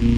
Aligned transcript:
Welcome 0.00 0.16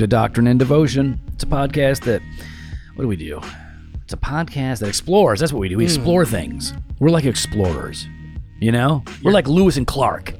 to 0.00 0.06
Doctrine 0.06 0.46
and 0.46 0.58
Devotion. 0.58 1.18
It's 1.32 1.44
a 1.44 1.46
podcast 1.46 2.04
that, 2.04 2.20
what 2.94 3.04
do 3.04 3.08
we 3.08 3.16
do? 3.16 3.40
It's 4.02 4.12
a 4.12 4.18
podcast 4.18 4.80
that 4.80 4.88
explores. 4.88 5.40
That's 5.40 5.54
what 5.54 5.60
we 5.60 5.70
do. 5.70 5.78
We 5.78 5.84
explore 5.84 6.26
things. 6.26 6.74
We're 6.98 7.08
like 7.08 7.24
explorers. 7.24 8.06
You 8.60 8.70
know? 8.70 9.02
We're 9.22 9.32
like 9.32 9.48
Lewis 9.48 9.78
and 9.78 9.86
Clark. 9.86 10.34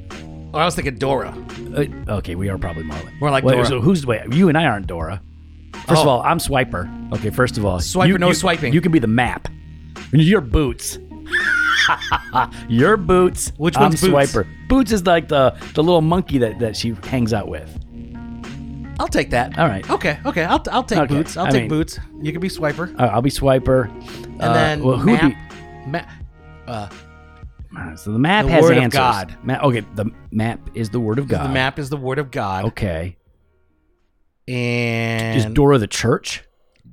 Oh, 0.52 0.58
I 0.58 0.66
was 0.66 0.74
thinking 0.74 0.96
Dora. 0.96 1.34
Uh, 1.74 1.86
okay, 2.16 2.34
we 2.34 2.50
are 2.50 2.58
probably 2.58 2.82
more 2.82 2.98
like. 2.98 3.14
We're 3.22 3.30
like 3.30 3.45
Dora. 3.45 3.64
So 3.64 3.80
who's 3.80 4.04
wait? 4.04 4.34
You 4.34 4.50
and 4.50 4.58
I 4.58 4.66
aren't 4.66 4.86
Dora. 4.86 5.22
First 5.87 6.03
of 6.03 6.07
Oh. 6.07 6.11
all, 6.11 6.23
I'm 6.23 6.39
Swiper. 6.39 7.12
Okay, 7.15 7.30
first 7.30 7.59
of 7.59 7.65
all, 7.65 7.79
Swiper, 7.79 8.09
you- 8.09 8.19
no 8.19 8.29
you- 8.29 8.34
swiping. 8.34 8.73
You 8.73 8.80
can 8.80 8.91
be 8.92 8.98
the 8.98 9.06
map. 9.06 9.48
Your 10.12 10.41
boots. 10.41 10.98
Your 12.69 12.97
boots. 12.97 13.52
Which 13.56 13.77
I'm 13.77 13.83
one's 13.84 14.01
Boots? 14.01 14.12
Swiper. 14.33 14.47
Boots 14.69 14.92
is 14.92 15.05
like 15.06 15.28
the 15.28 15.55
the 15.75 15.83
little 15.83 16.01
monkey 16.01 16.39
that, 16.39 16.59
that 16.61 16.77
she 16.77 16.95
hangs 17.05 17.33
out 17.33 17.48
with. 17.48 17.69
I'll 19.01 19.09
take 19.09 19.30
that. 19.30 19.59
All 19.59 19.66
right. 19.66 19.89
Okay, 19.91 20.19
okay. 20.25 20.45
I'll, 20.45 20.62
I'll 20.70 20.84
take 20.84 20.98
Okay, 21.01 21.15
boots. 21.15 21.37
I'll 21.37 21.47
I 21.47 21.51
take 21.51 21.62
mean- 21.62 21.69
boots. 21.69 21.98
You 22.23 22.33
can 22.33 22.41
be 22.41 22.48
swiper. 22.48 22.95
Uh, 22.98 23.05
I'll 23.06 23.23
be 23.23 23.30
Swiper. 23.30 23.89
And 23.91 24.41
Uh, 24.42 24.53
then 24.55 24.83
well, 24.84 24.97
who 24.97 25.11
would 25.11 25.23
map. 25.23 25.33
be? 25.84 25.91
ma- 25.91 26.73
uh, 26.73 26.89
So 27.97 28.12
the 28.12 28.19
map 28.20 28.47
The 28.47 28.53
has 28.53 28.62
Word 28.62 28.78
of. 28.78 28.91
God. 28.92 29.37
Ma- 29.42 29.59
okay, 29.64 29.83
the 29.97 30.06
map 30.30 30.61
is 30.75 30.91
the 30.91 31.01
word 31.01 31.19
of 31.19 31.27
God. 31.28 31.45
the 31.51 31.53
map 31.53 31.78
is 31.80 31.91
the 31.91 31.97
word 31.97 32.19
of 32.20 32.30
God. 32.30 32.66
Okay. 32.66 33.16
And 34.48 35.39
Is 35.39 35.47
Dora 35.47 35.79
the 35.79 35.87
church? 35.87 36.45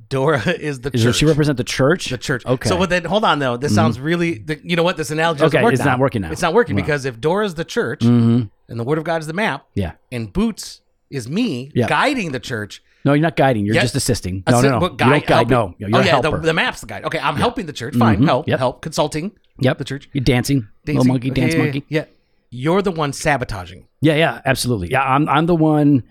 Dora 0.09 0.41
is 0.49 0.81
the 0.81 0.91
Is 0.93 1.03
church. 1.03 1.15
she 1.17 1.25
represent 1.25 1.57
the 1.57 1.63
church? 1.63 2.05
the 2.09 2.17
church. 2.17 2.45
Okay. 2.45 2.67
So, 2.69 2.77
but 2.77 2.89
then 2.89 3.05
hold 3.05 3.23
on 3.23 3.39
though. 3.39 3.57
This 3.57 3.73
sounds 3.73 3.99
really. 3.99 4.39
The, 4.39 4.59
you 4.63 4.75
know 4.75 4.83
what? 4.83 4.97
This 4.97 5.11
analogy 5.11 5.43
Okay, 5.45 5.63
it's 5.65 5.79
now. 5.79 5.85
not 5.85 5.99
working 5.99 6.21
now. 6.21 6.31
It's 6.31 6.41
not 6.41 6.53
working 6.53 6.75
because 6.75 7.05
if 7.05 7.19
Dora 7.19 7.45
is 7.45 7.55
the 7.55 7.65
church 7.65 8.01
mm-hmm. 8.01 8.43
and 8.69 8.79
the 8.79 8.83
word 8.83 8.97
of 8.97 9.03
God 9.03 9.21
is 9.21 9.27
the 9.27 9.33
map, 9.33 9.65
Yeah. 9.75 9.93
and 10.11 10.31
boots 10.31 10.81
is 11.09 11.29
me 11.29 11.71
Yeah. 11.75 11.87
guiding 11.87 12.31
the 12.31 12.39
church. 12.39 12.81
No, 13.03 13.13
you're 13.13 13.21
not 13.21 13.35
guiding. 13.35 13.65
You're 13.65 13.75
Yeah. 13.75 13.81
just 13.81 13.95
assisting. 13.95 14.43
No, 14.47 14.53
Assi- 14.57 14.63
no, 14.63 14.69
no. 14.71 14.79
but 14.79 14.97
guide- 14.97 15.09
don't 15.09 15.27
guide. 15.27 15.49
helping. 15.49 15.75
No, 15.79 15.87
you're 15.87 15.97
oh 15.97 16.01
yeah, 16.03 16.21
the, 16.21 16.37
the 16.37 16.53
map's 16.53 16.81
the 16.81 16.87
guide. 16.87 17.03
Okay, 17.05 17.19
I'm 17.19 17.35
helping 17.35 17.65
the 17.65 17.73
church. 17.73 17.95
Fine, 17.95 18.19
Mhm. 18.21 18.25
help, 18.25 18.47
Yep. 18.47 18.59
help, 18.59 18.81
consulting. 18.81 19.31
yep. 19.59 19.77
the 19.77 19.83
church. 19.85 20.09
You're 20.13 20.23
dancing. 20.23 20.67
Little 20.85 21.03
Dancing. 21.03 21.07
monkey, 21.13 21.31
Okay, 21.31 21.41
dance 21.41 21.53
yeah, 21.53 21.57
yeah, 21.59 21.63
monkey. 21.65 21.85
Yeah, 21.89 22.05
you're 22.49 22.81
the 22.81 22.91
one 22.91 23.11
sabotaging. 23.13 23.87
Yeah, 24.01 24.15
yeah, 24.15 24.41
absolutely. 24.45 24.89
Yeah, 24.91 25.03
I'm, 25.03 25.27
I'm 25.29 25.45
the 25.45 25.55
one. 25.55 26.03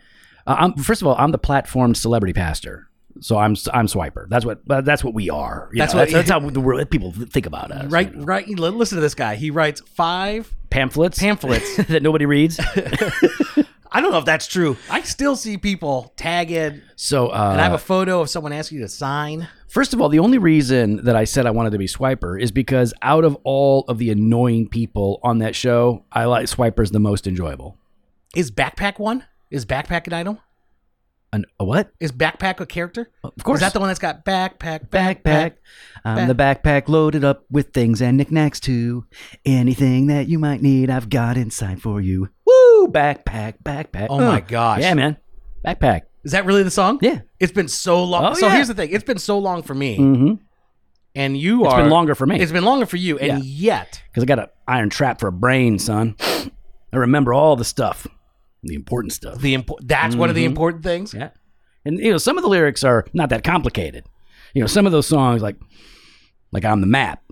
Uh, 0.47 0.57
I'm 0.59 0.75
first 0.75 1.03
of 1.03 1.09
all, 1.09 1.17
I'm 1.19 1.31
the 1.33 1.39
platform 1.39 1.95
celebrity 1.95 2.33
pastor. 2.33 2.87
So 3.21 3.37
I'm 3.37 3.57
I'm 3.73 3.87
Swiper. 3.87 4.29
That's 4.29 4.45
what 4.45 4.61
that's 4.67 5.03
what 5.05 5.15
we 5.15 5.29
are. 5.31 5.69
That's 5.75 5.93
what- 5.93 6.11
that's, 6.11 6.29
that's 6.29 6.31
how 6.31 6.41
the 6.41 6.61
world, 6.61 6.89
people 6.91 7.13
think 7.13 7.47
about 7.47 7.71
us. 7.73 7.91
Right, 7.91 8.11
you 8.11 8.19
know. 8.19 8.25
right. 8.25 8.49
Listen 8.49 8.97
to 8.97 9.03
this 9.03 9.15
guy. 9.15 9.35
He 9.35 9.51
writes 9.51 9.81
five. 9.95 10.55
Pamphlets. 10.71 11.19
Pamphlets. 11.19 11.77
that 11.89 12.03
nobody 12.03 12.25
reads. 12.27 12.59
I 13.93 14.01
don't 14.01 14.13
know 14.13 14.19
if 14.19 14.25
that's 14.25 14.47
true. 14.47 14.77
I 14.89 15.03
still 15.03 15.35
see 15.35 15.59
people 15.59 16.13
tag 16.17 16.53
in, 16.53 16.81
So 16.95 17.29
uh, 17.29 17.51
and 17.53 17.61
I 17.61 17.65
have 17.65 17.73
a 17.73 17.79
photo 17.79 18.21
of 18.21 18.31
someone 18.31 18.53
asking 18.53 18.79
you 18.79 18.85
to 18.85 18.89
sign. 18.89 19.49
First 19.69 19.93
of 19.93 20.01
all, 20.01 20.09
the 20.09 20.21
only 20.21 20.39
reason 20.39 21.05
that 21.05 21.17
I 21.17 21.25
said 21.25 21.45
I 21.45 21.51
wanted 21.51 21.71
to 21.71 21.79
be 21.79 21.87
Swiper 21.87 22.41
is 22.41 22.53
because 22.53 22.95
out 23.03 23.25
of 23.25 23.37
all 23.43 23.85
of 23.89 23.99
the 23.99 24.11
annoying 24.11 24.69
people 24.69 25.19
on 25.25 25.39
that 25.39 25.57
show, 25.57 26.05
I 26.13 26.27
like 26.27 26.47
Swiper's 26.47 26.93
the 26.93 27.01
most 27.01 27.27
enjoyable. 27.27 27.77
Is 28.37 28.53
backpack 28.53 29.01
one? 29.01 29.25
Is 29.51 29.67
backpack 29.67 30.07
an 30.07 30.13
item? 30.13 30.39
An, 31.33 31.45
a 31.61 31.65
what? 31.65 31.93
Is 32.01 32.11
backpack 32.13 32.59
a 32.61 32.67
character? 32.67 33.09
Of 33.23 33.33
course. 33.45 33.59
Is 33.59 33.61
that 33.61 33.73
the 33.73 33.79
one 33.81 33.89
that's 33.89 34.01
got 34.01 34.25
backpack? 34.25 34.89
backpack. 34.89 35.55
I'm 36.05 36.27
the 36.27 36.35
backpack 36.35 36.89
loaded 36.89 37.25
up 37.25 37.45
with 37.51 37.73
things 37.73 38.03
and 38.03 38.17
knickknacks 38.17 38.59
too. 38.59 39.07
Anything 39.45 40.09
that 40.09 40.27
you 40.29 40.39
might 40.41 40.61
need, 40.61 40.91
I've 40.91 41.09
got 41.09 41.37
inside 41.37 41.81
for 41.81 42.01
you. 42.01 42.29
Woo! 42.45 42.89
Backpack, 42.89 43.63
backpack. 43.63 44.09
Oh 44.11 44.19
my 44.19 44.41
gosh. 44.41 44.81
Yeah, 44.81 44.95
man. 44.95 45.17
Backpack. 45.65 46.03
Is 46.25 46.33
that 46.33 46.47
really 46.47 46.65
the 46.65 46.71
song? 46.71 46.99
Yeah. 47.01 47.21
It's 47.39 47.53
been 47.53 47.69
so 47.69 48.03
long. 48.05 48.25
Oh, 48.25 48.35
so 48.35 48.47
yeah. 48.49 48.55
here's 48.57 48.69
the 48.69 48.75
thing. 48.75 48.91
It's 48.91 49.05
been 49.05 49.19
so 49.19 49.39
long 49.39 49.63
for 49.63 49.75
me, 49.75 49.99
Mm-hmm. 49.99 50.35
and 51.15 51.37
you 51.39 51.65
It's 51.65 51.73
are. 51.75 51.81
been 51.83 51.91
longer 51.91 52.15
for 52.15 52.27
me 52.27 52.41
It's 52.41 52.53
been 52.53 52.65
longer 52.65 52.87
for 52.87 52.97
you, 52.97 53.19
and 53.19 53.45
yet 53.45 54.03
because 54.11 54.23
I 54.25 54.27
got 54.27 54.39
an 54.41 54.47
iron 54.67 54.91
trap 54.91 55.21
for 55.21 55.29
a 55.29 55.33
brain, 55.33 55.79
son. 55.79 56.17
I 56.93 56.97
remember 56.97 57.33
all 57.33 57.55
the 57.57 57.65
stuff, 57.65 58.07
the 58.63 58.75
important 58.75 59.13
stuff. 59.13 59.41
the 59.41 59.57
impo- 59.57 59.79
that's 59.83 60.15
one 60.17 60.29
of 60.29 60.35
the 60.35 60.43
Mhm. 60.45 60.49
important 60.49 60.83
things. 60.83 61.15
Yeah. 61.15 61.31
And 61.85 61.99
you 61.99 62.11
know, 62.11 62.19
some 62.19 62.37
of 62.37 62.43
the 62.43 62.49
lyrics 62.51 62.85
are 62.85 63.07
not 63.15 63.31
that 63.31 63.43
complicated. 63.45 64.05
You 64.55 64.61
know, 64.61 64.67
some 64.67 64.85
of 64.87 64.93
those 64.93 65.07
songs 65.07 65.41
like 65.43 65.57
like 66.53 66.65
I'm 66.65 66.81
the 66.81 66.87
map. 66.87 67.23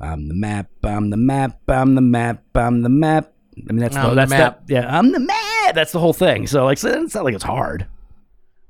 I'm 0.00 0.28
the 0.28 0.34
map, 0.34 0.68
I'm 0.82 1.10
the 1.10 1.16
map, 1.16 1.60
I'm 1.68 1.94
the 1.94 2.00
map, 2.00 2.42
I'm 2.54 2.82
the 2.82 2.88
map. 2.88 3.32
I 3.68 3.72
mean 3.72 3.80
that's 3.80 3.96
I'm 3.96 4.02
the, 4.04 4.08
the 4.10 4.14
that's 4.14 4.30
map. 4.30 4.66
that 4.66 4.72
yeah, 4.72 4.98
I'm 4.98 5.12
the 5.12 5.20
map. 5.20 5.74
That's 5.74 5.92
the 5.92 5.98
whole 5.98 6.14
thing. 6.14 6.46
So 6.46 6.64
like 6.64 6.78
so 6.78 7.02
it's 7.02 7.14
not 7.14 7.24
like 7.24 7.34
it's 7.34 7.44
hard. 7.44 7.86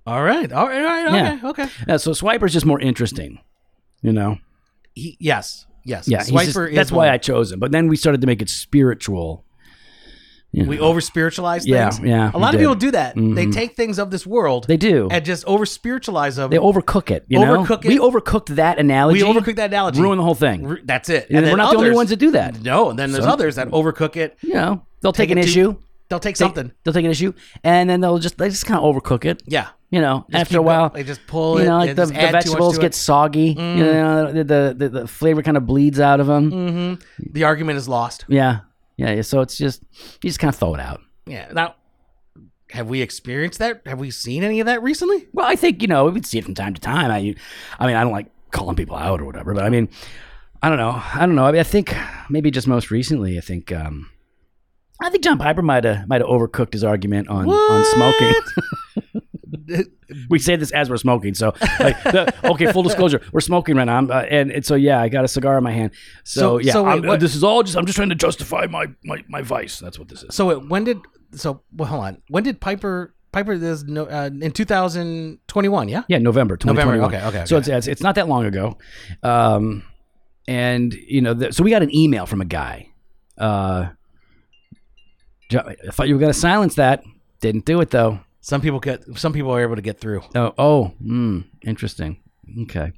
All 0.06 0.23
right, 0.25 0.50
all 0.50 0.67
right, 0.67 0.79
all 0.83 0.84
right. 0.84 1.06
Okay, 1.06 1.17
Yeah. 1.43 1.50
okay. 1.50 1.67
Yeah, 1.87 1.97
so 1.99 2.11
Swiper's 2.12 2.53
just 2.53 2.67
more 2.67 2.81
interesting. 2.81 3.39
You 4.03 4.12
know? 4.12 4.39
He, 4.95 5.17
yes, 5.21 5.67
yes. 5.84 6.09
Yeah. 6.09 6.23
Swiper 6.23 6.45
just- 6.47 6.59
is 6.59 6.75
that's 6.75 6.91
why. 6.91 7.11
I 7.11 7.19
chose 7.19 7.53
him. 7.53 7.61
But 7.61 7.71
then 7.71 7.87
we 7.87 7.97
started 7.97 8.23
to 8.23 8.27
make 8.27 8.43
it 8.43 8.49
spiritual. 8.49 9.45
You 10.53 10.65
we 10.65 10.77
know. 10.78 10.83
over 10.83 11.00
spiritualize 11.00 11.65
Yeah, 11.66 11.91
things. 11.91 12.00
yeah, 12.00 12.16
yeah. 12.25 12.31
A 12.34 12.38
lot 12.38 12.55
of 12.55 12.59
did. 12.59 12.65
people 12.65 12.75
do 12.75 12.91
that. 12.91 13.15
They 13.15 13.21
Mhm. 13.47 13.53
take 13.53 13.77
things 13.77 13.99
of 14.00 14.11
this 14.11 14.27
world 14.27 14.66
they 14.66 14.77
do. 14.77 15.06
and 15.11 15.25
just 15.25 15.44
over 15.44 15.65
spiritualize 15.65 16.37
them. 16.37 16.50
They 16.50 16.56
overcook 16.59 17.11
it, 17.11 17.25
you 17.28 17.38
know? 17.38 17.62
Overcook 17.65 17.84
We 17.84 17.94
it. 17.97 18.00
overcooked 18.00 18.56
that 18.56 18.78
analogy. 18.81 19.22
we 19.22 19.28
overcook 19.33 19.56
that 19.56 19.71
analogy. 19.71 20.00
ruin 20.00 20.19
the 20.19 20.25
whole 20.25 20.34
thing. 20.34 20.78
That's 20.84 21.09
it. 21.09 21.28
And 21.31 21.44
then 21.44 21.53
we're 21.53 21.56
not 21.56 21.71
the 21.72 21.78
only 21.78 21.93
ones 21.93 22.11
that 22.11 22.16
do 22.19 22.33
that. 22.33 22.62
No, 22.62 22.91
and 22.91 22.99
then 22.99 23.12
there's 23.12 23.25
So- 23.25 23.31
others 23.31 23.55
that 23.56 23.69
overcook 23.71 24.16
it. 24.16 24.37
You 24.43 24.55
know, 24.55 24.83
they'll 25.03 25.12
take, 25.12 25.28
Take 25.28 25.37
an 25.37 25.38
issue. 25.38 25.77
They'll 26.09 26.19
take 26.19 26.37
something. 26.37 26.72
They'll 26.82 26.93
take 26.94 27.05
an 27.05 27.11
issue, 27.12 27.32
and 27.62 27.88
then 27.88 28.00
they'll 28.00 28.19
just 28.19 28.37
they 28.37 28.49
just 28.49 28.67
kind 28.67 28.81
of 28.81 28.84
overcook 28.93 29.25
it. 29.25 29.44
Yeah. 29.47 29.69
You 29.93 30.00
know, 30.00 30.25
Just 30.31 30.41
after 30.41 30.59
a 30.59 30.62
while, 30.62 30.88
go- 30.88 30.94
they 30.97 31.05
just 31.05 31.25
pull 31.28 31.59
you 31.59 31.65
it. 31.65 31.69
know, 31.69 31.78
like 31.78 31.94
the, 31.94 32.06
the 32.06 32.15
add 32.15 32.19
too 32.21 32.32
much 32.32 32.32
vegetables 32.44 32.78
get 32.78 32.87
it. 32.87 32.94
soggy. 32.94 33.55
Mm. 33.55 33.77
You 33.77 33.84
know, 33.84 34.32
the, 34.32 34.44
the 34.44 34.75
the 34.77 34.88
the 34.88 35.06
flavor 35.06 35.43
kind 35.43 35.56
of 35.56 35.67
bleeds 35.67 36.00
out 36.00 36.19
of 36.19 36.27
them. 36.27 36.50
Mhm. 36.50 37.03
The 37.32 37.44
argument 37.44 37.77
is 37.78 37.88
lost. 37.88 38.25
Yeah, 38.28 38.61
yeah. 39.00 39.15
yeah, 39.15 39.22
So 39.22 39.41
it's 39.41 39.56
just 39.56 39.83
you 40.22 40.28
just 40.28 40.38
kind 40.38 40.53
of 40.53 40.59
throw 40.59 40.75
it 40.75 40.81
out. 40.81 41.00
Yeah. 41.27 41.49
Now, 41.53 41.75
have 42.71 42.88
we 42.88 43.03
experienced 43.03 43.59
that? 43.59 43.83
Have 43.87 43.99
we 43.99 44.11
seen 44.11 44.44
any 44.44 44.61
of 44.61 44.66
that 44.66 44.83
recently? 44.83 45.27
Well, 45.33 45.47
I 45.47 45.56
think 45.56 45.83
you 45.83 45.88
know 45.88 46.06
we 46.06 46.22
see 46.22 46.38
it 46.38 46.44
from 46.44 46.55
time 46.55 46.75
to 46.75 46.81
time. 46.81 47.11
I, 47.11 47.34
I 47.78 47.87
mean, 47.87 47.97
I 47.97 48.03
don't 48.03 48.12
like 48.12 48.27
calling 48.50 48.77
people 48.77 48.97
out 48.97 49.21
or 49.21 49.25
whatever, 49.25 49.55
but 49.55 49.65
I 49.65 49.71
mean, 49.71 49.88
I 50.62 50.69
don't 50.69 50.78
know. 50.78 50.91
I 51.15 51.21
don't 51.21 51.34
know. 51.34 51.44
I 51.44 51.53
mean, 51.53 51.61
I 51.61 51.65
think 51.65 51.97
maybe 52.28 52.50
just 52.50 52.69
most 52.69 52.91
recently, 52.91 53.38
I 53.38 53.41
think, 53.41 53.72
um, 53.72 54.11
I 55.00 55.09
think 55.09 55.25
John 55.25 55.38
Piper 55.38 55.62
might 55.62 55.84
have 55.84 56.06
might 56.06 56.21
have 56.21 56.28
overcooked 56.28 56.75
his 56.75 56.84
argument 56.84 57.28
on 57.28 57.49
on 57.49 57.84
smoking. 57.87 59.22
we 60.28 60.38
say 60.38 60.56
this 60.56 60.71
as 60.72 60.88
we're 60.91 60.97
smoking, 60.97 61.34
so 61.34 61.55
like, 61.78 62.03
the, 62.05 62.34
okay. 62.44 62.72
Full 62.72 62.83
disclosure, 62.83 63.21
we're 63.33 63.41
smoking 63.41 63.77
right 63.77 63.84
now, 63.84 63.99
I'm, 63.99 64.11
uh, 64.11 64.21
and, 64.22 64.50
and 64.50 64.65
so 64.65 64.75
yeah, 64.75 65.00
I 65.00 65.09
got 65.09 65.25
a 65.25 65.28
cigar 65.28 65.59
in 65.59 65.65
my 65.65 65.72
hand. 65.72 65.93
So, 66.25 66.41
So- 66.41 66.59
yeah, 66.59 66.72
so 66.72 66.84
wait, 66.84 67.05
what- 67.05 67.21
this 67.21 67.34
is 67.34 67.43
all 67.44 67.62
just 67.62 67.77
I'm 67.77 67.87
just 67.87 67.97
trying 67.97 68.11
to 68.11 68.15
justify 68.15 68.66
my 68.71 68.87
my, 69.05 69.22
my 69.28 69.43
vice. 69.43 69.78
That's 69.78 69.99
what 69.99 70.09
this 70.09 70.22
is. 70.22 70.34
So 70.34 70.50
it, 70.50 70.69
when 70.69 70.84
did 70.84 70.99
so 71.33 71.62
well, 71.72 71.88
hold 71.88 72.05
on? 72.05 72.22
When 72.28 72.43
did 72.43 72.61
Piper 72.61 73.15
Piper 73.33 73.56
this 73.59 73.84
no 73.84 74.06
uh, 74.06 74.31
in 74.41 74.50
2021? 74.53 75.88
Yeah. 75.88 76.03
Yeah, 76.09 76.19
November 76.19 76.56
2021. 76.56 76.99
November, 77.00 77.17
okay, 77.28 77.38
okay, 77.38 77.47
So 77.47 77.56
okay. 77.56 77.72
it's, 77.77 77.87
it's 77.87 77.87
it's 77.87 78.03
not 78.03 78.17
that 78.17 78.28
long 78.28 78.44
ago, 78.47 78.77
um, 79.22 79.84
and 80.49 80.93
you 80.94 81.21
know, 81.21 81.34
the, 81.34 81.53
so 81.53 81.62
we 81.62 81.71
got 81.71 81.82
an 81.82 81.94
email 81.94 82.27
from 82.27 82.41
a 82.41 82.44
guy. 82.44 82.88
Uh, 83.38 83.91
I 85.53 85.75
thought 85.91 86.09
you 86.09 86.15
were 86.15 86.21
gonna 86.21 86.32
silence 86.32 86.75
that. 86.77 87.03
Didn't 87.41 87.65
do 87.65 87.81
it 87.81 87.91
though. 87.91 88.21
Some 88.41 88.61
people 88.61 88.81
get 88.81 89.05
some 89.19 89.33
people 89.33 89.51
are 89.53 89.61
able 89.62 89.77
to 89.77 89.83
get 89.83 90.00
through. 90.00 90.23
Oh, 90.35 90.55
oh, 90.59 90.93
mm, 91.03 91.44
interesting. 91.62 92.20
Okay, 92.62 92.93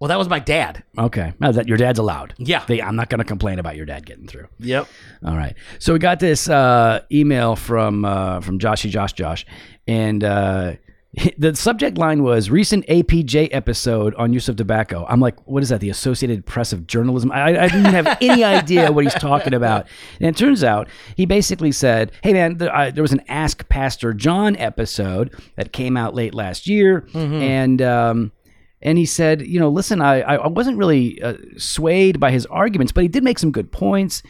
Well, 0.00 0.08
that 0.08 0.18
was 0.18 0.28
my 0.28 0.38
dad. 0.38 0.82
okay. 0.98 1.32
Now 1.38 1.52
that 1.52 1.68
your 1.68 1.76
dad's 1.76 1.98
allowed. 1.98 2.34
Yeah. 2.38 2.64
They, 2.66 2.80
I'm 2.82 2.96
not 2.96 3.08
gonna 3.10 3.24
complain 3.24 3.58
about 3.58 3.76
your 3.76 3.86
dad 3.86 4.06
getting 4.06 4.26
through. 4.26 4.48
Yep. 4.58 4.88
All 5.24 5.36
right. 5.36 5.54
So 5.78 5.92
we 5.92 5.98
got 5.98 6.18
this 6.20 6.48
uh, 6.48 7.02
email 7.12 7.56
from 7.56 8.04
uh, 8.04 8.40
from 8.40 8.58
Joshy 8.58 8.90
Josh 8.90 9.12
Josh, 9.12 9.44
and 9.86 10.24
uh, 10.24 10.72
the 11.38 11.54
subject 11.56 11.96
line 11.96 12.22
was 12.22 12.50
recent 12.50 12.86
APJ 12.86 13.48
episode 13.50 14.14
on 14.16 14.32
use 14.32 14.48
of 14.48 14.56
tobacco. 14.56 15.06
I'm 15.08 15.20
like, 15.20 15.40
what 15.46 15.62
is 15.62 15.70
that? 15.70 15.80
The 15.80 15.90
Associated 15.90 16.44
Press 16.44 16.72
of 16.72 16.86
Journalism? 16.86 17.32
I, 17.32 17.58
I 17.58 17.68
didn't 17.68 17.86
have 17.86 18.18
any 18.20 18.44
idea 18.44 18.92
what 18.92 19.04
he's 19.04 19.14
talking 19.14 19.54
about. 19.54 19.86
And 20.20 20.28
it 20.28 20.36
turns 20.36 20.62
out 20.62 20.88
he 21.16 21.24
basically 21.24 21.72
said, 21.72 22.12
"Hey 22.22 22.32
man, 22.32 22.58
there, 22.58 22.74
I, 22.74 22.90
there 22.90 23.02
was 23.02 23.12
an 23.12 23.22
Ask 23.28 23.68
Pastor 23.68 24.12
John 24.12 24.56
episode 24.56 25.34
that 25.56 25.72
came 25.72 25.96
out 25.96 26.14
late 26.14 26.34
last 26.34 26.66
year, 26.66 27.08
and." 27.14 27.80
Um, 27.82 28.32
and 28.80 28.96
he 28.96 29.06
said, 29.06 29.44
you 29.44 29.58
know, 29.58 29.70
listen, 29.70 30.00
I, 30.00 30.20
I 30.20 30.46
wasn't 30.46 30.78
really 30.78 31.20
uh, 31.20 31.34
swayed 31.56 32.20
by 32.20 32.30
his 32.30 32.46
arguments, 32.46 32.92
but 32.92 33.02
he 33.02 33.08
did 33.08 33.24
make 33.24 33.40
some 33.40 33.50
good 33.50 33.72
points 33.72 34.22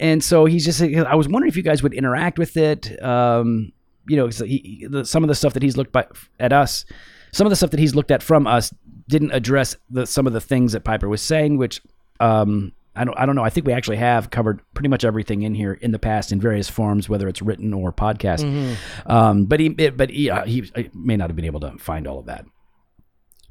and 0.00 0.22
so 0.22 0.44
he's 0.44 0.64
just 0.64 0.80
i 0.80 1.14
was 1.14 1.28
wondering 1.28 1.48
if 1.48 1.56
you 1.56 1.62
guys 1.62 1.82
would 1.82 1.92
interact 1.92 2.38
with 2.38 2.56
it 2.56 3.02
um 3.02 3.72
you 4.08 4.16
know, 4.16 4.28
he, 4.28 4.86
the, 4.88 5.04
some 5.04 5.22
of 5.22 5.28
the 5.28 5.34
stuff 5.34 5.54
that 5.54 5.62
he's 5.62 5.76
looked 5.76 5.92
by, 5.92 6.06
at 6.40 6.52
us 6.52 6.84
some 7.32 7.46
of 7.46 7.50
the 7.50 7.56
stuff 7.56 7.70
that 7.70 7.80
he's 7.80 7.94
looked 7.94 8.10
at 8.10 8.22
from 8.22 8.46
us 8.46 8.72
didn't 9.08 9.32
address 9.32 9.76
the, 9.90 10.06
some 10.06 10.26
of 10.26 10.32
the 10.32 10.40
things 10.40 10.72
that 10.72 10.84
Piper 10.84 11.08
was 11.08 11.22
saying, 11.22 11.56
which 11.56 11.80
um, 12.20 12.72
I 12.94 13.04
don't 13.04 13.18
I 13.18 13.26
don't 13.26 13.36
know. 13.36 13.44
I 13.44 13.50
think 13.50 13.66
we 13.66 13.72
actually 13.72 13.96
have 13.98 14.30
covered 14.30 14.60
pretty 14.74 14.88
much 14.88 15.04
everything 15.04 15.42
in 15.42 15.54
here 15.54 15.72
in 15.74 15.92
the 15.92 15.98
past 15.98 16.32
in 16.32 16.40
various 16.40 16.68
forms, 16.68 17.08
whether 17.08 17.28
it's 17.28 17.40
written 17.40 17.72
or 17.72 17.92
podcast. 17.92 18.76
Um, 19.06 19.44
but 19.46 19.60
he 19.60 19.68
but 19.68 20.10
he, 20.10 20.30
uh, 20.30 20.44
he 20.44 20.70
may 20.94 21.16
not 21.16 21.28
have 21.28 21.36
been 21.36 21.44
able 21.44 21.60
to 21.60 21.78
find 21.78 22.06
all 22.06 22.18
of 22.18 22.26
that. 22.26 22.44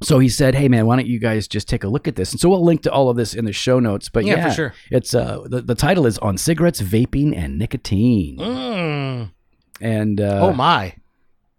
So 0.02 0.18
he 0.18 0.28
said, 0.28 0.54
"Hey 0.54 0.68
man, 0.68 0.86
why 0.86 0.96
don't 0.96 1.06
you 1.08 1.18
guys 1.18 1.48
just 1.48 1.66
take 1.66 1.82
a 1.82 1.88
look 1.88 2.06
at 2.06 2.14
this?" 2.14 2.30
And 2.30 2.38
so 2.38 2.48
we'll 2.48 2.64
link 2.64 2.82
to 2.82 2.92
all 2.92 3.08
of 3.08 3.16
this 3.16 3.34
in 3.34 3.46
the 3.46 3.52
show 3.52 3.80
notes. 3.80 4.08
But 4.08 4.24
Yeah, 4.24 4.36
yeah, 4.36 4.48
for 4.50 4.54
sure. 4.54 4.74
It's 4.90 5.14
uh 5.14 5.40
the, 5.46 5.62
the 5.62 5.74
title 5.74 6.06
is 6.06 6.18
on 6.18 6.36
cigarettes, 6.36 6.80
vaping, 6.80 7.36
and 7.36 7.58
nicotine. 7.58 8.38
Mm. 8.38 9.30
And 9.80 10.20
uh, 10.20 10.40
oh 10.42 10.52
my, 10.52 10.94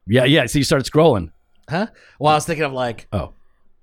yeah, 0.08 0.26
yeah. 0.26 0.46
So 0.48 0.58
you 0.60 0.64
started 0.64 0.92
scrolling. 0.92 1.32
huh? 1.70 1.88
Well, 2.20 2.34
I 2.34 2.36
was 2.36 2.46
thinking 2.46 2.66
of 2.66 2.74
like, 2.74 3.08
Oh, 3.14 3.34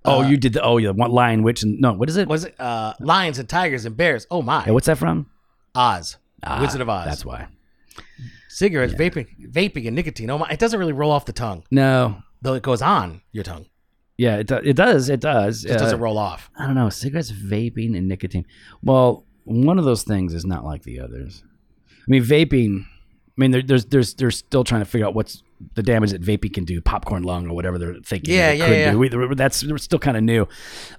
oh, 0.04 0.22
Uh, 0.22 0.28
you 0.28 0.36
did 0.36 0.52
the 0.52 0.62
oh 0.62 0.76
yeah, 0.78 0.90
one 0.90 1.10
lion, 1.10 1.42
witch, 1.42 1.62
and 1.62 1.80
no, 1.80 1.92
what 1.92 2.08
is 2.08 2.16
it? 2.16 2.28
was 2.28 2.44
it 2.44 2.54
uh, 2.60 2.94
lions 3.00 3.38
and 3.38 3.48
tigers 3.48 3.84
and 3.86 3.96
bears? 3.96 4.26
Oh 4.30 4.42
my, 4.42 4.64
Yeah, 4.66 4.72
what's 4.72 4.86
that 4.86 4.98
from? 4.98 5.26
Oz, 5.74 6.16
Ah, 6.42 6.60
Wizard 6.60 6.80
of 6.80 6.88
Oz. 6.88 7.04
That's 7.06 7.24
why. 7.24 7.48
cigarettes, 8.48 8.94
vaping, 8.94 9.26
vaping, 9.50 9.86
and 9.86 9.94
nicotine. 9.96 10.30
Oh 10.30 10.38
my, 10.38 10.48
it 10.50 10.58
doesn't 10.58 10.78
really 10.78 10.92
roll 10.92 11.10
off 11.10 11.24
the 11.26 11.32
tongue, 11.32 11.64
No, 11.70 12.22
though 12.42 12.54
it 12.54 12.62
goes 12.62 12.82
on 12.82 13.22
your 13.32 13.44
tongue. 13.44 13.66
yeah, 14.18 14.36
it 14.36 14.46
do- 14.46 14.60
it 14.64 14.76
does, 14.76 15.08
it 15.08 15.20
does. 15.20 15.64
It 15.64 15.72
Uh, 15.72 15.78
doesn't 15.78 16.00
roll 16.00 16.18
off. 16.18 16.50
I 16.58 16.66
don't 16.66 16.74
know. 16.74 16.88
Cigarettes, 16.90 17.30
vaping, 17.32 17.96
and 17.96 18.08
nicotine. 18.08 18.46
Well, 18.82 19.24
one 19.44 19.78
of 19.78 19.84
those 19.84 20.02
things 20.02 20.32
is 20.34 20.44
not 20.46 20.64
like 20.64 20.82
the 20.84 21.00
others. 21.00 21.42
I 21.90 22.04
mean, 22.08 22.22
vaping. 22.24 22.86
I 23.36 23.40
mean, 23.40 23.66
there's 23.66 23.84
there's 23.86 24.14
they're 24.14 24.30
still 24.30 24.64
trying 24.64 24.80
to 24.80 24.86
figure 24.86 25.06
out 25.06 25.14
what's 25.14 25.42
the 25.74 25.82
damage 25.82 26.10
that 26.12 26.22
vaping 26.22 26.54
can 26.54 26.64
do, 26.64 26.80
popcorn 26.80 27.22
lung 27.22 27.48
or 27.48 27.54
whatever 27.54 27.78
they're 27.78 27.96
thinking. 27.96 28.34
Yeah, 28.34 28.50
it 28.50 28.58
yeah, 28.58 28.66
could 28.92 29.12
yeah. 29.12 29.26
We, 29.26 29.34
that's 29.34 29.64
we're 29.64 29.78
still 29.78 29.98
kind 29.98 30.16
of 30.16 30.22
new. 30.22 30.48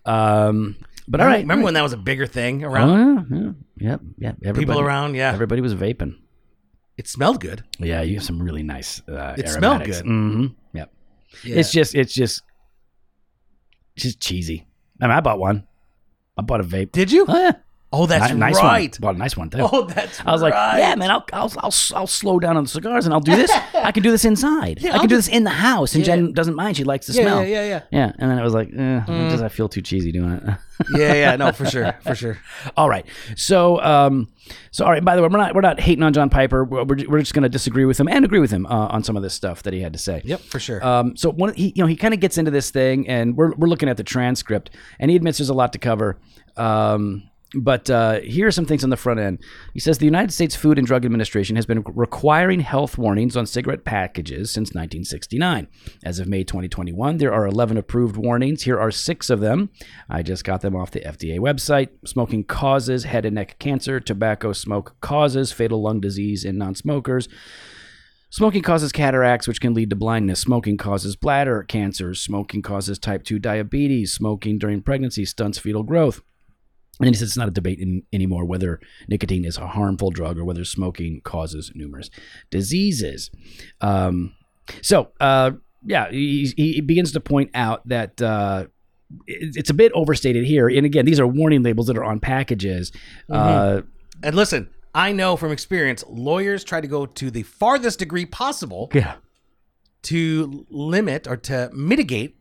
Um, 0.06 0.78
but 1.08 1.22
all 1.22 1.28
right, 1.28 1.40
remember 1.40 1.66
when 1.66 1.74
that 1.74 1.82
was 1.82 1.94
a 1.94 1.98
bigger 1.98 2.28
thing 2.28 2.64
around? 2.64 3.28
Oh, 3.32 3.36
yeah, 3.36 3.52
yeah, 3.78 3.98
yeah. 4.18 4.30
Everybody, 4.44 4.66
People 4.66 4.80
around, 4.82 5.16
yeah. 5.16 5.32
Everybody 5.32 5.62
was 5.62 5.74
vaping. 5.74 6.18
It 6.98 7.08
smelled 7.08 7.40
good. 7.40 7.64
Yeah, 7.80 8.02
you 8.02 8.16
have 8.16 8.24
some 8.24 8.42
really 8.42 8.64
nice. 8.64 9.02
Uh, 9.08 9.36
It 9.38 9.48
smelled 9.50 9.84
good. 9.86 10.04
Mm-hmm. 10.04 10.48
Yep. 10.74 10.94
Yeah. 11.44 11.56
It's 11.56 11.72
just 11.72 11.96
it's 11.96 12.14
just 12.14 12.44
just 13.96 14.20
cheesy. 14.20 14.68
I 15.02 15.08
mean, 15.08 15.16
I 15.16 15.22
bought 15.22 15.40
one. 15.40 15.68
I 16.38 16.42
bought 16.42 16.60
a 16.60 16.64
vape. 16.64 16.92
Did 16.92 17.12
you? 17.12 17.26
Oh 17.28 17.38
yeah, 17.40 17.54
Oh, 18.00 18.06
that's 18.06 18.32
Ni- 18.34 18.40
nice 18.40 18.56
right. 18.58 18.92
one. 18.92 19.02
Bought 19.02 19.16
a 19.16 19.18
nice 19.18 19.36
one 19.38 19.50
too. 19.50 19.60
Oh, 19.62 19.86
that's 19.86 20.20
I 20.26 20.32
was 20.32 20.42
like, 20.42 20.54
yeah, 20.54 20.94
man, 20.96 21.10
I'll, 21.10 21.26
I'll, 21.34 21.52
I'll, 21.58 21.74
I'll 21.96 22.08
slow 22.08 22.40
down 22.40 22.58
on 22.58 22.64
the 22.66 22.70
cigars 22.70 23.06
and 23.06 23.14
I'll 23.14 23.20
do 23.20 23.36
this. 23.36 23.52
I 23.74 23.92
can 23.92 24.04
do 24.04 24.12
this 24.12 24.26
inside. 24.26 24.80
Yeah, 24.82 24.90
I 24.90 24.94
can 24.94 25.02
I'll 25.02 25.08
do 25.08 25.16
this 25.16 25.28
in 25.28 25.44
the 25.44 25.50
house. 25.50 25.96
And 25.96 26.06
Yeah. 26.06 26.16
Jen 26.16 26.34
doesn't 26.34 26.56
mind. 26.56 26.78
She 26.78 26.84
likes 26.84 27.08
the 27.08 27.14
smell. 27.14 27.44
yeah, 27.44 27.62
yeah, 27.64 27.68
Yeah, 27.68 27.82
Yeah, 27.92 28.12
and 28.20 28.30
then 28.30 28.38
it 28.38 28.44
was 28.44 28.54
like, 28.54 28.70
eh, 28.70 28.72
Mm. 29.08 29.32
just 29.32 29.44
I 29.44 29.50
feel 29.50 29.68
too 29.70 29.82
cheesy 29.82 30.12
doing 30.12 30.34
it. 30.34 30.44
yeah, 30.92 31.14
yeah. 31.14 31.36
No, 31.38 31.52
for 31.52 31.66
sure, 31.66 31.94
for 32.02 32.14
sure. 32.14 32.38
all 32.78 32.88
right, 32.88 33.06
so 33.36 33.82
um, 33.82 34.30
so 34.70 34.86
all 34.86 34.92
right. 34.92 35.04
By 35.04 35.16
the 35.16 35.24
way, 35.24 35.28
we're 35.28 35.38
not 35.40 35.56
we're 35.56 35.62
not 35.62 35.80
hating 35.80 36.04
on 36.04 36.14
John 36.14 36.30
Piper. 36.30 36.64
We're 36.64 36.84
we're 36.86 37.20
just 37.20 37.34
going 37.34 37.42
to 37.44 37.50
disagree 37.50 37.86
with 37.86 38.00
him 38.00 38.08
and 38.08 38.24
agree 38.24 38.38
with 38.40 38.52
him 38.52 38.68
uh, 38.68 38.88
on 38.90 39.04
some 39.04 39.18
of 39.18 39.24
this 39.24 39.34
stuff 39.34 39.64
that 39.64 39.74
he 39.74 39.82
had 39.82 39.94
to 39.94 40.00
say. 40.00 40.22
Yep, 40.24 40.42
for 40.42 40.60
sure. 40.60 40.86
Um, 40.86 41.18
so 41.18 41.32
one, 41.32 41.56
he, 41.56 41.74
you 41.76 41.82
know, 41.82 41.88
he 41.88 41.96
kind 41.96 42.14
of 42.14 42.20
gets 42.20 42.38
into 42.38 42.52
this 42.52 42.70
thing, 42.70 43.08
and 43.08 43.36
we're 43.36 43.56
we're 43.56 43.68
looking 43.68 43.90
at 43.90 43.98
the 43.98 44.04
transcript, 44.04 44.70
and 45.00 45.10
he 45.10 45.18
admits 45.18 45.40
there's 45.40 45.50
a 45.50 45.54
lot 45.56 45.74
to 45.74 45.80
cover. 45.80 46.20
Um, 46.58 47.24
but 47.56 47.90
uh, 47.90 48.20
here 48.22 48.48
are 48.48 48.52
some 48.52 48.66
things 48.66 48.84
on 48.84 48.90
the 48.90 48.98
front 48.98 49.20
end. 49.20 49.40
He 49.74 49.80
says 49.80 49.98
the 49.98 50.06
United 50.06 50.34
States 50.34 50.56
Food 50.56 50.78
and 50.78 50.86
Drug 50.86 51.06
Administration 51.06 51.56
has 51.56 51.66
been 51.66 51.84
requiring 51.88 52.60
health 52.60 52.98
warnings 52.98 53.38
on 53.38 53.46
cigarette 53.46 53.86
packages 53.86 54.52
since 54.52 54.70
1969. 54.70 55.68
As 56.04 56.20
of 56.20 56.28
May 56.28 56.44
2021, 56.44 57.18
there 57.18 57.34
are 57.34 57.48
11 57.48 57.78
approved 57.78 58.18
warnings. 58.18 58.64
Here 58.64 58.80
are 58.80 58.92
six 58.92 59.30
of 59.30 59.40
them. 59.40 59.70
I 60.10 60.24
just 60.24 60.44
got 60.44 60.62
them 60.62 60.76
off 60.76 60.92
the 60.92 61.00
FDA 61.02 61.40
website. 61.40 61.90
Smoking 62.06 62.44
causes 62.44 63.06
head 63.06 63.26
and 63.26 63.36
neck 63.36 63.58
cancer. 63.60 64.00
Tobacco 64.00 64.52
smoke 64.52 64.98
causes 65.00 65.54
fatal 65.54 65.82
lung 65.82 66.02
disease 66.02 66.44
in 66.44 66.58
non-smokers. 66.58 67.30
Smoking 68.30 68.62
causes 68.62 68.92
cataracts, 68.92 69.48
which 69.48 69.62
can 69.62 69.74
lead 69.74 69.90
to 69.90 69.96
blindness. 69.96 70.42
Smoking 70.42 70.76
causes 70.76 71.16
bladder 71.16 71.64
cancer. 71.64 72.14
Smoking 72.14 72.62
causes 72.62 73.00
type 73.00 73.24
2 73.24 73.40
diabetes. 73.40 74.12
Smoking 74.12 74.58
during 74.58 74.82
pregnancy 74.82 75.24
stunts 75.24 75.58
fetal 75.58 75.84
growth. 75.84 76.22
And 77.00 77.08
he 77.10 77.14
says 77.14 77.30
it's 77.30 77.38
not 77.38 77.48
a 77.48 77.52
debate 77.52 77.80
in, 77.80 78.04
anymore 78.12 78.46
whether 78.46 78.80
nicotine 79.08 79.46
is 79.46 79.58
a 79.58 79.68
harmful 79.68 80.10
drug 80.10 80.38
or 80.40 80.46
whether 80.46 80.66
smoking 80.66 81.22
causes 81.22 81.72
numerous 81.76 82.10
diseases. 82.50 83.30
Um, 83.82 84.34
so, 84.82 85.12
uh, 85.20 85.52
yeah, 85.86 86.10
he, 86.10 86.52
he 86.58 86.82
begins 86.82 87.12
to 87.12 87.20
point 87.20 87.52
out 87.54 87.88
that 87.88 88.22
uh, 88.22 88.66
it- 89.28 89.56
it's 89.56 89.70
a 89.70 89.74
bit 89.76 89.92
overstated 89.94 90.44
here. 90.46 90.68
And 90.68 90.86
again, 90.86 91.06
these 91.06 91.20
are 91.20 91.28
warning 91.28 91.62
labels 91.64 91.88
that 91.88 91.98
are 91.98 92.04
on 92.04 92.20
packages. 92.20 92.92
Uh, 93.30 93.82
and 94.24 94.36
listen, 94.36 94.70
I 94.96 95.12
know 95.12 95.38
from 95.38 95.52
experience, 95.52 96.04
lawyers 96.10 96.64
try 96.64 96.82
to 96.82 96.88
go 96.88 97.06
to 97.06 97.30
the 97.30 97.44
farthest 97.44 98.00
degree 98.00 98.26
possible 98.26 98.90
yeah. 98.94 99.18
to 100.04 100.66
limit 100.72 101.28
or 101.28 101.38
to 101.38 101.70
mitigate 101.74 102.36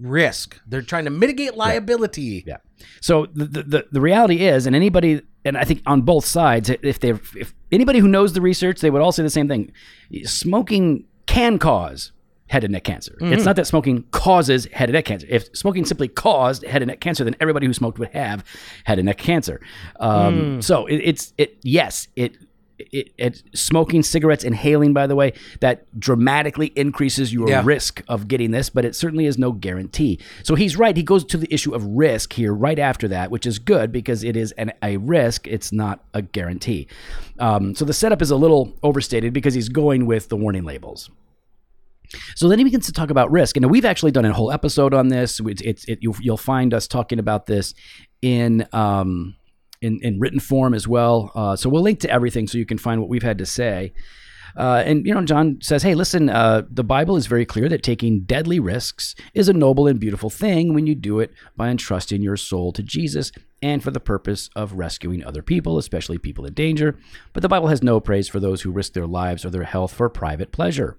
risk. 0.00 0.60
They're 0.66 0.82
trying 0.82 1.04
to 1.04 1.10
mitigate 1.10 1.54
liability. 1.56 2.44
Yeah. 2.46 2.58
So 3.00 3.26
the, 3.34 3.44
the 3.62 3.86
the 3.90 4.00
reality 4.00 4.46
is, 4.46 4.66
and 4.66 4.74
anybody, 4.76 5.22
and 5.44 5.56
I 5.56 5.64
think 5.64 5.82
on 5.86 6.02
both 6.02 6.24
sides, 6.24 6.70
if 6.70 7.00
they 7.00 7.10
if 7.10 7.54
anybody 7.72 7.98
who 7.98 8.08
knows 8.08 8.32
the 8.32 8.40
research, 8.40 8.80
they 8.80 8.90
would 8.90 9.02
all 9.02 9.12
say 9.12 9.22
the 9.22 9.30
same 9.30 9.48
thing: 9.48 9.72
smoking 10.24 11.04
can 11.26 11.58
cause 11.58 12.12
head 12.48 12.62
and 12.62 12.72
neck 12.72 12.84
cancer. 12.84 13.16
It's 13.20 13.44
not 13.44 13.56
that 13.56 13.66
smoking 13.66 14.04
causes 14.12 14.66
head 14.66 14.88
and 14.88 14.94
neck 14.94 15.04
cancer. 15.04 15.26
If 15.28 15.48
smoking 15.56 15.84
simply 15.84 16.06
caused 16.06 16.64
head 16.64 16.80
and 16.80 16.88
neck 16.88 17.00
cancer, 17.00 17.24
then 17.24 17.34
everybody 17.40 17.66
who 17.66 17.72
smoked 17.72 17.98
would 17.98 18.12
have 18.12 18.44
head 18.84 18.98
and 18.98 19.06
neck 19.06 19.18
cancer. 19.18 19.60
Um, 19.98 20.62
So 20.62 20.86
it, 20.86 20.96
it's 20.98 21.32
it 21.38 21.58
yes 21.62 22.08
it. 22.16 22.36
It, 22.78 23.12
it 23.16 23.42
smoking 23.54 24.02
cigarettes 24.02 24.44
inhaling 24.44 24.92
by 24.92 25.06
the 25.06 25.14
way 25.16 25.32
that 25.60 25.86
dramatically 25.98 26.68
increases 26.76 27.32
your 27.32 27.48
Yeah. 27.48 27.62
risk 27.64 28.02
of 28.08 28.28
getting 28.28 28.50
this 28.50 28.68
but 28.68 28.84
it 28.84 28.94
certainly 28.94 29.26
is 29.26 29.38
no 29.38 29.52
guarantee. 29.52 30.18
So 30.42 30.54
he's 30.56 30.76
right. 30.76 30.96
He 30.96 31.02
goes 31.02 31.24
to 31.24 31.36
the 31.38 31.52
issue 31.52 31.74
of 31.74 31.84
risk 31.84 32.34
here 32.34 32.52
right 32.52 32.78
after 32.78 33.08
that 33.08 33.30
which 33.30 33.46
is 33.46 33.58
good 33.58 33.92
because 33.92 34.22
it 34.24 34.36
is 34.36 34.52
an, 34.52 34.72
a 34.82 34.98
risk. 34.98 35.46
It's 35.46 35.72
not 35.72 36.04
a 36.12 36.20
guarantee. 36.22 36.86
Um, 37.38 37.74
so 37.74 37.84
the 37.84 37.94
setup 37.94 38.20
is 38.20 38.30
a 38.30 38.36
little 38.36 38.74
overstated 38.82 39.32
because 39.32 39.54
he's 39.54 39.68
going 39.70 40.06
with 40.06 40.28
the 40.28 40.36
warning 40.36 40.64
labels. 40.64 41.08
So 42.36 42.48
then 42.48 42.58
he 42.58 42.64
begins 42.64 42.86
to 42.86 42.92
talk 42.92 43.10
about 43.10 43.32
risk, 43.32 43.56
and 43.56 43.68
we've 43.68 43.84
actually 43.84 44.12
done 44.12 44.24
a 44.24 44.32
whole 44.32 44.52
episode 44.52 44.94
on 44.94 45.08
this. 45.08 45.40
It's, 45.40 45.60
it's 45.62 45.84
it, 45.86 45.98
you'll, 46.02 46.14
you'll 46.20 46.36
find 46.36 46.72
us 46.72 46.86
talking 46.86 47.18
about 47.18 47.46
this 47.46 47.74
in 48.22 48.64
um, 48.72 49.34
in, 49.80 49.98
in 50.02 50.18
written 50.18 50.40
form 50.40 50.74
as 50.74 50.86
well. 50.88 51.32
Uh, 51.34 51.56
so 51.56 51.68
we'll 51.68 51.82
link 51.82 52.00
to 52.00 52.10
everything 52.10 52.46
so 52.46 52.58
you 52.58 52.66
can 52.66 52.78
find 52.78 53.00
what 53.00 53.08
we've 53.08 53.22
had 53.22 53.38
to 53.38 53.46
say. 53.46 53.92
Uh, 54.56 54.82
and 54.86 55.06
you 55.06 55.12
know, 55.12 55.22
John 55.22 55.58
says, 55.60 55.82
"Hey, 55.82 55.94
listen. 55.94 56.30
Uh, 56.30 56.62
the 56.70 56.84
Bible 56.84 57.16
is 57.16 57.26
very 57.26 57.44
clear 57.44 57.68
that 57.68 57.82
taking 57.82 58.20
deadly 58.20 58.58
risks 58.58 59.14
is 59.34 59.48
a 59.48 59.52
noble 59.52 59.86
and 59.86 60.00
beautiful 60.00 60.30
thing 60.30 60.72
when 60.72 60.86
you 60.86 60.94
do 60.94 61.20
it 61.20 61.32
by 61.56 61.68
entrusting 61.68 62.22
your 62.22 62.38
soul 62.38 62.72
to 62.72 62.82
Jesus 62.82 63.32
and 63.60 63.82
for 63.82 63.90
the 63.90 64.00
purpose 64.00 64.48
of 64.56 64.72
rescuing 64.72 65.22
other 65.24 65.42
people, 65.42 65.76
especially 65.76 66.16
people 66.16 66.46
in 66.46 66.54
danger. 66.54 66.98
But 67.34 67.42
the 67.42 67.48
Bible 67.48 67.68
has 67.68 67.82
no 67.82 68.00
praise 68.00 68.28
for 68.28 68.40
those 68.40 68.62
who 68.62 68.70
risk 68.70 68.94
their 68.94 69.06
lives 69.06 69.44
or 69.44 69.50
their 69.50 69.64
health 69.64 69.92
for 69.92 70.08
private 70.08 70.52
pleasure." 70.52 70.96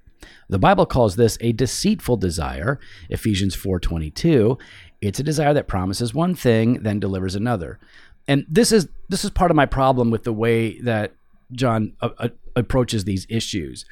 The 0.49 0.59
Bible 0.59 0.85
calls 0.85 1.15
this 1.15 1.37
a 1.41 1.51
deceitful 1.51 2.17
desire, 2.17 2.79
Ephesians 3.09 3.55
4:22. 3.55 4.57
It's 4.99 5.19
a 5.19 5.23
desire 5.23 5.53
that 5.53 5.67
promises 5.67 6.13
one 6.13 6.33
thing 6.33 6.81
then 6.81 6.99
delivers 6.99 7.35
another. 7.35 7.79
And 8.27 8.45
this 8.49 8.71
is 8.71 8.87
this 9.09 9.23
is 9.23 9.29
part 9.29 9.51
of 9.51 9.55
my 9.55 9.65
problem 9.65 10.11
with 10.11 10.23
the 10.23 10.33
way 10.33 10.79
that 10.81 11.13
John 11.51 11.93
uh, 12.01 12.09
uh, 12.17 12.29
approaches 12.55 13.05
these 13.05 13.25
issues 13.29 13.85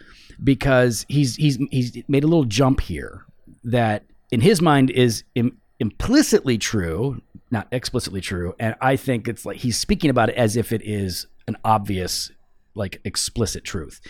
because 0.44 1.06
he's 1.08 1.36
he's 1.36 1.58
he's 1.72 2.04
made 2.08 2.24
a 2.24 2.27
little 2.27 2.44
jump 2.46 2.82
here 2.82 3.25
that 3.63 4.04
in 4.32 4.42
his 4.42 4.62
mind 4.62 4.89
is 4.89 5.24
Im- 5.36 5.58
implicitly 5.80 6.58
true, 6.58 7.22
not 7.51 7.68
explicitly 7.72 8.22
true, 8.22 8.54
and 8.60 8.75
I 8.82 8.96
think 8.96 9.27
it's 9.27 9.46
like 9.46 9.58
he's 9.58 9.77
speaking 9.77 10.10
about 10.10 10.30
it 10.30 10.36
as 10.36 10.58
if 10.58 10.74
it 10.74 10.82
is 10.84 11.27
an 11.48 11.58
obvious 11.63 12.32
like 12.74 13.00
explicit 13.06 13.63
truth. 13.63 14.01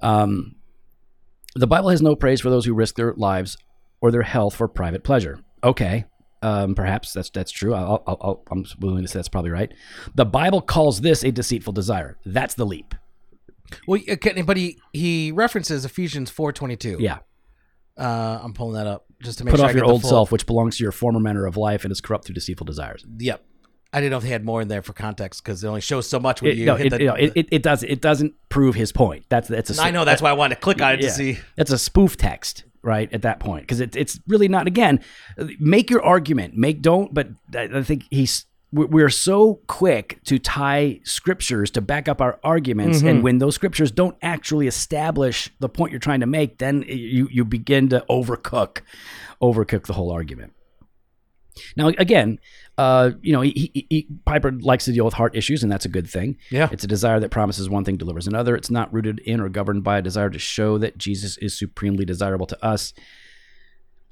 Um, 0.00 0.56
the 1.54 1.66
Bible 1.66 1.90
has 1.90 2.00
no 2.00 2.16
praise 2.16 2.40
for 2.40 2.50
those 2.50 2.64
who 2.64 2.74
risk 2.74 2.96
their 2.96 3.12
lives 3.14 3.56
or 4.00 4.10
their 4.10 4.22
health 4.22 4.54
for 4.54 4.68
private 4.68 5.04
pleasure. 5.04 5.40
Okay, 5.62 6.04
um, 6.42 6.74
perhaps 6.74 7.12
that's 7.12 7.30
that's 7.30 7.50
true. 7.50 7.74
I'll, 7.74 8.02
I'll, 8.06 8.44
I'm 8.50 8.64
willing 8.80 9.02
to 9.02 9.08
say 9.08 9.18
that's 9.18 9.28
probably 9.28 9.50
right. 9.50 9.72
The 10.14 10.24
Bible 10.24 10.60
calls 10.60 11.00
this 11.00 11.24
a 11.24 11.30
deceitful 11.30 11.72
desire. 11.72 12.16
That's 12.24 12.54
the 12.54 12.66
leap. 12.66 12.94
Well, 13.86 14.00
okay, 14.08 14.42
but 14.42 14.56
he 14.56 14.78
he 14.92 15.32
references 15.32 15.84
Ephesians 15.84 16.30
four 16.30 16.52
twenty 16.52 16.76
two. 16.76 16.96
Yeah. 17.00 17.18
Uh, 17.96 18.40
I'm 18.42 18.54
pulling 18.54 18.74
that 18.74 18.86
up 18.86 19.06
just 19.22 19.38
to 19.38 19.44
make 19.44 19.50
sure. 19.50 19.56
Put 19.56 19.60
sure 19.60 19.68
off 19.70 19.74
I 19.74 19.78
your 19.78 19.84
old 19.84 20.02
full- 20.02 20.10
self, 20.10 20.32
which 20.32 20.46
belongs 20.46 20.76
to 20.76 20.84
your 20.84 20.92
former 20.92 21.20
manner 21.20 21.46
of 21.46 21.56
life 21.56 21.84
and 21.84 21.92
is 21.92 22.00
corrupt 22.00 22.26
through 22.26 22.34
deceitful 22.34 22.64
desires. 22.64 23.04
Yep. 23.18 23.44
I 23.92 24.00
didn't 24.00 24.10
know 24.10 24.18
if 24.18 24.22
they 24.22 24.28
had 24.28 24.44
more 24.44 24.60
in 24.60 24.68
there 24.68 24.82
for 24.82 24.92
context 24.92 25.42
because 25.42 25.64
it 25.64 25.66
only 25.66 25.80
shows 25.80 26.08
so 26.08 26.20
much 26.20 26.42
when 26.42 26.52
It, 26.52 26.58
you 26.58 26.66
no, 26.66 26.76
hit 26.76 26.92
it, 26.92 26.98
the. 26.98 27.38
it, 27.38 27.48
it, 27.50 27.62
does 27.62 27.82
it 27.82 28.02
doesn't 28.02 28.34
prove 28.50 28.74
his 28.74 28.92
point. 28.92 29.24
That's 29.30 29.48
that's 29.48 29.78
a 29.78 29.82
I 29.82 29.90
know 29.90 30.04
that's 30.04 30.20
why 30.20 30.28
I 30.28 30.34
wanted 30.34 30.56
to 30.56 30.60
click 30.60 30.82
on 30.82 30.92
it 30.92 31.00
yeah. 31.00 31.08
to 31.08 31.14
see. 31.14 31.38
That's 31.56 31.70
a 31.70 31.90
proof 31.90 32.16
text, 32.18 32.64
right 32.88 33.12
at 33.12 33.22
that 33.22 33.38
point 33.38 33.62
because 33.62 33.80
it, 33.80 33.94
it's 33.94 34.18
really 34.26 34.48
not 34.48 34.66
again 34.66 34.98
make 35.60 35.90
your 35.90 36.02
argument 36.02 36.56
make 36.56 36.80
don't 36.82 37.12
but 37.14 37.28
i 37.54 37.68
I 37.78 37.82
think 37.82 38.04
he's 38.10 38.46
we- 38.72 38.86
we're 38.86 39.10
so 39.10 39.60
quick 39.66 40.18
to 40.24 40.38
tie 40.38 41.00
scriptures 41.04 41.70
to 41.72 41.80
back 41.80 42.08
up 42.08 42.20
our 42.20 42.40
arguments 42.42 43.00
and 43.00 43.08
mm-hmm. 43.08 43.22
when 43.22 43.38
those 43.38 43.54
scriptures 43.54 43.90
don't 43.90 44.16
actually 44.22 44.66
establish 44.66 45.50
the 45.60 45.68
point 45.68 45.92
you're 45.92 46.00
trying 46.00 46.20
to 46.20 46.26
make 46.26 46.58
then 46.58 46.84
you 46.88 47.28
you 47.30 47.44
begin 47.44 47.88
to 47.88 48.04
overcook 48.10 48.80
overcook 49.40 49.86
the 49.86 49.92
whole 49.92 50.10
argument 50.10 50.52
now 51.76 51.88
again 51.98 52.38
uh, 52.78 53.10
you 53.22 53.32
know 53.32 53.40
he, 53.40 53.70
he, 53.74 53.86
he, 53.90 54.06
piper 54.24 54.52
likes 54.52 54.84
to 54.84 54.92
deal 54.92 55.04
with 55.04 55.14
heart 55.14 55.34
issues 55.36 55.62
and 55.62 55.72
that's 55.72 55.84
a 55.84 55.88
good 55.88 56.08
thing 56.08 56.36
Yeah. 56.50 56.68
it's 56.70 56.84
a 56.84 56.86
desire 56.86 57.18
that 57.20 57.30
promises 57.30 57.68
one 57.68 57.84
thing, 57.84 57.96
delivers 57.96 58.26
another. 58.28 58.54
It's 58.54 58.70
not 58.70 58.92
rooted 58.92 59.18
in 59.20 59.40
or 59.40 59.48
governed 59.48 59.82
by 59.82 59.98
a 59.98 60.02
desire 60.02 60.30
to 60.30 60.38
show 60.38 60.78
that 60.78 60.96
Jesus 60.96 61.36
is 61.38 61.58
supremely 61.58 62.04
desirable 62.04 62.46
to 62.46 62.64
us. 62.64 62.94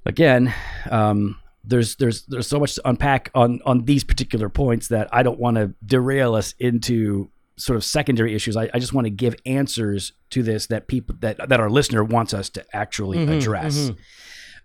Again, 0.05 0.53
um, 0.91 1.39
there's 1.65 1.97
there's 1.97 2.25
there's 2.27 2.47
so 2.47 2.61
much 2.61 2.77
to 2.77 2.89
unpack 2.89 3.31
on 3.35 3.61
on 3.67 3.85
these 3.85 4.05
particular 4.05 4.49
points 4.49 4.89
that 4.89 5.09
I 5.13 5.23
don't 5.25 5.39
want 5.39 5.57
to 5.57 5.75
derail 5.85 6.35
us 6.35 6.55
into 6.59 7.31
sort 7.57 7.77
of 7.77 7.85
secondary 7.85 8.35
issues. 8.35 8.57
I, 8.57 8.69
I 8.73 8.79
just 8.79 8.93
want 8.93 9.07
to 9.07 9.11
give 9.11 9.35
answers 9.47 10.13
to 10.31 10.43
this 10.43 10.67
that 10.69 10.87
people 10.87 11.17
that 11.21 11.49
that 11.49 11.59
our 11.59 11.71
listener 11.71 12.05
wants 12.05 12.35
us 12.35 12.51
to 12.51 12.65
actually 12.73 13.25
address. 13.37 13.91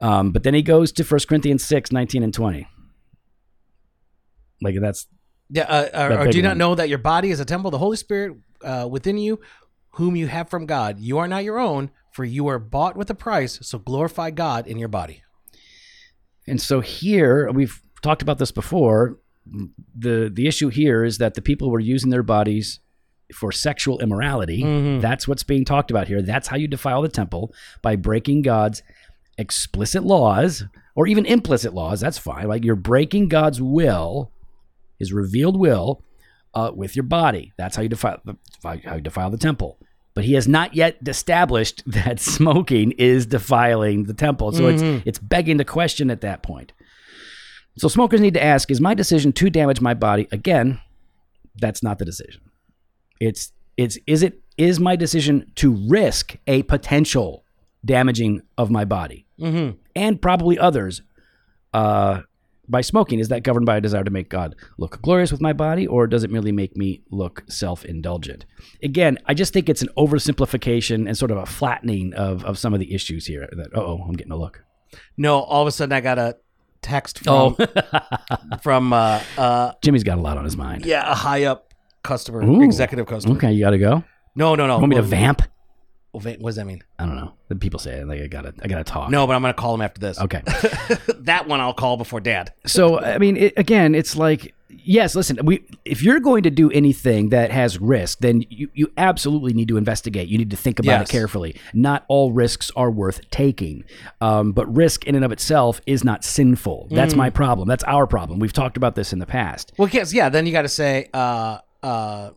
Um, 0.01 0.31
but 0.31 0.43
then 0.43 0.53
he 0.53 0.61
goes 0.63 0.91
to 0.93 1.03
1 1.03 1.19
Corinthians 1.29 1.63
6, 1.63 1.91
19 1.91 2.23
and 2.23 2.33
20. 2.33 2.67
Like 4.61 4.75
that's 4.79 5.07
Yeah, 5.49 5.63
uh, 5.63 6.09
or, 6.09 6.19
or 6.19 6.27
do 6.27 6.37
you 6.37 6.43
not 6.43 6.57
know 6.57 6.75
that 6.75 6.89
your 6.89 6.97
body 6.97 7.31
is 7.31 7.39
a 7.39 7.45
temple 7.45 7.69
of 7.69 7.71
the 7.71 7.77
Holy 7.77 7.97
Spirit 7.97 8.37
uh, 8.63 8.87
within 8.89 9.17
you, 9.17 9.39
whom 9.91 10.15
you 10.15 10.27
have 10.27 10.49
from 10.49 10.65
God? 10.65 10.99
You 10.99 11.17
are 11.17 11.27
not 11.27 11.43
your 11.43 11.59
own, 11.59 11.91
for 12.11 12.23
you 12.25 12.47
are 12.47 12.59
bought 12.59 12.95
with 12.95 13.09
a 13.09 13.15
price. 13.15 13.59
So 13.61 13.79
glorify 13.79 14.31
God 14.31 14.67
in 14.67 14.77
your 14.77 14.87
body. 14.89 15.23
And 16.47 16.61
so 16.61 16.79
here 16.81 17.49
we've 17.51 17.81
talked 18.01 18.21
about 18.21 18.37
this 18.39 18.51
before. 18.51 19.19
The 19.97 20.29
the 20.33 20.47
issue 20.47 20.69
here 20.69 21.03
is 21.03 21.17
that 21.17 21.33
the 21.33 21.41
people 21.41 21.71
were 21.71 21.79
using 21.79 22.09
their 22.11 22.23
bodies 22.23 22.79
for 23.33 23.51
sexual 23.51 23.99
immorality. 23.99 24.61
Mhm. 24.61 25.01
That's 25.01 25.27
what's 25.27 25.43
being 25.43 25.65
talked 25.65 25.89
about 25.89 26.07
here. 26.07 26.21
That's 26.21 26.47
how 26.49 26.57
you 26.57 26.67
defile 26.67 27.01
the 27.01 27.09
temple 27.09 27.53
by 27.81 27.95
breaking 27.95 28.41
God's 28.43 28.83
explicit 29.41 30.03
laws 30.03 30.63
or 30.95 31.07
even 31.07 31.25
implicit 31.25 31.73
laws. 31.73 31.99
That's 31.99 32.17
fine. 32.17 32.47
Like 32.47 32.63
you're 32.63 32.75
breaking 32.75 33.27
God's 33.27 33.61
will, 33.61 34.31
His 34.99 35.11
revealed 35.11 35.59
will, 35.59 36.03
uh, 36.53 36.71
with 36.73 36.95
your 36.95 37.03
body. 37.03 37.51
That's 37.57 37.75
how 37.75 37.81
you 37.81 37.89
defile 37.89 38.21
how 38.63 38.95
you 38.95 39.01
defile 39.01 39.29
the 39.29 39.37
temple. 39.37 39.77
But 40.13 40.25
he 40.25 40.33
has 40.33 40.47
not 40.47 40.75
yet 40.75 40.97
established 41.07 41.83
that 41.87 42.19
smoking 42.19 42.91
is 42.93 43.25
defiling 43.25 44.05
the 44.05 44.13
temple. 44.13 44.51
So 44.51 44.67
it's 44.67 44.81
it's 45.05 45.19
begging 45.19 45.57
the 45.57 45.65
question 45.65 46.09
at 46.09 46.21
that 46.21 46.43
point. 46.43 46.73
So 47.77 47.87
smokers 47.87 48.21
need 48.21 48.33
to 48.35 48.43
ask: 48.43 48.69
Is 48.69 48.81
my 48.81 48.93
decision 48.93 49.31
to 49.33 49.49
damage 49.49 49.81
my 49.81 49.93
body? 49.93 50.27
Again, 50.31 50.79
that's 51.59 51.81
not 51.81 51.99
the 51.99 52.05
decision. 52.05 52.41
It's 53.19 53.51
it's 53.77 53.97
is 54.05 54.23
it 54.23 54.41
is 54.57 54.79
my 54.79 54.95
decision 54.95 55.51
to 55.55 55.71
risk 55.87 56.35
a 56.45 56.63
potential 56.63 57.43
damaging 57.83 58.41
of 58.57 58.69
my 58.69 58.85
body 58.85 59.25
Mm-hmm. 59.41 59.77
and 59.95 60.21
probably 60.21 60.57
others 60.59 61.01
uh, 61.73 62.21
by 62.67 62.81
smoking? 62.81 63.19
Is 63.19 63.29
that 63.29 63.43
governed 63.43 63.65
by 63.65 63.77
a 63.77 63.81
desire 63.81 64.03
to 64.03 64.11
make 64.11 64.29
God 64.29 64.55
look 64.77 65.01
glorious 65.01 65.31
with 65.31 65.41
my 65.41 65.53
body, 65.53 65.87
or 65.87 66.07
does 66.07 66.23
it 66.23 66.31
merely 66.31 66.51
make 66.51 66.77
me 66.77 67.01
look 67.09 67.43
self 67.49 67.83
indulgent? 67.85 68.45
Again, 68.83 69.17
I 69.25 69.33
just 69.33 69.53
think 69.53 69.67
it's 69.69 69.81
an 69.81 69.89
oversimplification 69.97 71.07
and 71.07 71.17
sort 71.17 71.31
of 71.31 71.37
a 71.37 71.45
flattening 71.45 72.13
of, 72.13 72.43
of 72.45 72.57
some 72.57 72.73
of 72.73 72.79
the 72.79 72.93
issues 72.93 73.25
here. 73.25 73.49
That 73.51 73.69
oh, 73.75 74.03
I'm 74.07 74.13
getting 74.13 74.31
a 74.31 74.37
look. 74.37 74.63
No, 75.17 75.39
all 75.39 75.61
of 75.61 75.67
a 75.67 75.71
sudden 75.71 75.93
I 75.93 76.01
got 76.01 76.19
a 76.19 76.37
text 76.81 77.19
from 77.19 77.55
from 78.63 78.93
uh, 78.93 79.21
uh, 79.37 79.71
Jimmy's 79.81 80.03
got 80.03 80.17
a 80.17 80.21
lot 80.21 80.37
on 80.37 80.43
his 80.43 80.57
mind. 80.57 80.85
yeah 80.85 81.09
a 81.11 81.15
high 81.15 81.45
up 81.45 81.73
customer, 82.03 82.41
Ooh. 82.43 82.61
executive 82.61 83.05
customer. 83.07 83.35
Okay, 83.35 83.51
you 83.51 83.63
got 83.63 83.71
to 83.71 83.77
go. 83.77 84.03
No, 84.35 84.55
no, 84.55 84.65
no. 84.65 84.75
You 84.75 84.79
Want 84.81 84.89
me 84.89 84.95
to 84.95 85.01
vamp? 85.01 85.41
What 86.13 86.23
does 86.41 86.55
that 86.57 86.65
mean? 86.65 86.83
I 86.99 87.05
don't 87.05 87.15
know. 87.15 87.33
The 87.47 87.55
people 87.55 87.79
say 87.79 87.99
it. 87.99 88.07
Like 88.07 88.21
I 88.21 88.27
gotta, 88.27 88.53
I 88.61 88.67
gotta 88.67 88.83
talk. 88.83 89.09
No, 89.09 89.25
but 89.27 89.35
I'm 89.35 89.41
gonna 89.41 89.53
call 89.53 89.73
him 89.73 89.81
after 89.81 89.99
this. 90.01 90.19
Okay. 90.19 90.41
that 91.19 91.47
one 91.47 91.61
I'll 91.61 91.73
call 91.73 91.95
before 91.97 92.19
Dad. 92.19 92.53
so 92.65 92.99
I 92.99 93.17
mean, 93.17 93.37
it, 93.37 93.53
again, 93.55 93.95
it's 93.95 94.17
like 94.17 94.53
yes. 94.69 95.15
Listen, 95.15 95.39
we 95.45 95.65
if 95.85 96.03
you're 96.03 96.19
going 96.19 96.43
to 96.43 96.49
do 96.49 96.69
anything 96.71 97.29
that 97.29 97.49
has 97.51 97.79
risk, 97.79 98.19
then 98.19 98.43
you 98.49 98.69
you 98.73 98.91
absolutely 98.97 99.53
need 99.53 99.69
to 99.69 99.77
investigate. 99.77 100.27
You 100.27 100.37
need 100.37 100.49
to 100.49 100.57
think 100.57 100.79
about 100.79 100.91
Yes. 100.99 101.09
it 101.09 101.11
carefully. 101.13 101.55
Not 101.73 102.03
all 102.09 102.33
risks 102.33 102.71
are 102.75 102.91
worth 102.91 103.21
taking, 103.31 103.85
um, 104.19 104.51
but 104.51 104.73
risk 104.75 105.05
in 105.05 105.15
and 105.15 105.23
of 105.23 105.31
itself 105.31 105.79
is 105.85 106.03
not 106.03 106.25
sinful. 106.25 106.87
That's 106.91 107.15
my 107.15 107.29
problem. 107.29 107.69
That's 107.69 107.85
our 107.85 108.05
problem. 108.05 108.39
We've 108.39 108.51
talked 108.53 108.75
about 108.75 108.95
this 108.95 109.13
in 109.13 109.19
the 109.19 109.25
past. 109.25 109.71
Well, 109.77 109.87
yes, 109.87 110.13
yeah. 110.13 110.27
Then 110.27 110.45
you 110.45 110.51
got 110.51 110.63
to 110.63 110.67
say, 110.69 111.07
uh, 111.13 111.59
uh, 111.81 112.31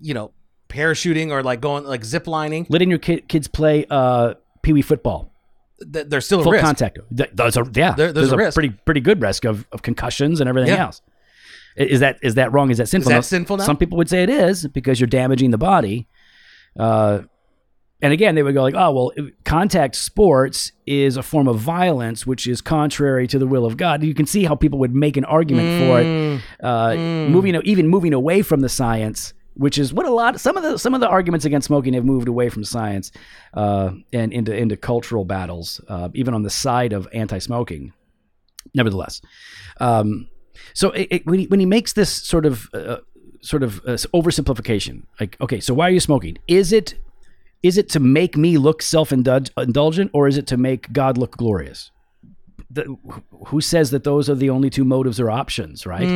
you 0.00 0.14
know, 0.14 0.32
parachuting 0.70 1.30
or 1.30 1.42
like 1.42 1.60
going 1.60 1.84
like 1.84 2.04
zip 2.04 2.26
lining. 2.26 2.66
Letting 2.70 2.88
your 2.88 2.98
ki- 2.98 3.22
kids 3.28 3.46
play 3.48 3.84
uh, 3.90 4.34
pee 4.62 4.72
wee 4.72 4.82
football. 4.82 5.32
Th- 5.92 6.06
there's 6.06 6.24
still 6.26 6.40
a 6.40 6.42
full 6.42 6.52
risk. 6.52 6.64
contact. 6.64 6.98
Th- 7.16 7.30
There's 7.34 7.56
a 7.56 7.66
yeah. 7.74 7.92
There- 7.92 8.12
there's 8.12 8.32
a 8.32 8.36
risk. 8.36 8.54
pretty 8.54 8.70
pretty 8.86 9.00
good 9.00 9.20
risk 9.20 9.44
of, 9.44 9.66
of 9.72 9.82
concussions 9.82 10.40
and 10.40 10.48
everything 10.48 10.72
Yeah. 10.72 10.84
else. 10.86 11.02
Is 11.76 12.00
that 12.00 12.18
is 12.22 12.34
that 12.34 12.52
wrong? 12.52 12.70
Is 12.70 12.78
that 12.78 12.88
sinful? 12.88 13.10
that 13.10 13.14
Now, 13.16 13.20
sinful 13.20 13.56
now? 13.58 13.64
Some 13.64 13.76
people 13.76 13.96
would 13.98 14.08
say 14.08 14.22
it 14.22 14.28
is 14.30 14.66
because 14.68 15.00
you're 15.00 15.06
damaging 15.06 15.50
the 15.50 15.58
body. 15.58 16.08
Uh, 16.78 17.20
and 18.02 18.12
again, 18.12 18.34
they 18.34 18.42
would 18.42 18.54
go 18.54 18.62
like, 18.62 18.74
"Oh, 18.76 18.90
well, 18.92 19.12
contact 19.44 19.94
sports 19.94 20.72
is 20.86 21.16
a 21.16 21.22
form 21.22 21.46
of 21.48 21.58
violence, 21.58 22.26
which 22.26 22.46
is 22.46 22.60
contrary 22.60 23.26
to 23.28 23.38
the 23.38 23.46
will 23.46 23.64
of 23.66 23.76
God." 23.76 24.02
You 24.02 24.14
can 24.14 24.26
see 24.26 24.44
how 24.44 24.54
people 24.54 24.78
would 24.80 24.94
make 24.94 25.16
an 25.16 25.24
argument 25.26 25.78
for 25.80 26.00
it, 26.00 26.40
uh, 26.64 26.94
moving 26.96 27.54
even 27.64 27.86
moving 27.88 28.12
away 28.14 28.40
from 28.42 28.60
the 28.60 28.68
science, 28.70 29.32
which 29.54 29.78
is 29.78 29.92
what 29.92 30.06
a 30.06 30.10
lot 30.10 30.40
some 30.40 30.56
of 30.56 30.62
the 30.62 30.78
some 30.78 30.94
of 30.94 31.00
the 31.00 31.08
arguments 31.08 31.44
against 31.44 31.66
smoking 31.66 31.94
have 31.94 32.04
moved 32.04 32.28
away 32.28 32.48
from 32.48 32.64
science 32.64 33.12
uh, 33.54 33.90
and 34.12 34.32
into 34.32 34.54
into 34.54 34.76
cultural 34.76 35.24
battles, 35.24 35.80
uh, 35.88 36.08
even 36.14 36.34
on 36.34 36.42
the 36.42 36.50
side 36.50 36.92
of 36.92 37.08
anti-smoking. 37.12 37.92
Nevertheless, 38.74 39.20
um, 39.80 40.28
so 40.74 40.90
it, 40.90 41.08
it, 41.10 41.26
when 41.26 41.40
he 41.40 41.46
when 41.46 41.60
he 41.60 41.66
makes 41.66 41.92
this 41.92 42.10
sort 42.10 42.46
of 42.46 42.68
uh, 42.74 42.98
sort 43.40 43.62
of 43.62 43.78
uh, 43.80 43.96
oversimplification, 44.14 45.04
like 45.18 45.36
okay, 45.40 45.60
so 45.60 45.74
why 45.74 45.88
are 45.88 45.92
you 45.92 46.00
smoking? 46.00 46.38
Is 46.46 46.72
it 46.72 46.94
is 47.62 47.76
it 47.76 47.88
to 47.90 48.00
make 48.00 48.36
me 48.36 48.58
look 48.58 48.82
self 48.82 49.12
indulgent, 49.12 50.10
or 50.12 50.28
is 50.28 50.36
it 50.36 50.46
to 50.48 50.56
make 50.56 50.92
God 50.92 51.18
look 51.18 51.36
glorious? 51.36 51.90
The, 52.72 52.96
who 53.48 53.60
says 53.60 53.90
that 53.90 54.04
those 54.04 54.30
are 54.30 54.36
the 54.36 54.48
only 54.50 54.70
two 54.70 54.84
motives 54.84 55.18
or 55.18 55.28
options, 55.28 55.86
right? 55.86 56.06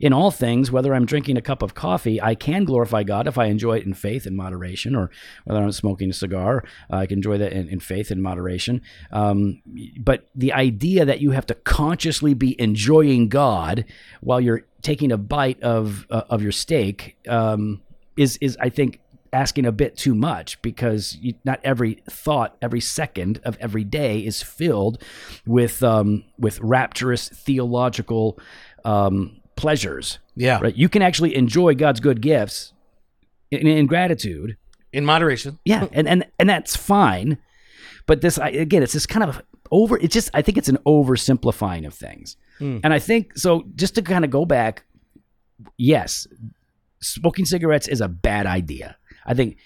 In 0.00 0.12
all 0.12 0.32
things, 0.32 0.72
whether 0.72 0.92
I'm 0.92 1.06
drinking 1.06 1.36
a 1.36 1.40
cup 1.40 1.62
of 1.62 1.74
coffee, 1.74 2.20
I 2.20 2.34
can 2.34 2.64
glorify 2.64 3.04
God 3.04 3.28
if 3.28 3.38
I 3.38 3.44
enjoy 3.44 3.76
it 3.76 3.86
in 3.86 3.94
faith 3.94 4.26
and 4.26 4.36
moderation, 4.36 4.96
or 4.96 5.10
whether 5.44 5.62
I'm 5.62 5.70
smoking 5.70 6.10
a 6.10 6.12
cigar, 6.12 6.64
I 6.90 7.06
can 7.06 7.18
enjoy 7.18 7.38
that 7.38 7.52
in, 7.52 7.68
in 7.68 7.78
faith 7.78 8.10
and 8.10 8.20
moderation. 8.22 8.82
Um, 9.12 9.62
but 10.00 10.26
the 10.34 10.52
idea 10.52 11.04
that 11.04 11.20
you 11.20 11.30
have 11.30 11.46
to 11.46 11.54
consciously 11.54 12.34
be 12.34 12.60
enjoying 12.60 13.28
God 13.28 13.84
while 14.20 14.40
you're 14.40 14.64
taking 14.82 15.12
a 15.12 15.18
bite 15.18 15.62
of 15.62 16.06
uh, 16.10 16.22
of 16.28 16.42
your 16.42 16.52
steak 16.52 17.16
um, 17.28 17.82
is 18.16 18.36
is 18.40 18.56
I 18.60 18.68
think 18.68 19.00
asking 19.32 19.66
a 19.66 19.72
bit 19.72 19.96
too 19.96 20.14
much 20.14 20.60
because 20.62 21.16
you, 21.20 21.34
not 21.44 21.60
every 21.62 22.02
thought, 22.08 22.56
every 22.60 22.80
second 22.80 23.40
of 23.44 23.56
every 23.60 23.84
day 23.84 24.18
is 24.20 24.42
filled 24.42 25.02
with 25.46 25.82
um, 25.82 26.24
with 26.38 26.58
rapturous 26.60 27.28
theological 27.28 28.38
um, 28.84 29.40
pleasures. 29.56 30.18
Yeah, 30.36 30.60
Right? 30.60 30.76
You 30.76 30.88
can 30.88 31.02
actually 31.02 31.36
enjoy 31.36 31.74
God's 31.74 32.00
good 32.00 32.20
gifts 32.20 32.72
in, 33.50 33.66
in 33.66 33.86
gratitude. 33.86 34.56
in 34.92 35.04
moderation. 35.04 35.58
Yeah, 35.64 35.86
and 35.92 36.08
and 36.08 36.26
and 36.38 36.48
that's 36.48 36.76
fine. 36.76 37.38
But 38.06 38.22
this 38.22 38.38
I, 38.38 38.48
again, 38.48 38.82
it's 38.82 38.94
this 38.94 39.06
kind 39.06 39.22
of 39.22 39.42
over. 39.70 39.96
It's 39.98 40.14
just 40.14 40.30
I 40.34 40.42
think 40.42 40.58
it's 40.58 40.68
an 40.68 40.78
oversimplifying 40.86 41.86
of 41.86 41.94
things, 41.94 42.36
and 42.84 42.92
I 42.92 42.98
think 42.98 43.38
so. 43.38 43.64
Just 43.76 43.94
to 43.94 44.02
kind 44.02 44.24
of 44.24 44.30
go 44.30 44.44
back, 44.44 44.84
yes, 45.76 46.26
smoking 47.00 47.44
cigarettes 47.44 47.86
is 47.86 48.00
a 48.00 48.08
bad 48.08 48.46
idea. 48.46 48.96
I 49.26 49.34
think. 49.34 49.56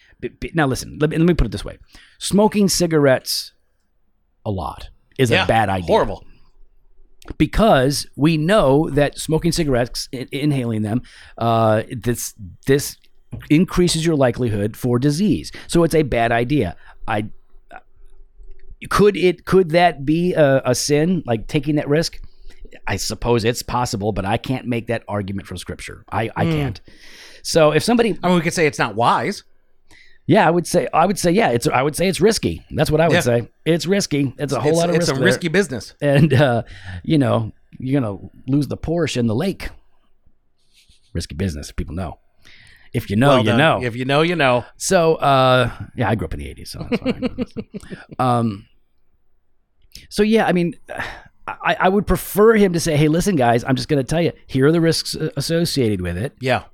Now 0.55 0.67
listen, 0.67 0.99
let 1.01 1.11
me, 1.11 1.17
let 1.19 1.27
me 1.27 1.35
put 1.35 1.47
it 1.47 1.51
this 1.53 1.65
way: 1.65 1.79
smoking 2.19 2.69
cigarettes 2.69 3.53
a 4.47 4.51
lot 4.51 4.89
is 5.19 5.31
Yeah, 5.31 5.45
a 5.45 5.47
bad 5.47 5.69
idea 5.69 5.87
Horrible. 5.87 6.25
because 7.39 8.07
we 8.17 8.37
know 8.37 8.89
that 8.91 9.19
smoking 9.19 9.53
cigarettes, 9.53 10.09
in- 10.13 10.29
inhaling 10.33 10.83
them, 10.83 11.03
uh, 11.39 11.83
this 11.91 12.35
this 12.67 12.97
increases 13.51 14.05
your 14.07 14.17
likelihood 14.17 14.77
for 14.77 14.99
disease. 14.99 15.51
So 15.67 15.85
it's 15.85 15.95
a 15.95 16.03
bad 16.03 16.33
idea. 16.33 16.77
I 17.09 17.31
could 18.91 19.17
it 19.17 19.45
could 19.45 19.71
that 19.71 20.05
be 20.05 20.35
a, 20.35 20.63
a 20.65 20.75
sin 20.75 21.23
like 21.27 21.49
taking 21.49 21.77
that 21.77 21.89
risk? 21.89 22.21
I 22.87 22.97
suppose 22.97 23.45
it's 23.45 23.63
possible, 23.63 24.13
but 24.13 24.25
I 24.25 24.37
can't 24.37 24.67
make 24.67 24.87
that 24.89 25.05
argument 25.09 25.47
from 25.47 25.57
scripture. 25.59 26.05
I, 26.11 26.31
I 26.37 26.45
can't. 26.45 26.81
So 27.43 27.73
if 27.73 27.83
somebody 27.83 28.19
I 28.23 28.29
mean, 28.29 28.37
we 28.37 28.43
could 28.43 28.55
say 28.55 28.67
it's 28.67 28.79
not 28.79 28.95
wise. 28.95 29.45
Yeah, 30.27 30.47
I 30.47 30.51
would 30.51 30.67
say 30.67 30.89
I 30.95 31.05
would 31.07 31.19
say 31.19 31.31
yeah, 31.33 31.51
it's 31.51 31.67
I 31.67 31.83
would 31.83 31.95
say 31.97 32.09
it's 32.09 32.21
risky. 32.21 32.65
That's 32.71 32.91
what 32.91 33.01
I 33.01 33.09
would 33.09 33.15
Yeah. 33.15 33.21
say. 33.21 33.49
It's 33.67 33.87
risky. 33.87 34.33
It's 34.39 34.53
a 34.55 34.61
whole 34.61 34.71
it's, 34.71 34.79
lot 34.79 34.89
of 34.91 34.95
it's 34.97 35.03
risk 35.09 35.13
a 35.13 35.19
there. 35.19 35.25
risky 35.25 35.49
business. 35.49 35.95
and 36.01 36.33
uh, 36.33 36.63
you 37.03 37.19
know 37.19 37.53
you're 37.79 38.01
gonna 38.01 38.19
lose 38.49 38.69
the 38.69 38.77
Porsche 38.79 39.19
in 39.19 39.27
the 39.27 39.35
lake. 39.35 39.69
Risky 41.13 41.35
business. 41.35 41.71
People 41.73 41.95
know. 41.95 42.19
If 42.95 43.11
you 43.11 43.17
know, 43.17 43.29
Well 43.29 43.39
you 43.41 43.45
done. 43.51 43.59
know. 43.59 43.83
If 43.83 43.97
you 43.97 44.05
know, 44.05 44.23
you 44.23 44.37
know. 44.37 44.65
So 44.77 45.17
uh, 45.17 45.71
yeah, 45.97 46.09
I 46.09 46.15
grew 46.15 46.27
up 46.27 46.35
in 46.35 46.41
the 46.41 46.47
'80s, 46.47 46.69
so 46.69 46.87
that's 46.89 47.03
fine. 47.03 47.37
um, 48.19 48.67
so 50.09 50.23
yeah, 50.23 50.47
I 50.47 50.53
mean, 50.53 50.75
I, 51.47 51.77
I 51.81 51.89
would 51.89 52.07
prefer 52.07 52.55
him 52.55 52.73
to 52.73 52.81
say, 52.81 52.97
"Hey, 52.97 53.09
listen, 53.09 53.37
guys, 53.37 53.65
I'm 53.65 53.77
just 53.77 53.89
going 53.89 54.03
to 54.03 54.09
tell 54.09 54.23
you. 54.23 54.33
Here 54.47 54.67
are 54.67 54.73
the 54.73 54.81
risks 54.81 55.15
associated 55.37 56.01
with 56.01 56.17
it. 56.17 56.35
Yeah. 56.41 56.65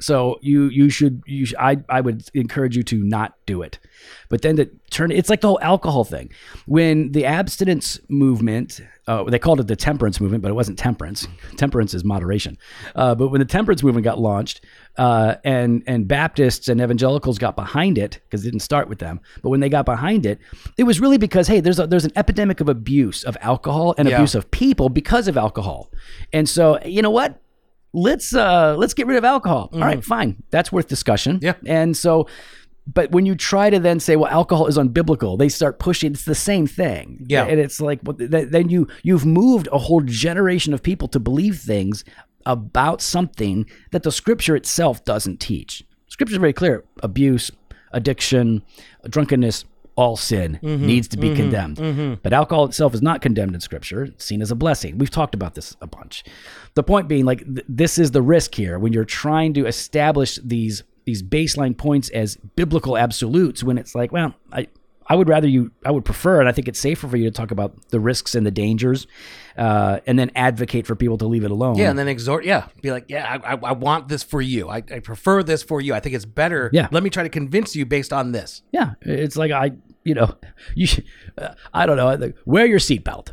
So 0.00 0.38
you 0.40 0.64
you 0.68 0.88
should 0.88 1.22
you 1.26 1.44
sh- 1.46 1.54
I 1.58 1.78
I 1.88 2.00
would 2.00 2.24
encourage 2.34 2.74
you 2.76 2.82
to 2.84 3.04
not 3.04 3.34
do 3.44 3.60
it. 3.62 3.78
But 4.30 4.40
then 4.42 4.56
to 4.56 4.64
turn 4.90 5.10
it's 5.10 5.28
like 5.28 5.42
the 5.42 5.48
whole 5.48 5.60
alcohol 5.60 6.04
thing. 6.04 6.32
When 6.66 7.12
the 7.12 7.26
abstinence 7.26 8.00
movement, 8.08 8.80
uh, 9.06 9.24
they 9.24 9.38
called 9.38 9.60
it 9.60 9.66
the 9.66 9.76
temperance 9.76 10.18
movement, 10.18 10.42
but 10.42 10.50
it 10.50 10.54
wasn't 10.54 10.78
temperance. 10.78 11.28
Temperance 11.56 11.92
is 11.92 12.02
moderation. 12.02 12.56
Uh, 12.96 13.14
but 13.14 13.28
when 13.28 13.40
the 13.40 13.44
temperance 13.44 13.82
movement 13.82 14.04
got 14.04 14.18
launched, 14.18 14.64
uh, 14.96 15.36
and 15.44 15.82
and 15.86 16.06
Baptists 16.08 16.68
and 16.68 16.80
evangelicals 16.80 17.38
got 17.38 17.56
behind 17.56 17.96
it 17.98 18.20
because 18.24 18.42
it 18.44 18.50
didn't 18.50 18.60
start 18.60 18.88
with 18.88 18.98
them, 18.98 19.20
but 19.42 19.48
when 19.50 19.60
they 19.60 19.68
got 19.68 19.84
behind 19.86 20.26
it, 20.26 20.38
it 20.76 20.84
was 20.84 21.00
really 21.00 21.18
because 21.18 21.46
hey, 21.48 21.60
there's 21.60 21.78
a, 21.78 21.86
there's 21.86 22.04
an 22.04 22.12
epidemic 22.16 22.60
of 22.60 22.68
abuse 22.68 23.22
of 23.24 23.36
alcohol 23.40 23.94
and 23.98 24.08
Yeah. 24.08 24.16
abuse 24.16 24.34
of 24.34 24.50
people 24.50 24.88
because 24.88 25.28
of 25.28 25.36
alcohol, 25.36 25.90
and 26.32 26.48
so 26.48 26.78
you 26.84 27.02
know 27.02 27.10
what? 27.10 27.40
Let's 27.92 28.34
uh 28.34 28.76
let's 28.78 28.94
get 28.94 29.06
rid 29.06 29.16
of 29.16 29.24
alcohol. 29.24 29.70
All 29.72 29.80
right 29.80 30.04
fine. 30.04 30.42
That's 30.50 30.70
worth 30.70 30.86
discussion. 30.88 31.38
Yeah. 31.42 31.54
and 31.66 31.96
so 31.96 32.28
but 32.92 33.12
when 33.12 33.26
you 33.26 33.34
try 33.36 33.68
to 33.70 33.78
then 33.78 34.00
say 34.00 34.16
well 34.16 34.30
alcohol 34.30 34.66
is 34.66 34.76
unbiblical 34.78 35.38
they 35.38 35.48
start 35.48 35.78
pushing 35.78 36.12
it's 36.12 36.24
the 36.24 36.34
same 36.34 36.66
thing. 36.66 37.24
Yeah. 37.28 37.44
and 37.46 37.58
it's 37.60 37.80
like 37.80 38.00
well, 38.04 38.16
th- 38.16 38.48
then 38.50 38.68
you 38.68 38.86
you've 39.02 39.26
moved 39.26 39.68
a 39.72 39.78
whole 39.78 40.00
generation 40.02 40.72
of 40.72 40.82
people 40.82 41.08
to 41.08 41.18
believe 41.20 41.58
things 41.58 42.04
about 42.46 43.00
something 43.00 43.66
that 43.90 44.02
the 44.02 44.12
scripture 44.12 44.56
itself 44.56 45.04
doesn't 45.04 45.40
teach. 45.40 45.84
Scripture 46.08 46.34
is 46.34 46.40
very 46.40 46.52
clear. 46.52 46.84
Abuse 47.02 47.50
addiction 47.92 48.62
drunkenness 49.08 49.64
all 49.96 50.16
sin 50.16 50.58
mm-hmm. 50.62 50.86
needs 50.86 51.08
to 51.08 51.16
be 51.16 51.28
mm-hmm. 51.28 51.36
condemned. 51.36 51.76
Mm-hmm. 51.76 52.14
But 52.22 52.32
alcohol 52.32 52.64
itself 52.64 52.94
is 52.94 53.02
not 53.02 53.20
condemned 53.20 53.54
in 53.54 53.60
scripture. 53.60 54.04
It's 54.04 54.24
seen 54.24 54.40
as 54.40 54.50
a 54.50 54.54
blessing. 54.54 54.96
We've 54.98 55.10
talked 55.10 55.34
about 55.34 55.54
this 55.54 55.76
a 55.80 55.86
bunch. 55.86 56.24
The 56.74 56.82
point 56.82 57.08
being 57.08 57.24
like 57.24 57.44
th- 57.44 57.66
this 57.68 57.98
is 57.98 58.12
the 58.12 58.22
risk 58.22 58.54
here 58.54 58.78
when 58.78 58.92
you're 58.92 59.04
trying 59.04 59.52
to 59.54 59.66
establish 59.66 60.38
these 60.42 60.84
these 61.04 61.22
baseline 61.22 61.76
points 61.76 62.08
as 62.10 62.36
biblical 62.56 62.96
absolutes 62.96 63.64
when 63.64 63.78
it's 63.78 63.94
like 63.94 64.12
well 64.12 64.34
i 64.52 64.68
I 65.06 65.16
would 65.16 65.28
rather 65.28 65.48
you, 65.48 65.72
I 65.84 65.90
would 65.90 66.04
prefer, 66.04 66.40
and 66.40 66.48
I 66.48 66.52
think 66.52 66.68
it's 66.68 66.78
safer 66.78 67.08
for 67.08 67.16
you 67.16 67.24
to 67.24 67.30
talk 67.30 67.50
about 67.50 67.90
the 67.90 67.98
risks 67.98 68.34
and 68.34 68.46
the 68.46 68.50
dangers, 68.50 69.06
uh, 69.56 70.00
and 70.06 70.18
then 70.18 70.30
advocate 70.36 70.86
for 70.86 70.94
people 70.94 71.18
to 71.18 71.26
leave 71.26 71.44
it 71.44 71.50
alone. 71.50 71.76
Yeah, 71.76 71.90
and 71.90 71.98
then 71.98 72.06
exhort. 72.06 72.44
Yeah, 72.44 72.68
be 72.80 72.92
like, 72.92 73.06
yeah, 73.08 73.38
I, 73.44 73.54
I, 73.54 73.58
I 73.62 73.72
want 73.72 74.08
this 74.08 74.22
for 74.22 74.40
you. 74.40 74.68
I, 74.68 74.76
I 74.76 75.00
prefer 75.00 75.42
this 75.42 75.62
for 75.62 75.80
you. 75.80 75.94
I 75.94 76.00
think 76.00 76.14
it's 76.14 76.24
better. 76.24 76.70
Yeah. 76.72 76.88
Let 76.90 77.02
me 77.02 77.10
try 77.10 77.24
to 77.24 77.28
convince 77.28 77.74
you 77.74 77.86
based 77.86 78.12
on 78.12 78.32
this. 78.32 78.62
Yeah, 78.72 78.94
it's 79.00 79.36
like 79.36 79.50
I, 79.50 79.72
you 80.04 80.14
know, 80.14 80.34
you, 80.74 80.86
should, 80.86 81.04
uh, 81.36 81.54
I 81.74 81.86
don't 81.86 81.96
know, 81.96 82.32
wear 82.44 82.66
your 82.66 82.78
seatbelt. 82.78 83.32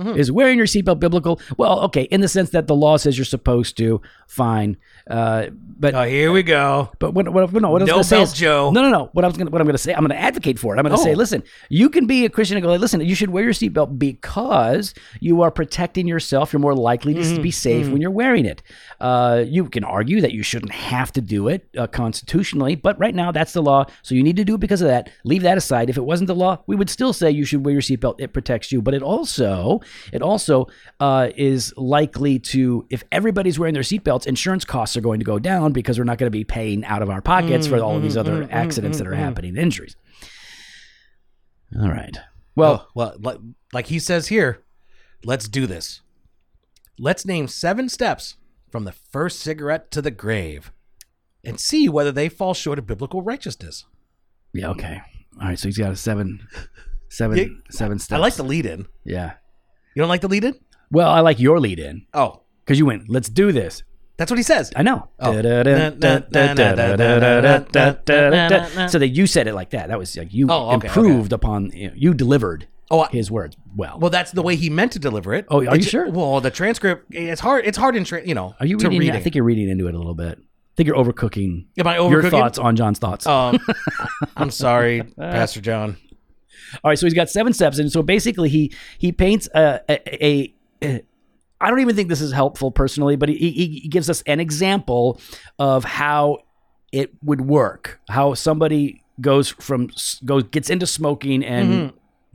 Is 0.00 0.32
wearing 0.32 0.56
your 0.58 0.66
seatbelt 0.66 0.98
biblical? 0.98 1.40
Well, 1.56 1.80
okay, 1.82 2.02
in 2.04 2.20
the 2.20 2.28
sense 2.28 2.50
that 2.50 2.66
the 2.66 2.74
law 2.74 2.96
says 2.96 3.18
you're 3.18 3.24
supposed 3.24 3.76
to. 3.78 4.00
Fine, 4.26 4.76
uh, 5.08 5.46
but 5.50 5.94
Oh, 5.94 6.04
here 6.04 6.30
we 6.30 6.44
go. 6.44 6.90
But 7.00 7.14
what, 7.14 7.28
what, 7.32 7.52
no, 7.52 7.70
what 7.70 7.82
I 7.82 7.84
was 7.84 7.88
No 7.90 7.98
to 7.98 8.04
say 8.04 8.16
belt 8.18 8.28
is, 8.28 8.32
Joe. 8.34 8.70
No, 8.70 8.80
no, 8.82 8.90
no. 8.90 9.10
What 9.12 9.24
I 9.24 9.28
was 9.28 9.36
going, 9.36 9.50
what 9.50 9.60
I'm 9.60 9.66
going 9.66 9.74
to 9.74 9.78
say, 9.78 9.92
I'm 9.92 10.00
going 10.00 10.10
to 10.10 10.20
advocate 10.20 10.56
for 10.58 10.72
it. 10.74 10.78
I'm 10.78 10.84
going 10.84 10.96
to 10.96 11.02
say, 11.02 11.14
Oh. 11.14 11.16
listen, 11.16 11.42
you 11.68 11.90
can 11.90 12.06
be 12.06 12.24
a 12.24 12.30
Christian 12.30 12.56
and 12.56 12.64
go, 12.64 12.72
listen, 12.74 13.00
you 13.00 13.16
should 13.16 13.30
wear 13.30 13.42
your 13.42 13.52
seatbelt 13.52 13.98
because 13.98 14.94
you 15.18 15.42
are 15.42 15.50
protecting 15.50 16.06
yourself. 16.06 16.52
You're 16.52 16.60
more 16.60 16.74
likely 16.76 17.14
to 17.14 17.20
Mm-hmm. 17.20 17.42
be 17.42 17.50
safe 17.50 17.88
when 17.88 18.00
you're 18.00 18.10
wearing 18.10 18.46
it. 18.46 18.62
Uh, 19.00 19.44
you 19.46 19.68
can 19.68 19.82
argue 19.84 20.20
that 20.20 20.32
you 20.32 20.42
shouldn't 20.42 20.72
have 20.72 21.10
to 21.12 21.20
do 21.20 21.48
it 21.48 21.68
uh, 21.76 21.86
constitutionally, 21.88 22.74
but 22.76 22.98
right 22.98 23.14
now 23.14 23.30
that's 23.32 23.52
the 23.52 23.62
law, 23.62 23.84
so 24.02 24.14
you 24.14 24.22
need 24.22 24.36
to 24.36 24.44
do 24.44 24.54
it 24.54 24.60
because 24.60 24.80
of 24.80 24.88
that. 24.88 25.10
Leave 25.24 25.42
that 25.42 25.58
aside. 25.58 25.90
If 25.90 25.96
it 25.96 26.04
wasn't 26.04 26.28
the 26.28 26.34
law, 26.34 26.62
we 26.66 26.76
would 26.76 26.88
still 26.90 27.12
say 27.12 27.30
you 27.30 27.44
should 27.44 27.64
wear 27.64 27.72
your 27.72 27.82
seatbelt. 27.82 28.20
It 28.20 28.32
protects 28.32 28.70
you, 28.72 28.80
but 28.80 28.94
it 28.94 29.02
also, 29.02 29.80
it 30.12 30.22
also 30.22 30.66
uh, 30.98 31.30
is 31.36 31.72
likely 31.76 32.38
to, 32.38 32.86
if 32.90 33.02
everybody's 33.12 33.58
wearing 33.58 33.74
their 33.74 33.82
seatbelts, 33.82 34.26
insurance 34.26 34.64
costs 34.64 34.96
are 34.96 35.00
going 35.00 35.20
to 35.20 35.24
go 35.24 35.38
down 35.38 35.72
because 35.72 35.98
we're 35.98 36.04
not 36.04 36.18
going 36.18 36.26
to 36.26 36.36
be 36.38 36.44
paying 36.44 36.84
out 36.84 37.02
of 37.02 37.10
our 37.10 37.20
pockets 37.22 37.66
for 37.66 37.78
all 37.80 37.96
of 37.96 38.02
these 38.02 38.16
mm, 38.16 38.20
other 38.20 38.42
mm, 38.42 38.48
mm, 38.48 38.52
accidents 38.52 38.98
that 38.98 39.06
are 39.06 39.14
happening, 39.14 39.56
injuries. 39.56 39.96
All 41.80 41.88
right. 41.90 42.16
Well, 42.56 42.86
Oh, 42.86 42.90
well, 42.94 43.14
like, 43.20 43.38
like 43.72 43.86
he 43.86 43.98
says 43.98 44.28
here, 44.28 44.62
let's 45.24 45.48
do 45.48 45.66
this. 45.66 46.00
Let's 46.98 47.24
name 47.24 47.48
seven 47.48 47.88
steps 47.88 48.36
from 48.70 48.84
the 48.84 48.92
first 48.92 49.40
cigarette 49.40 49.90
to 49.92 50.02
the 50.02 50.10
grave 50.10 50.72
and 51.44 51.58
see 51.58 51.88
whether 51.88 52.12
they 52.12 52.28
fall 52.28 52.52
short 52.54 52.78
of 52.78 52.86
biblical 52.86 53.22
righteousness. 53.22 53.84
yeah, 54.52 54.68
okay. 54.70 55.00
All 55.40 55.48
right. 55.48 55.58
So 55.58 55.68
he's 55.68 55.78
got 55.78 55.92
a 55.92 55.96
seven, 55.96 56.46
seven, 57.08 57.38
Yeah, 57.38 57.44
seven 57.70 57.98
steps. 57.98 58.16
I 58.16 58.20
like 58.20 58.34
the 58.34 58.42
lead 58.44 58.66
in. 58.66 58.86
Yeah. 59.04 59.34
You 59.94 60.00
don't 60.00 60.08
like 60.08 60.20
the 60.20 60.28
lead 60.28 60.44
in? 60.44 60.54
Well, 60.90 61.10
I 61.10 61.20
like 61.20 61.38
your 61.40 61.60
lead 61.60 61.78
in 61.78 62.06
Oh, 62.14 62.40
because 62.64 62.78
you 62.78 62.86
went, 62.86 63.08
let's 63.08 63.28
do 63.28 63.52
this. 63.52 63.82
that's 64.16 64.30
what 64.30 64.38
he 64.38 64.42
says. 64.42 64.70
I 64.76 64.82
know. 64.82 65.08
Oh. 65.18 65.32
So 65.32 65.42
that 68.98 69.08
you 69.12 69.26
said 69.26 69.46
it 69.46 69.54
like 69.54 69.70
that. 69.70 69.88
That 69.88 69.98
was 69.98 70.16
like 70.16 70.32
you 70.32 70.48
Oh, 70.50 70.72
okay, 70.76 70.88
improved 70.88 71.32
upon, 71.32 71.70
you, 71.72 71.88
know, 71.88 71.94
you 71.96 72.14
delivered 72.14 72.66
Oh, 72.90 73.00
I- 73.02 73.08
his 73.08 73.30
words 73.30 73.56
well. 73.76 73.98
Well, 74.00 74.10
that's 74.10 74.32
the 74.32 74.42
way 74.42 74.56
he 74.56 74.68
meant 74.68 74.92
to 74.92 74.98
deliver 74.98 75.32
it. 75.34 75.46
Oh, 75.48 75.58
are 75.58 75.62
you 75.64 75.68
It's- 75.70 75.88
sure? 75.88 76.10
Well, 76.10 76.40
the 76.40 76.50
transcript 76.50 77.06
it's 77.14 77.40
hard. 77.40 77.64
It's 77.66 77.78
hard 77.78 77.94
in 77.94 78.04
tra- 78.04 78.26
you 78.26 78.34
know. 78.34 78.54
Are 78.58 78.66
you 78.66 78.76
to 78.78 78.88
reading? 78.88 79.12
I 79.12 79.20
think 79.20 79.34
you're 79.36 79.44
reading 79.44 79.68
into 79.68 79.86
it 79.86 79.94
a 79.94 79.98
little 79.98 80.14
bit. 80.14 80.38
I 80.38 80.74
think 80.76 80.86
you're 80.88 80.96
overcooking 80.96 81.66
Am 81.78 81.86
I 81.86 81.96
your 81.98 82.22
thoughts 82.28 82.58
on 82.58 82.74
John's 82.74 82.98
thoughts. 82.98 83.26
Um, 83.26 83.58
I'm 84.36 84.50
sorry, 84.50 85.02
Pastor 85.18 85.60
John. 85.60 85.96
All 86.82 86.90
right, 86.90 86.98
so 86.98 87.06
he's 87.06 87.14
got 87.14 87.28
seven 87.28 87.52
steps, 87.52 87.78
and 87.78 87.90
so 87.90 88.02
basically 88.02 88.48
he 88.48 88.72
he 88.98 89.12
paints 89.12 89.48
a 89.54 89.80
a. 89.88 90.24
a, 90.24 90.54
a 90.82 91.02
I 91.62 91.68
don't 91.68 91.80
even 91.80 91.94
think 91.94 92.08
this 92.08 92.22
is 92.22 92.32
helpful 92.32 92.70
personally, 92.70 93.16
but 93.16 93.28
he, 93.28 93.34
he, 93.36 93.88
gives 93.88 94.08
us 94.08 94.22
an 94.22 94.40
example 94.40 95.20
of 95.58 95.84
how 95.84 96.38
it 96.90 97.10
would 97.22 97.42
work. 97.42 98.00
How 98.08 98.32
somebody 98.32 99.02
goes 99.20 99.50
from 99.50 99.90
goes 100.24 100.44
gets 100.44 100.70
into 100.70 100.86
smoking 100.86 101.44
and 101.44 101.92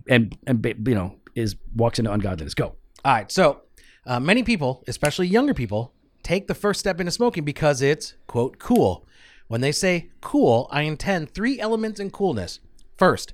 and 0.07 0.37
and 0.45 0.63
you 0.87 0.93
know 0.93 1.15
is 1.33 1.55
walks 1.75 1.99
into 1.99 2.11
ungodliness. 2.11 2.53
Go. 2.53 2.75
All 3.03 3.13
right, 3.13 3.31
so 3.31 3.61
uh, 4.05 4.19
many 4.19 4.43
people, 4.43 4.83
especially 4.87 5.27
younger 5.27 5.53
people, 5.53 5.93
take 6.23 6.47
the 6.47 6.55
first 6.55 6.79
step 6.79 6.99
into 6.99 7.11
smoking 7.11 7.43
because 7.43 7.81
it's 7.81 8.15
quote 8.27 8.59
cool. 8.59 9.07
When 9.47 9.61
they 9.61 9.71
say 9.71 10.09
cool, 10.21 10.67
I 10.71 10.83
intend 10.83 11.29
three 11.29 11.59
elements 11.59 11.99
in 11.99 12.09
coolness. 12.09 12.59
First, 12.97 13.33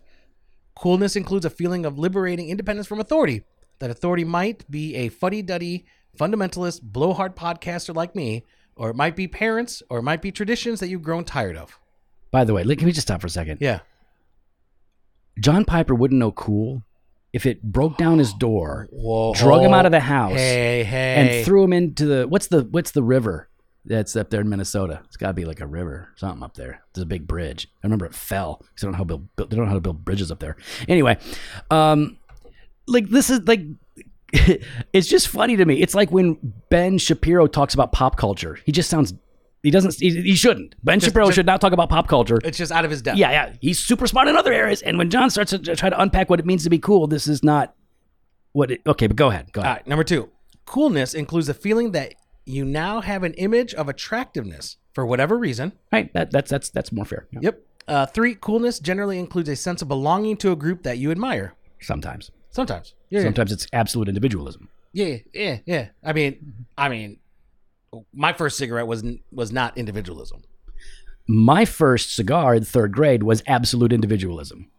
coolness 0.75 1.15
includes 1.15 1.45
a 1.45 1.49
feeling 1.49 1.85
of 1.85 1.97
liberating 1.99 2.49
independence 2.49 2.87
from 2.87 2.99
authority. 2.99 3.43
That 3.79 3.89
authority 3.89 4.23
might 4.23 4.69
be 4.69 4.95
a 4.95 5.09
fuddy-duddy, 5.09 5.85
fundamentalist, 6.17 6.81
blowhard 6.81 7.35
podcaster 7.35 7.95
like 7.95 8.15
me, 8.15 8.45
or 8.75 8.89
it 8.89 8.95
might 8.95 9.15
be 9.15 9.27
parents, 9.27 9.81
or 9.89 9.99
it 9.99 10.03
might 10.03 10.21
be 10.21 10.31
traditions 10.31 10.79
that 10.79 10.87
you've 10.87 11.01
grown 11.03 11.23
tired 11.23 11.57
of. 11.57 11.79
By 12.31 12.43
the 12.43 12.53
way, 12.53 12.63
can 12.63 12.85
we 12.85 12.91
just 12.91 13.07
stop 13.07 13.21
for 13.21 13.27
a 13.27 13.31
second? 13.31 13.57
Yeah. 13.59 13.79
John 15.39 15.65
Piper 15.65 15.95
wouldn't 15.95 16.19
know 16.19 16.31
cool 16.31 16.83
if 17.33 17.45
it 17.45 17.63
broke 17.63 17.97
down 17.97 18.19
his 18.19 18.33
door, 18.33 18.87
Whoa. 18.91 19.33
drug 19.33 19.61
him 19.61 19.73
out 19.73 19.85
of 19.85 19.91
the 19.91 19.99
house, 19.99 20.33
Hey, 20.33 20.83
hey. 20.83 21.15
and 21.15 21.45
threw 21.45 21.63
him 21.63 21.73
into 21.73 22.05
the 22.05 22.27
what's 22.27 22.47
the 22.47 22.63
what's 22.63 22.91
the 22.91 23.03
river 23.03 23.49
that's 23.85 24.15
up 24.15 24.29
there 24.29 24.41
in 24.41 24.49
Minnesota? 24.49 25.01
It's 25.05 25.17
got 25.17 25.27
to 25.27 25.33
be 25.33 25.45
like 25.45 25.59
a 25.59 25.67
river, 25.67 26.09
something 26.15 26.43
up 26.43 26.55
there. 26.55 26.81
There's 26.93 27.03
a 27.03 27.07
big 27.07 27.27
bridge. 27.27 27.67
I 27.83 27.87
remember 27.87 28.05
it 28.05 28.13
fell 28.13 28.57
because 28.61 28.83
I 28.83 28.85
don't 28.85 28.91
know 28.93 28.97
how 28.97 29.03
build, 29.03 29.35
build 29.35 29.49
they 29.49 29.55
don't 29.55 29.65
know 29.65 29.69
how 29.69 29.75
to 29.75 29.81
build 29.81 30.05
bridges 30.05 30.31
up 30.31 30.39
there. 30.39 30.55
Anyway, 30.87 31.17
um, 31.69 32.17
like 32.87 33.09
this 33.09 33.29
is 33.29 33.41
like. 33.47 33.61
it's 34.93 35.09
just 35.09 35.27
funny 35.27 35.57
to 35.57 35.65
me. 35.65 35.81
It's 35.81 35.93
like 35.93 36.09
when 36.09 36.37
Ben 36.69 36.97
Shapiro 36.97 37.47
talks 37.47 37.73
about 37.73 37.91
pop 37.91 38.15
culture. 38.15 38.57
He 38.65 38.71
just 38.71 38.89
sounds. 38.89 39.13
He 39.61 39.71
doesn't. 39.71 39.95
He, 39.99 40.21
he 40.21 40.35
shouldn't. 40.35 40.73
Ben 40.83 41.01
Shapiro 41.01 41.25
just- 41.25 41.35
should 41.35 41.45
not 41.45 41.59
talk 41.59 41.73
about 41.73 41.89
pop 41.89 42.07
culture. 42.07 42.39
it's 42.45 42.57
just 42.57 42.71
out 42.71 42.85
of 42.85 42.91
his 42.91 43.01
depth. 43.01 43.17
Yeah, 43.17 43.31
yeah. 43.31 43.53
He's 43.59 43.77
super 43.77 44.07
smart 44.07 44.29
in 44.29 44.37
other 44.37 44.53
areas. 44.53 44.81
And 44.81 44.97
when 44.97 45.09
John 45.09 45.29
starts 45.29 45.51
to 45.51 45.59
try 45.75 45.89
to 45.89 46.01
unpack 46.01 46.29
what 46.29 46.39
it 46.39 46.45
means 46.45 46.63
to 46.63 46.69
be 46.69 46.79
cool, 46.79 47.07
this 47.07 47.27
is 47.27 47.43
not 47.43 47.75
what 48.53 48.71
it. 48.71 48.81
Okay, 48.87 49.07
but 49.07 49.17
go 49.17 49.29
ahead. 49.29 49.51
Go 49.51 49.59
ahead. 49.59 49.77
right, 49.77 49.87
number 49.87 50.05
two. 50.05 50.29
Coolness 50.65 51.13
includes 51.13 51.49
a 51.49 51.53
feeling 51.53 51.91
that 51.91 52.13
you 52.45 52.65
now 52.65 53.01
have 53.01 53.23
an 53.23 53.33
image 53.35 53.73
of 53.73 53.87
attractiveness 53.89 54.77
for 54.93 55.05
whatever 55.05 55.37
reason. 55.37 55.73
Right. 55.91 56.11
That, 56.13 56.31
that's 56.31 56.49
that's 56.49 56.69
that's 56.69 56.91
more 56.91 57.05
fair. 57.05 57.27
Yeah. 57.31 57.39
Yep. 57.43 57.61
Uh, 57.87 58.05
three, 58.05 58.35
coolness 58.35 58.79
generally 58.79 59.19
includes 59.19 59.49
a 59.49 59.55
sense 59.55 59.81
of 59.81 59.87
belonging 59.87 60.37
to 60.37 60.51
a 60.51 60.55
group 60.55 60.83
that 60.83 60.97
you 60.97 61.11
admire. 61.11 61.53
Sometimes. 61.81 62.31
Sometimes. 62.51 62.93
Yeah. 63.09 63.23
Sometimes 63.23 63.51
it's 63.51 63.67
absolute 63.73 64.07
individualism. 64.07 64.69
Yeah. 64.93 65.17
Yeah. 65.33 65.59
Yeah. 65.65 65.89
I 66.03 66.13
mean, 66.13 66.53
I 66.77 66.89
mean, 66.89 67.19
my 68.13 68.33
first 68.33 68.57
cigarette 68.57 68.87
was 68.87 69.03
was 69.31 69.51
not 69.51 69.77
individualism. 69.77 70.43
my 71.27 71.65
first 71.65 72.13
cigar 72.15 72.55
in 72.55 72.63
third 72.65 72.91
grade 72.91 73.23
was 73.23 73.41
absolute 73.47 73.93
individualism. 73.93 74.69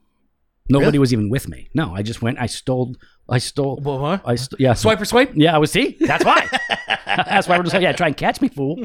Nobody 0.69 0.87
Really? 0.87 0.99
was 1.01 1.13
even 1.13 1.29
with 1.29 1.49
me. 1.49 1.69
No, 1.75 1.93
I 1.95 2.03
just 2.03 2.23
went. 2.23 2.39
I 2.41 2.47
stole. 2.47 2.95
I 3.29 3.39
stole. 3.39 3.81
Well, 3.83 3.99
what? 3.99 4.23
I 4.25 4.37
st- 4.37 4.61
yeah. 4.61 4.75
Swipe 4.75 5.01
or 5.01 5.05
swipe? 5.05 5.33
Yeah, 5.35 5.55
I 5.55 5.59
was 5.59 5.71
see. 5.73 5.97
That's 6.01 6.25
why. 6.25 6.49
That's 7.07 7.49
why 7.49 7.57
we're 7.59 7.65
just 7.65 7.75
like, 7.75 7.83
yeah, 7.83 7.93
try 7.93 8.07
and 8.07 8.17
catch 8.17 8.41
me, 8.41 8.49
fool. 8.49 8.83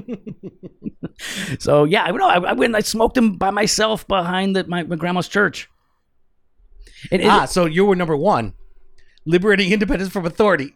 so 1.59 1.83
yeah, 1.85 2.03
I 2.03 2.11
know. 2.11 2.27
I, 2.27 2.37
I 2.49 2.53
went. 2.53 2.75
I 2.75 2.81
smoked 2.81 3.15
them 3.15 3.37
by 3.37 3.51
myself 3.51 4.07
behind 4.07 4.55
the, 4.55 4.63
my, 4.65 4.83
my 4.83 4.95
grandma's 4.95 5.27
church. 5.27 5.69
And 7.11 7.21
it, 7.21 7.27
Ah, 7.27 7.45
so 7.45 7.65
you 7.65 7.85
were 7.85 7.95
number 7.95 8.17
one, 8.17 8.53
liberating 9.25 9.71
independence 9.71 10.11
from 10.11 10.25
authority. 10.25 10.75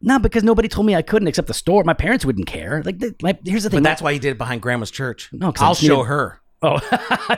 not 0.00 0.22
because 0.22 0.44
nobody 0.44 0.68
told 0.68 0.86
me 0.86 0.94
I 0.94 1.02
couldn't, 1.02 1.26
except 1.28 1.48
the 1.48 1.54
store. 1.54 1.82
My 1.84 1.92
parents 1.94 2.24
wouldn't 2.24 2.46
care. 2.46 2.82
Like, 2.84 2.98
they, 2.98 3.12
like 3.20 3.40
here's 3.44 3.64
the 3.64 3.70
thing. 3.70 3.78
But 3.82 3.88
that's 3.88 4.00
why 4.02 4.12
you 4.12 4.20
did 4.20 4.30
it 4.30 4.38
behind 4.38 4.62
grandma's 4.62 4.90
church. 4.92 5.28
No, 5.32 5.52
I'll 5.58 5.74
show 5.74 6.04
her. 6.04 6.40
Oh 6.62 6.78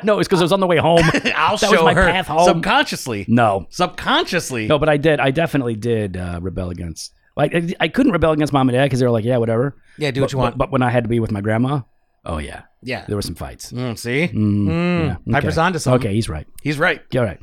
no, 0.04 0.18
it's 0.18 0.28
because 0.28 0.40
I 0.40 0.44
was 0.44 0.52
on 0.52 0.60
the 0.60 0.66
way 0.66 0.76
home. 0.78 1.00
I'll 1.34 1.56
That 1.56 1.60
show 1.60 1.70
was 1.72 1.82
my 1.82 1.94
her 1.94 2.02
path 2.10 2.26
home. 2.26 2.44
subconsciously. 2.46 3.24
no, 3.28 3.66
Subconsciously. 3.70 4.66
no, 4.66 4.78
but 4.78 4.88
I 4.88 4.96
did. 4.96 5.20
I 5.20 5.30
definitely 5.30 5.74
did 5.76 6.16
uh, 6.16 6.38
rebel 6.42 6.70
against. 6.70 7.12
Like, 7.36 7.54
I, 7.54 7.72
I 7.80 7.88
couldn't 7.88 8.12
rebel 8.12 8.32
against 8.32 8.52
mom 8.52 8.68
and 8.68 8.74
dad 8.76 8.84
because 8.84 8.98
they 9.00 9.06
were 9.06 9.12
like, 9.12 9.24
yeah, 9.24 9.36
whatever. 9.36 9.76
Yeah, 9.96 10.10
do 10.10 10.20
what 10.20 10.26
But- 10.28 10.32
you 10.32 10.38
want. 10.38 10.58
But, 10.58 10.64
but 10.66 10.72
when 10.72 10.82
I 10.82 10.90
had 10.90 11.04
to 11.04 11.08
be 11.08 11.20
with 11.20 11.30
my 11.30 11.40
grandma, 11.40 11.82
oh 12.24 12.38
yeah, 12.38 12.62
yeah. 12.82 13.04
there 13.06 13.16
were 13.16 13.22
some 13.22 13.34
fights. 13.36 13.72
Mm, 13.72 13.96
see? 13.98 14.28
Mm, 14.28 14.66
Mm, 14.66 15.06
yeah, 15.26 15.32
Piper's 15.32 15.56
okay. 15.58 15.64
onto 15.66 15.78
something. 15.78 16.06
Okay, 16.08 16.14
he's 16.14 16.28
right. 16.28 16.46
He's 16.62 16.78
right. 16.78 17.00
All 17.16 17.22
right. 17.24 17.38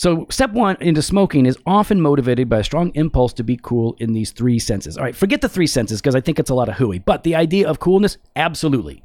So, 0.00 0.26
step 0.30 0.52
one 0.52 0.78
into 0.80 1.02
smoking 1.02 1.44
is 1.44 1.58
often 1.66 2.00
motivated 2.00 2.48
by 2.48 2.60
a 2.60 2.64
strong 2.64 2.90
impulse 2.94 3.34
to 3.34 3.44
be 3.44 3.58
cool 3.62 3.96
in 3.98 4.14
these 4.14 4.30
three 4.30 4.58
senses. 4.58 4.96
All 4.96 5.04
right, 5.04 5.14
forget 5.14 5.42
the 5.42 5.48
three 5.48 5.66
senses 5.66 6.00
because 6.00 6.14
I 6.14 6.22
think 6.22 6.38
it's 6.38 6.48
a 6.48 6.54
lot 6.54 6.70
of 6.70 6.76
hooey. 6.76 7.00
But 7.00 7.22
the 7.22 7.34
idea 7.34 7.68
of 7.68 7.80
coolness, 7.80 8.16
absolutely. 8.34 9.02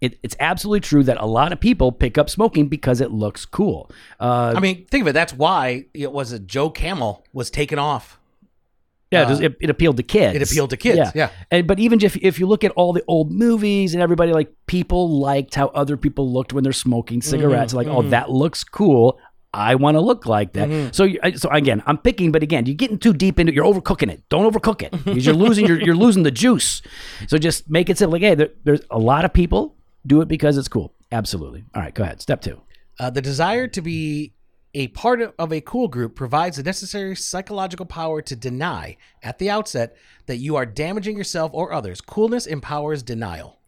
It, 0.00 0.18
it's 0.24 0.34
absolutely 0.40 0.80
true 0.80 1.04
that 1.04 1.16
a 1.20 1.26
lot 1.26 1.52
of 1.52 1.60
people 1.60 1.92
pick 1.92 2.18
up 2.18 2.28
smoking 2.28 2.66
because 2.66 3.00
it 3.00 3.12
looks 3.12 3.44
cool. 3.44 3.88
Uh, 4.18 4.52
I 4.56 4.58
mean, 4.58 4.84
think 4.86 5.02
of 5.02 5.06
it. 5.06 5.12
That's 5.12 5.32
why 5.32 5.84
it 5.94 6.10
was 6.10 6.32
a 6.32 6.40
Joe 6.40 6.70
Camel 6.70 7.24
was 7.32 7.48
taken 7.48 7.78
off. 7.78 8.18
yeah, 9.12 9.30
it, 9.30 9.44
it, 9.44 9.56
it 9.60 9.70
appealed 9.70 9.98
to 9.98 10.02
kids. 10.02 10.34
It 10.34 10.42
appealed 10.42 10.70
to 10.70 10.76
kids. 10.76 11.12
Yeah. 11.14 11.30
And, 11.52 11.68
but 11.68 11.78
even 11.78 12.02
if, 12.02 12.16
if 12.16 12.40
you 12.40 12.48
look 12.48 12.64
at 12.64 12.72
all 12.72 12.92
the 12.92 13.04
old 13.06 13.30
movies 13.30 13.94
and 13.94 14.02
everybody, 14.02 14.32
like 14.32 14.52
people 14.66 15.08
liked 15.20 15.54
how 15.54 15.68
other 15.68 15.96
people 15.96 16.32
looked 16.32 16.52
when 16.52 16.64
they're 16.64 16.72
smoking 16.72 17.20
Mm-hmm. 17.20 17.30
cigarettes. 17.30 17.74
Like, 17.74 17.86
oh, 17.86 18.02
that 18.02 18.28
looks 18.28 18.64
cool. 18.64 19.20
I 19.54 19.74
want 19.74 19.96
to 19.96 20.00
look 20.00 20.24
like 20.24 20.54
that. 20.54 20.68
Mm-hmm. 20.68 20.92
So, 20.92 21.36
so 21.36 21.50
again, 21.50 21.82
I'm 21.86 21.98
picking, 21.98 22.32
but 22.32 22.42
again, 22.42 22.64
you're 22.66 22.74
getting 22.74 22.98
too 22.98 23.12
deep 23.12 23.38
into. 23.38 23.52
You're 23.52 23.66
overcooking 23.66 24.10
it. 24.10 24.22
Don't 24.28 24.50
overcook 24.50 24.82
it 24.82 24.92
because 25.04 25.26
you're 25.26 25.34
losing. 25.34 25.66
You're, 25.66 25.80
you're 25.80 25.94
losing 25.94 26.22
the 26.22 26.30
juice. 26.30 26.80
So 27.28 27.36
just 27.36 27.68
make 27.68 27.90
it 27.90 27.98
simple. 27.98 28.12
Like, 28.12 28.22
hey, 28.22 28.34
there, 28.34 28.48
there's 28.64 28.80
a 28.90 28.98
lot 28.98 29.24
of 29.24 29.32
people 29.32 29.76
do 30.06 30.22
it 30.22 30.28
because 30.28 30.56
it's 30.56 30.68
cool. 30.68 30.94
Absolutely. 31.10 31.64
All 31.74 31.82
right, 31.82 31.94
go 31.94 32.02
ahead. 32.02 32.22
Step 32.22 32.40
two. 32.40 32.62
Uh, 32.98 33.10
the 33.10 33.20
desire 33.20 33.68
to 33.68 33.82
be 33.82 34.32
a 34.74 34.88
part 34.88 35.20
of, 35.20 35.34
of 35.38 35.52
a 35.52 35.60
cool 35.60 35.86
group 35.86 36.14
provides 36.14 36.56
the 36.56 36.62
necessary 36.62 37.14
psychological 37.14 37.84
power 37.84 38.22
to 38.22 38.34
deny 38.34 38.96
at 39.22 39.38
the 39.38 39.50
outset 39.50 39.96
that 40.26 40.36
you 40.36 40.56
are 40.56 40.64
damaging 40.64 41.16
yourself 41.16 41.50
or 41.52 41.74
others. 41.74 42.00
Coolness 42.00 42.46
empowers 42.46 43.02
denial. 43.02 43.60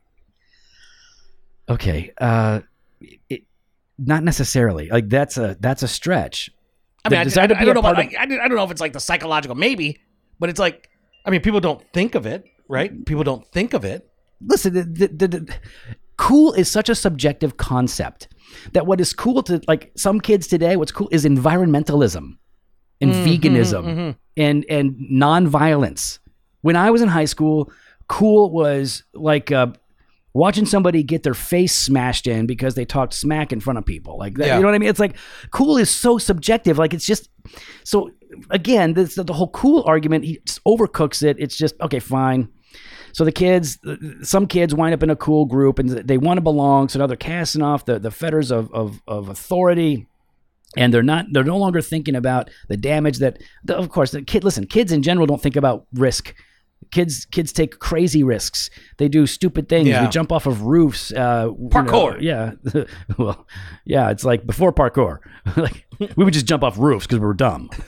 Okay. 1.68 2.10
Uh, 2.18 2.60
it, 3.28 3.42
not 3.98 4.22
necessarily. 4.24 4.88
Like 4.88 5.08
that's 5.08 5.36
a 5.36 5.56
that's 5.60 5.82
a 5.82 5.88
stretch. 5.88 6.50
I 7.04 7.08
mean, 7.10 7.18
I, 7.18 7.22
I, 7.22 7.44
I 7.44 7.46
don't 7.46 7.74
know. 7.74 7.80
About, 7.80 7.98
of- 7.98 8.14
I, 8.18 8.22
I 8.22 8.26
don't 8.48 8.54
know 8.56 8.64
if 8.64 8.70
it's 8.70 8.80
like 8.80 8.92
the 8.94 9.00
psychological, 9.00 9.54
maybe, 9.54 10.00
but 10.40 10.48
it's 10.48 10.58
like, 10.58 10.88
I 11.26 11.30
mean, 11.30 11.40
people 11.42 11.60
don't 11.60 11.82
think 11.92 12.14
of 12.14 12.24
it, 12.26 12.44
right? 12.68 13.04
People 13.04 13.24
don't 13.24 13.46
think 13.52 13.74
of 13.74 13.84
it. 13.84 14.08
listen, 14.40 14.72
the, 14.74 14.82
the, 14.84 15.08
the, 15.08 15.28
the- 15.28 15.54
cool 16.16 16.52
is 16.54 16.70
such 16.70 16.88
a 16.88 16.94
subjective 16.94 17.56
concept 17.56 18.28
that 18.72 18.86
what 18.86 19.00
is 19.00 19.12
cool 19.12 19.42
to 19.42 19.60
like 19.68 19.90
some 19.96 20.20
kids 20.20 20.46
today, 20.46 20.76
what's 20.76 20.92
cool 20.92 21.08
is 21.10 21.24
environmentalism 21.24 22.36
and 23.00 23.12
veganism 23.12 24.16
and 24.36 24.64
and 24.70 24.94
nonviolence. 25.12 26.18
When 26.62 26.76
I 26.76 26.90
was 26.90 27.02
in 27.02 27.08
high 27.08 27.24
school, 27.26 27.70
cool 28.08 28.50
was 28.50 29.02
like 29.12 29.52
uh, 29.52 29.68
watching 30.34 30.66
somebody 30.66 31.02
get 31.02 31.22
their 31.22 31.32
face 31.34 31.74
smashed 31.74 32.26
in 32.26 32.44
because 32.46 32.74
they 32.74 32.84
talked 32.84 33.14
smack 33.14 33.52
in 33.52 33.60
front 33.60 33.78
of 33.78 33.86
people. 33.86 34.18
Like 34.18 34.34
that, 34.34 34.46
Yeah. 34.48 34.56
you 34.56 34.62
know 34.62 34.68
what 34.68 34.74
I 34.74 34.78
mean? 34.78 34.90
It's 34.90 35.00
like 35.00 35.16
cool 35.50 35.78
is 35.78 35.88
so 35.88 36.18
subjective. 36.18 36.76
Like 36.76 36.92
it's 36.92 37.06
just 37.06 37.30
so 37.84 38.10
again, 38.50 38.94
this, 38.94 39.14
the 39.14 39.32
whole 39.32 39.48
cool 39.48 39.84
argument. 39.86 40.24
He 40.24 40.40
just 40.44 40.62
overcooks 40.64 41.22
it. 41.22 41.36
It's 41.38 41.56
just 41.56 41.80
okay, 41.80 42.00
fine. 42.00 42.48
So 43.12 43.24
the 43.24 43.30
kids, 43.30 43.78
some 44.22 44.48
kids 44.48 44.74
wind 44.74 44.92
up 44.92 45.04
in 45.04 45.08
a 45.10 45.14
cool 45.14 45.44
group 45.44 45.78
and 45.78 45.88
they 45.90 46.18
want 46.18 46.38
to 46.38 46.40
belong. 46.42 46.88
So 46.88 46.98
now 46.98 47.06
they're 47.06 47.16
casting 47.16 47.62
off 47.62 47.84
the, 47.84 48.00
the 48.00 48.10
fetters 48.10 48.50
of, 48.50 48.72
of, 48.74 49.00
of 49.06 49.28
authority 49.28 50.08
and 50.76 50.92
they're 50.92 51.04
not, 51.04 51.26
they're 51.30 51.44
no 51.44 51.56
longer 51.56 51.80
thinking 51.80 52.16
about 52.16 52.50
the 52.68 52.76
damage 52.76 53.18
that, 53.18 53.38
the, 53.62 53.76
of 53.76 53.88
course, 53.90 54.10
the 54.10 54.22
kid, 54.22 54.42
listen, 54.42 54.66
kids 54.66 54.90
in 54.90 55.00
general 55.02 55.26
don't 55.28 55.40
think 55.40 55.54
about 55.54 55.86
risk. 55.92 56.34
Kids, 56.90 57.24
kids 57.26 57.52
take 57.52 57.78
crazy 57.78 58.22
risks. 58.24 58.70
They 58.98 59.08
do 59.08 59.26
stupid 59.26 59.68
things. 59.68 59.88
Yeah. 59.88 60.04
They 60.04 60.10
jump 60.10 60.30
off 60.32 60.46
of 60.46 60.62
roofs. 60.62 61.12
Uh, 61.12 61.48
you 61.56 61.62
know, 61.64 61.68
Parkour. 61.68 62.20
yeah. 62.20 62.52
well, 63.18 63.46
yeah. 63.84 64.10
It's 64.10 64.24
like 64.24 64.46
before 64.46 64.72
parkour. 64.72 65.18
like 65.56 65.84
we 66.16 66.24
would 66.24 66.34
just 66.34 66.46
jump 66.46 66.62
off 66.64 66.78
roofs 66.78 67.06
because 67.06 67.20
we 67.20 67.26
were 67.26 67.34
dumb. 67.34 67.70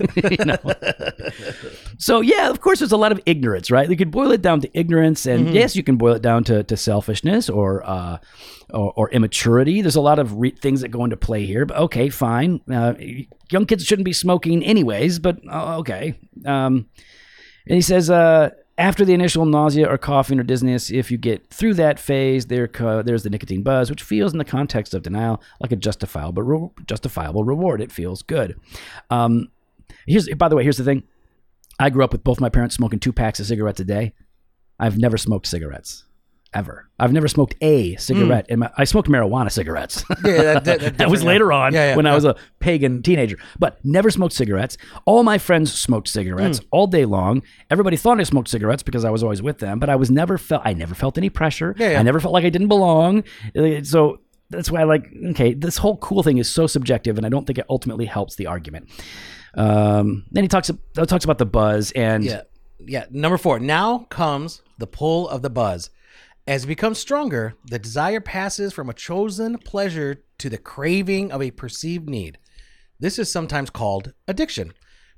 So 1.98 2.20
yeah, 2.20 2.50
of 2.50 2.60
course, 2.60 2.80
there's 2.80 2.92
a 2.92 2.96
lot 2.96 3.10
of 3.12 3.20
ignorance, 3.24 3.70
right? 3.70 3.88
You 3.88 3.96
could 3.96 4.10
boil 4.10 4.30
it 4.30 4.42
down 4.42 4.60
to 4.60 4.78
ignorance, 4.78 5.24
and 5.26 5.46
Mm-hmm. 5.46 5.54
yes, 5.54 5.74
you 5.76 5.82
can 5.82 5.96
boil 5.96 6.14
it 6.14 6.22
down 6.22 6.44
to, 6.44 6.62
to 6.64 6.76
selfishness 6.76 7.48
or, 7.48 7.82
uh, 7.88 8.18
or 8.70 8.92
or 8.96 9.10
immaturity. 9.10 9.80
There's 9.80 9.96
a 9.96 10.00
lot 10.02 10.18
of 10.18 10.34
re- 10.36 10.50
things 10.50 10.82
that 10.82 10.88
go 10.88 11.04
into 11.04 11.16
play 11.16 11.46
here. 11.46 11.64
But 11.64 11.78
okay, 11.78 12.08
fine. 12.10 12.60
Uh, 12.70 12.94
young 13.50 13.64
kids 13.66 13.84
shouldn't 13.84 14.04
be 14.04 14.12
smoking 14.12 14.62
anyways. 14.64 15.18
But 15.20 15.38
uh, 15.50 15.78
okay. 15.78 16.18
Um, 16.44 16.86
and 17.66 17.74
he 17.76 17.80
says, 17.80 18.10
uh, 18.10 18.50
after 18.78 19.04
the 19.04 19.14
initial 19.14 19.46
nausea 19.46 19.90
or 19.90 19.98
coughing 19.98 20.38
or 20.38 20.42
dizziness, 20.42 20.90
if 20.90 21.10
you 21.10 21.18
get 21.18 21.48
through 21.48 21.74
that 21.74 21.98
phase, 21.98 22.46
there 22.46 22.68
there's 23.04 23.22
the 23.22 23.30
nicotine 23.30 23.62
buzz, 23.62 23.90
which 23.90 24.02
feels 24.02 24.32
in 24.32 24.38
the 24.38 24.44
context 24.44 24.94
of 24.94 25.02
denial 25.02 25.42
like 25.60 25.72
a 25.72 25.76
justifiable 25.76 26.42
re- 26.42 26.70
justifiable 26.86 27.44
reward. 27.44 27.80
It 27.80 27.92
feels 27.92 28.22
good. 28.22 28.58
Um, 29.10 29.50
here's 30.06 30.28
by 30.34 30.48
the 30.48 30.56
way, 30.56 30.62
here's 30.62 30.76
the 30.76 30.84
thing. 30.84 31.02
I 31.78 31.90
grew 31.90 32.04
up 32.04 32.12
with 32.12 32.24
both 32.24 32.40
my 32.40 32.48
parents 32.48 32.74
smoking 32.74 32.98
two 32.98 33.12
packs 33.12 33.40
of 33.40 33.46
cigarettes 33.46 33.80
a 33.80 33.84
day. 33.84 34.14
I've 34.78 34.98
never 34.98 35.18
smoked 35.18 35.46
cigarettes 35.46 36.05
ever. 36.56 36.88
I've 36.98 37.12
never 37.12 37.28
smoked 37.28 37.54
a 37.60 37.96
cigarette. 37.96 38.46
In 38.48 38.60
my, 38.60 38.70
I 38.76 38.84
smoked 38.84 39.08
marijuana 39.08 39.50
cigarettes. 39.52 40.04
Yeah, 40.24 40.58
that, 40.60 40.64
that, 40.64 40.98
that 40.98 41.10
was 41.14 41.22
later 41.22 41.52
on 41.52 41.74
Yeah, 41.74 41.90
yeah, 41.90 41.96
when 41.96 42.06
I 42.06 42.14
was 42.14 42.24
a 42.24 42.34
pagan 42.60 43.02
teenager, 43.02 43.36
but 43.58 43.78
never 43.84 44.10
smoked 44.10 44.34
cigarettes. 44.34 44.78
All 45.04 45.22
my 45.22 45.38
friends 45.38 45.72
smoked 45.72 46.08
cigarettes 46.08 46.58
Hmm. 46.58 46.64
all 46.70 46.86
day 46.86 47.04
long. 47.04 47.42
Everybody 47.70 47.96
thought 47.96 48.18
I 48.20 48.24
smoked 48.24 48.48
cigarettes 48.48 48.82
because 48.82 49.04
I 49.04 49.10
was 49.10 49.22
always 49.22 49.42
with 49.42 49.58
them, 49.58 49.78
but 49.78 49.88
I 49.88 49.96
was 49.96 50.10
never 50.10 50.38
felt 50.38 50.62
I 50.64 50.72
never 50.72 50.94
felt 50.94 51.18
any 51.18 51.30
pressure. 51.30 51.74
Yeah, 51.78 51.90
yeah. 51.92 52.00
I 52.00 52.02
never 52.02 52.20
felt 52.20 52.32
like 52.32 52.44
I 52.44 52.50
didn't 52.50 52.68
belong. 52.68 53.22
Uh, 53.56 53.82
So 53.84 54.20
that's 54.50 54.70
why 54.70 54.80
I 54.80 54.84
like 54.84 55.04
okay, 55.32 55.54
this 55.54 55.76
whole 55.76 55.96
cool 55.98 56.22
thing 56.22 56.38
is 56.38 56.48
so 56.48 56.66
subjective 56.66 57.16
and 57.18 57.26
I 57.26 57.28
don't 57.28 57.46
think 57.46 57.58
it 57.58 57.66
ultimately 57.68 58.06
helps 58.06 58.36
the 58.36 58.46
argument. 58.46 58.88
Um, 59.54 60.24
then 60.30 60.44
he 60.44 60.48
talks 60.48 60.70
talks 60.94 61.24
about 61.24 61.38
the 61.38 61.46
buzz 61.46 61.92
and 61.92 62.24
Yeah. 62.24 62.42
Yeah. 62.86 63.04
Number 63.10 63.38
four. 63.38 63.58
Now 63.58 64.06
comes 64.10 64.62
the 64.78 64.86
pull 64.86 65.28
of 65.28 65.42
the 65.42 65.50
buzz. 65.50 65.90
As 66.46 66.62
it 66.62 66.68
becomes 66.68 66.98
stronger, 66.98 67.54
the 67.64 67.78
desire 67.78 68.20
passes 68.20 68.72
from 68.72 68.88
a 68.88 68.94
chosen 68.94 69.58
pleasure 69.58 70.22
to 70.38 70.48
the 70.48 70.58
craving 70.58 71.32
of 71.32 71.42
a 71.42 71.50
perceived 71.50 72.08
need. 72.08 72.38
This 73.00 73.18
is 73.18 73.30
sometimes 73.30 73.68
called 73.68 74.12
addiction, 74.28 74.72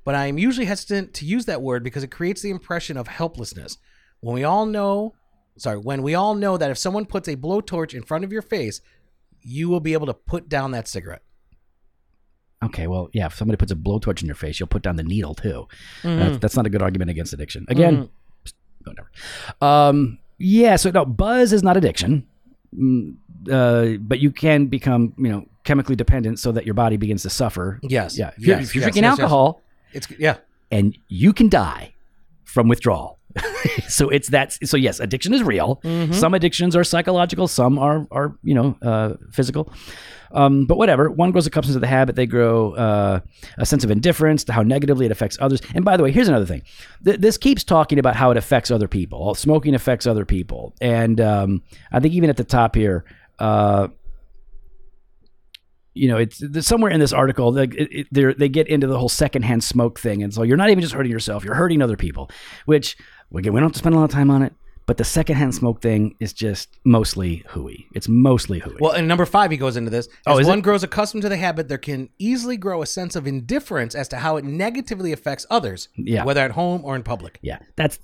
but 0.05 0.15
I 0.15 0.27
am 0.27 0.39
usually 0.39 0.67
hesitant 0.67 1.13
to 1.15 1.27
use 1.27 1.45
that 1.45 1.61
word 1.61 1.85
because 1.85 2.03
it 2.03 2.11
creates 2.11 2.41
the 2.41 2.51
impression 2.51 2.97
of 2.97 3.09
helplessness. 3.09 3.77
When 4.21 4.35
we 4.35 4.45
all 4.45 4.65
know, 4.65 5.15
sorry, 5.59 5.77
when 5.77 6.03
we 6.03 6.15
all 6.15 6.35
know 6.35 6.57
that 6.57 6.71
if 6.71 6.79
someone 6.79 7.05
puts 7.05 7.29
a 7.29 7.37
blowtorch 7.37 7.93
in 7.93 8.03
front 8.03 8.25
of 8.25 8.33
your 8.33 8.43
face, 8.43 8.81
you 9.43 9.69
will 9.69 9.81
be 9.81 9.93
able 9.93 10.07
to 10.07 10.15
put 10.15 10.49
down 10.49 10.71
that 10.71 10.89
cigarette. 10.89 11.23
Okay, 12.65 12.87
well, 12.87 13.11
yeah, 13.13 13.27
if 13.27 13.35
somebody 13.35 13.57
puts 13.57 13.71
a 13.71 13.77
blowtorch 13.77 14.23
in 14.23 14.27
your 14.27 14.35
face, 14.35 14.59
you'll 14.59 14.67
put 14.67 14.83
down 14.83 14.97
the 14.97 15.05
needle 15.05 15.35
too. 15.35 15.69
Mm-hmm. 16.03 16.19
That's, 16.19 16.39
that's 16.39 16.57
not 16.57 16.67
a 16.67 16.71
good 16.71 16.83
argument 16.83 17.11
against 17.11 17.35
addiction. 17.35 17.67
Again, 17.69 18.09
whatever. 18.83 19.11
Um, 19.61 20.19
yeah, 20.39 20.77
so 20.77 20.91
no, 20.91 21.05
buzz 21.05 21.53
is 21.53 21.63
not 21.63 21.77
addiction, 21.77 22.27
Mm, 22.77 23.17
uh, 23.51 23.97
but 24.01 24.21
you 24.21 24.31
can 24.31 24.67
become, 24.67 25.15
you 25.17 25.29
know, 25.29 25.47
chemically 25.65 25.97
dependent 25.97 26.39
so 26.39 26.53
that 26.53 26.67
your 26.67 26.75
body 26.75 26.97
begins 26.99 27.23
to 27.23 27.31
suffer. 27.31 27.81
Yes. 27.83 28.19
Yeah, 28.19 28.31
if 28.37 28.47
you're, 28.47 28.59
Yes, 28.59 28.69
if 28.69 28.75
you're 28.75 28.81
yes, 28.83 28.87
drinking 28.87 29.03
yes, 29.05 29.13
yes. 29.13 29.21
alcohol, 29.21 29.63
It's 29.93 30.07
yeah. 30.19 30.37
and 30.71 30.97
you 31.09 31.33
can 31.33 31.49
die 31.49 31.95
from 32.45 32.69
withdrawal. 32.69 33.18
so 33.89 34.09
it's 34.09 34.29
that. 34.31 34.53
So 34.65 34.77
yes, 34.77 35.01
addiction 35.01 35.33
is 35.35 35.43
real. 35.43 35.81
Mm-hmm. 35.85 36.13
Some 36.13 36.35
addictions 36.35 36.75
are 36.77 36.85
psychological. 36.85 37.49
Some 37.49 37.79
are 37.79 38.07
are 38.11 38.37
you 38.43 38.55
know 38.55 38.77
uh, 38.83 39.15
physical. 39.33 39.73
Um, 40.31 40.67
but 40.67 40.77
whatever. 40.77 41.11
One 41.11 41.31
grows 41.31 41.47
accustomed 41.47 41.73
to 41.75 41.81
the 41.81 41.87
habit. 41.87 42.15
They 42.15 42.27
grow 42.27 42.73
uh, 42.75 43.21
a 43.57 43.65
sense 43.65 43.83
of 43.83 43.91
indifference 43.91 44.45
to 44.45 44.53
how 44.53 44.63
negatively 44.63 45.07
it 45.07 45.11
affects 45.13 45.39
others. 45.41 45.61
And 45.75 45.87
by 45.87 45.97
the 45.97 46.03
way, 46.03 46.13
here's 46.13 46.29
another 46.29 46.45
thing. 46.45 46.63
Th- 47.03 47.19
this 47.19 47.39
keeps 47.39 47.65
talking 47.65 47.99
about 47.99 48.15
how 48.15 48.31
it 48.31 48.37
affects 48.37 48.71
other 48.71 48.89
people. 48.89 49.35
Smoking 49.35 49.75
affects 49.75 50.07
other 50.07 50.27
people. 50.27 50.75
And 50.83 51.19
um, 51.19 51.63
I 51.93 52.01
think 52.01 52.13
even 52.13 52.29
at 52.29 52.37
the 52.37 52.45
top 52.45 52.75
here. 52.75 53.07
Uh, 53.39 53.89
you 55.95 56.07
know, 56.09 56.17
it's 56.17 56.41
somewhere 56.67 56.93
in 56.93 57.01
this 57.01 57.13
article 57.13 57.53
like 57.53 57.75
it, 57.75 57.89
it, 57.91 58.07
they're- 58.13 58.35
they 58.35 58.49
get 58.49 58.69
into 58.69 58.87
the 58.87 58.97
whole 58.99 59.09
secondhand 59.09 59.65
smoke 59.65 59.99
thing, 59.99 60.23
and 60.23 60.33
so 60.33 60.43
you're 60.45 60.57
not 60.57 60.71
even 60.71 60.81
just 60.81 60.95
hurting 60.95 61.11
yourself; 61.11 61.45
you're 61.45 61.55
hurting 61.57 61.83
other 61.83 61.97
people. 61.97 62.31
Which 62.67 62.97
we 63.31 63.43
don't 63.43 63.57
have 63.63 63.73
to 63.73 63.79
spend 63.79 63.95
a 63.95 63.99
lot 63.99 64.05
of 64.05 64.11
time 64.11 64.31
on 64.31 64.43
it. 64.43 64.53
But 64.87 64.97
the 64.97 65.05
secondhand 65.05 65.55
smoke 65.55 65.83
thing 65.83 66.15
is 66.19 66.33
just 66.33 66.79
mostly 66.83 67.45
hooey. 67.49 67.87
It's 67.95 68.09
mostly 68.09 68.59
hooey. 68.61 68.79
Well, 68.81 68.93
in 68.93 69.07
number 69.07 69.27
five, 69.27 69.51
he 69.51 69.59
goes 69.59 69.77
into 69.77 69.91
this. 69.91 70.07
As 70.27 70.39
Oh, 70.39 70.49
one 70.49 70.61
it? 70.61 70.63
grows 70.63 70.83
accustomed 70.83 71.23
to 71.25 71.29
the 71.29 71.37
habit, 71.37 71.69
there 71.69 71.77
can 71.77 72.09
easily 72.19 72.57
grow 72.57 72.81
a 72.81 72.87
sense 72.87 73.15
of 73.15 73.27
indifference 73.27 73.95
as 73.95 74.09
to 74.09 74.17
how 74.17 74.39
it 74.39 74.47
negatively 74.47 75.13
affects 75.13 75.45
others, 75.51 75.91
Yeah. 75.95 76.25
whether 76.25 76.41
at 76.41 76.53
home 76.53 76.81
or 76.87 76.97
in 76.97 77.03
public. 77.03 77.39
yeah, 77.43 77.59
that's 77.77 77.99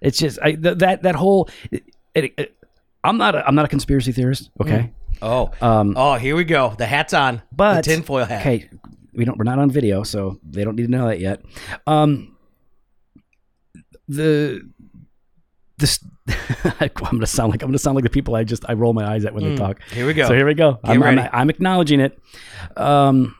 it's 0.00 0.18
just 0.18 0.38
I, 0.40 0.52
th- 0.52 0.78
that 0.78 1.02
that 1.02 1.16
whole. 1.16 1.48
It, 1.72 1.82
it, 2.14 2.56
I'm 3.02 3.16
not 3.16 3.34
a, 3.34 3.44
I'm 3.46 3.54
not 3.56 3.64
a 3.64 3.68
conspiracy 3.68 4.12
theorist. 4.12 4.50
Okay, 4.60 4.92
Oh, 5.22 5.50
Um, 5.60 5.94
oh, 5.96 6.14
here 6.14 6.36
we 6.36 6.44
go. 6.44 6.74
The 6.78 6.86
hat's 6.86 7.12
on. 7.14 7.42
but 7.50 7.76
the 7.76 7.82
tinfoil 7.82 8.24
hat. 8.24 8.40
Okay, 8.42 8.70
we 9.14 9.24
don't. 9.24 9.36
We're 9.36 9.44
not 9.44 9.58
on 9.58 9.70
video, 9.70 10.02
so 10.04 10.38
they 10.48 10.62
don't 10.64 10.76
need 10.76 10.84
to 10.86 10.90
know 10.90 11.08
that 11.08 11.18
yet. 11.20 11.42
Um, 11.86 12.36
the 14.10 14.68
this. 15.78 15.98
I'm 16.80 16.90
gonna 16.94 17.26
sound 17.26 17.50
like 17.50 17.62
I'm 17.62 17.68
gonna 17.68 17.78
sound 17.78 17.94
like 17.94 18.04
the 18.04 18.10
people 18.10 18.36
I 18.36 18.44
just 18.44 18.64
I 18.68 18.74
roll 18.74 18.92
my 18.92 19.10
eyes 19.10 19.24
at 19.24 19.34
when 19.34 19.44
they 19.44 19.56
talk. 19.56 19.82
Here 19.90 20.06
we 20.06 20.14
go. 20.14 20.26
So 20.28 20.34
here 20.34 20.46
we 20.46 20.54
go. 20.54 20.78
I'm, 20.84 21.02
I'm. 21.02 21.18
I'm 21.32 21.50
acknowledging 21.50 22.00
it. 22.00 22.18
Um, 22.76 23.34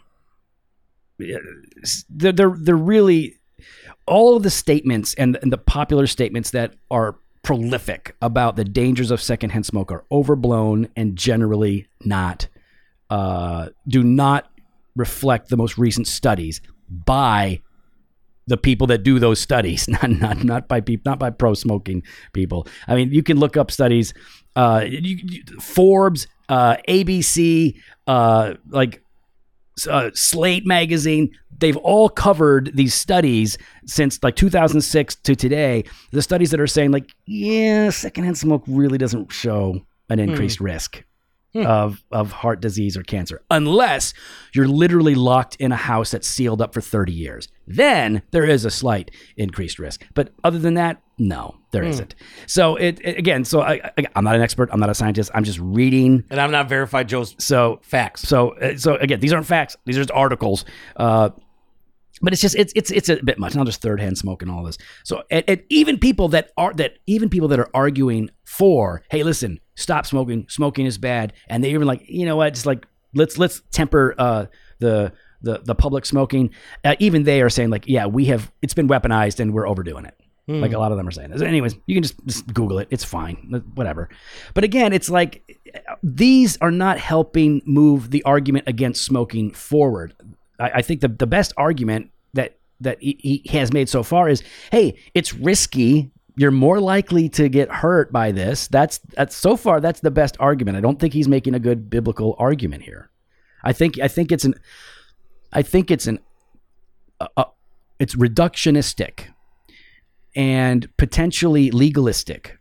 they're, 1.18 2.33
they're 2.33 2.54
they're 2.56 2.76
really 2.76 3.37
all 4.06 4.37
of 4.37 4.42
the 4.42 4.50
statements 4.50 5.14
and, 5.14 5.38
and 5.42 5.52
the 5.52 5.59
popular 5.59 6.06
statements 6.06 6.50
that 6.50 6.74
are 6.90 7.16
prolific 7.42 8.16
about 8.20 8.56
the 8.56 8.64
dangers 8.64 9.11
of 9.11 9.22
secondhand 9.22 9.64
smoke 9.64 9.92
are 9.92 10.04
overblown 10.11 10.88
and 10.96 11.16
generally 11.16 11.87
not 12.04 12.48
uh, 13.09 13.68
do 13.88 14.02
not 14.02 14.50
reflect 14.96 15.48
the 15.48 15.56
most 15.56 15.78
recent 15.78 16.06
studies 16.06 16.61
by 16.88 17.61
the 18.51 18.59
people 18.59 18.87
that 18.89 19.03
do 19.03 19.19
those 19.19 19.41
studies, 19.41 19.89
not 19.95 20.11
not 20.11 20.45
not 20.45 20.69
by 20.69 20.81
people, 20.83 21.11
not 21.11 21.19
by 21.19 21.31
pro 21.31 21.55
smoking 21.55 22.03
people. 22.35 22.67
I 22.87 22.95
mean, 22.97 23.11
you 23.11 23.23
can 23.23 23.39
look 23.39 23.57
up 23.57 23.71
studies. 23.71 24.13
Uh, 24.55 24.85
you, 24.87 25.17
you- 25.23 25.43
Forbes, 25.61 26.27
uh, 26.51 26.77
ABC, 26.89 27.77
uh, 28.07 28.55
like 28.69 29.03
uh, 29.89 30.11
Slate 30.15 30.67
magazine. 30.67 31.31
They've 31.59 31.77
all 31.77 32.09
covered 32.09 32.71
these 32.75 32.95
studies 32.95 33.59
since 33.87 34.19
like 34.23 34.35
2006 34.37 35.15
to 35.17 35.35
today. 35.37 35.85
The 36.11 36.23
studies 36.23 36.51
that 36.53 36.61
are 36.61 36.67
saying 36.67 36.91
like, 36.91 37.11
yeah, 37.27 37.91
secondhand 37.91 38.39
smoke 38.39 38.65
really 38.67 38.97
doesn't 38.99 39.31
show 39.31 39.81
an 40.09 40.19
increased 40.19 40.61
risk 40.61 41.05
of 41.55 42.03
of 42.13 42.31
heart 42.31 42.61
disease 42.61 42.97
or 42.97 43.03
cancer 43.03 43.43
unless 43.51 44.15
you're 44.55 44.69
literally 44.69 45.17
locked 45.17 45.57
in 45.57 45.73
a 45.73 45.77
house 45.77 46.13
that's 46.13 46.29
sealed 46.29 46.63
up 46.63 46.73
for 46.73 46.81
30 46.81 47.13
years. 47.13 47.49
Then 47.72 48.22
there 48.33 48.44
is 48.44 48.64
a 48.64 48.70
slight 48.70 49.11
increased 49.37 49.78
risk. 49.78 50.04
But 50.14 50.33
other 50.42 50.59
than 50.59 50.74
that, 50.74 51.00
no, 51.18 51.54
there 51.70 51.83
not 51.85 52.14
So 52.46 52.76
it, 52.76 53.00
it- 53.02 53.18
again, 53.18 53.44
so 53.44 53.61
I, 53.61 53.90
I'm 54.16 54.24
not 54.24 54.35
an 54.35 54.42
expert, 54.42 54.70
I'm 54.72 54.80
not 54.80 54.90
a 54.90 54.94
scientist. 54.94 55.30
I'm 55.35 55.44
just 55.44 55.59
reading 55.61 56.24
And 56.30 56.40
I'm 56.40 56.50
not 56.50 56.68
verified 56.68 57.09
Joe's 57.09 57.35
so 57.38 57.78
facts. 57.83 58.22
so 58.22 58.50
uh, 58.59 58.76
so 58.76 58.96
again, 58.96 59.20
these 59.20 59.33
aren't 59.33 59.46
facts. 59.46 59.76
These 59.85 59.96
are 59.98 60.00
just 60.00 60.11
articles. 60.11 60.64
Uh, 60.96 61.30
but 62.22 62.33
it's 62.33 62.42
just 62.42 62.54
it's 62.56 62.72
it's 62.76 62.90
it's 62.90 63.09
a 63.09 63.16
bit 63.22 63.38
much. 63.38 63.54
Not 63.54 63.66
just 63.66 63.80
third 63.80 64.00
hand 64.00 64.18
smoke 64.18 64.42
and 64.42 64.50
all 64.50 64.62
this. 64.64 64.76
So 65.04 65.22
and, 65.30 65.44
and 65.48 65.62
even 65.70 65.98
people 65.98 66.28
that 66.28 66.50
are 66.59 66.74
that 66.74 66.98
even 67.06 67.30
people 67.30 67.48
that 67.48 67.59
are 67.61 67.70
arguing 67.72 68.30
for, 68.44 69.02
hey, 69.11 69.22
listen, 69.22 69.61
stop 69.74 70.04
smoking. 70.06 70.44
Smoking 70.48 70.85
is 70.87 70.98
bad, 70.98 71.33
and 71.48 71.62
they 71.64 71.70
even 71.70 71.87
like 71.87 72.02
you 72.09 72.26
know 72.26 72.37
what, 72.37 72.52
just 72.52 72.66
like 72.66 72.85
let's 73.14 73.38
let's 73.38 73.62
temper 73.70 74.14
uh, 74.18 74.46
the 74.80 75.12
the 75.42 75.61
the 75.64 75.74
public 75.74 76.07
smoking. 76.07 76.50
Uh, 76.85 76.96
even 76.98 77.24
they 77.24 77.42
are 77.42 77.50
saying 77.50 77.70
like, 77.70 77.87
yeah, 77.87 78.07
we 78.07 78.26
have 78.26 78.50
it's 78.62 78.74
been 78.74 78.88
weaponized 78.88 79.40
and 79.40 79.53
we're 79.53 79.68
overdoing 79.68 80.05
it. 80.05 80.16
Like 80.50 80.72
a 80.72 80.79
lot 80.79 80.90
of 80.90 80.98
them 80.98 81.07
are 81.07 81.12
saying 81.12 81.31
this. 81.31 81.42
Anyways, 81.42 81.76
you 81.87 81.94
can 81.94 82.03
just, 82.03 82.16
just 82.26 82.53
Google 82.53 82.81
it. 82.81 82.88
It's 82.90 83.05
fine. 83.05 83.62
Whatever. 83.74 84.09
But 84.53 84.64
again, 84.64 84.92
it's 84.92 85.09
like 85.09 85.61
these 86.03 86.57
are 86.61 86.72
not 86.72 86.98
helping 86.98 87.62
move 87.66 88.11
the 88.11 88.24
argument 88.24 88.64
against 88.66 89.05
smoking 89.05 89.53
forward. 89.53 90.12
I, 90.59 90.70
I 90.76 90.83
think 90.83 91.03
the, 91.03 91.09
the 91.09 91.26
best 91.29 91.53
argument 91.57 92.11
that 92.35 92.59
that 92.81 93.00
he, 93.00 93.42
he 93.44 93.59
has 93.59 93.72
made 93.72 93.88
so 93.88 94.03
far 94.03 94.29
is, 94.29 94.42
hey, 94.72 94.98
it's 95.14 95.33
risky. 95.35 96.11
You're 96.37 96.50
more 96.50 96.81
likely 96.81 97.29
to 97.31 97.48
get 97.48 97.70
hurt 97.70 98.11
by 98.11 98.33
this. 98.33 98.66
That's 98.66 98.98
that's 99.14 99.37
so 99.37 99.57
far 99.57 99.81
that's 99.81 100.00
the 100.00 100.11
best 100.11 100.37
argument. 100.40 100.76
I 100.76 100.81
don't 100.81 100.98
think 100.98 101.14
he's 101.14 101.29
making 101.29 101.55
a 101.55 101.61
good 101.61 101.88
biblical 101.88 102.35
argument 102.38 102.83
here. 102.83 103.11
I 103.62 103.72
think 103.72 104.00
I 104.00 104.09
think 104.09 104.33
it's 104.33 104.44
an 104.44 104.55
I 105.53 105.63
think 105.63 105.91
it's 105.91 106.07
an 106.07 106.21
uh, 107.21 107.27
uh, 107.37 107.45
it's 107.99 108.15
reductionistic 108.15 109.27
and 110.35 110.89
potentially 110.97 111.71
legalistic 111.71 112.59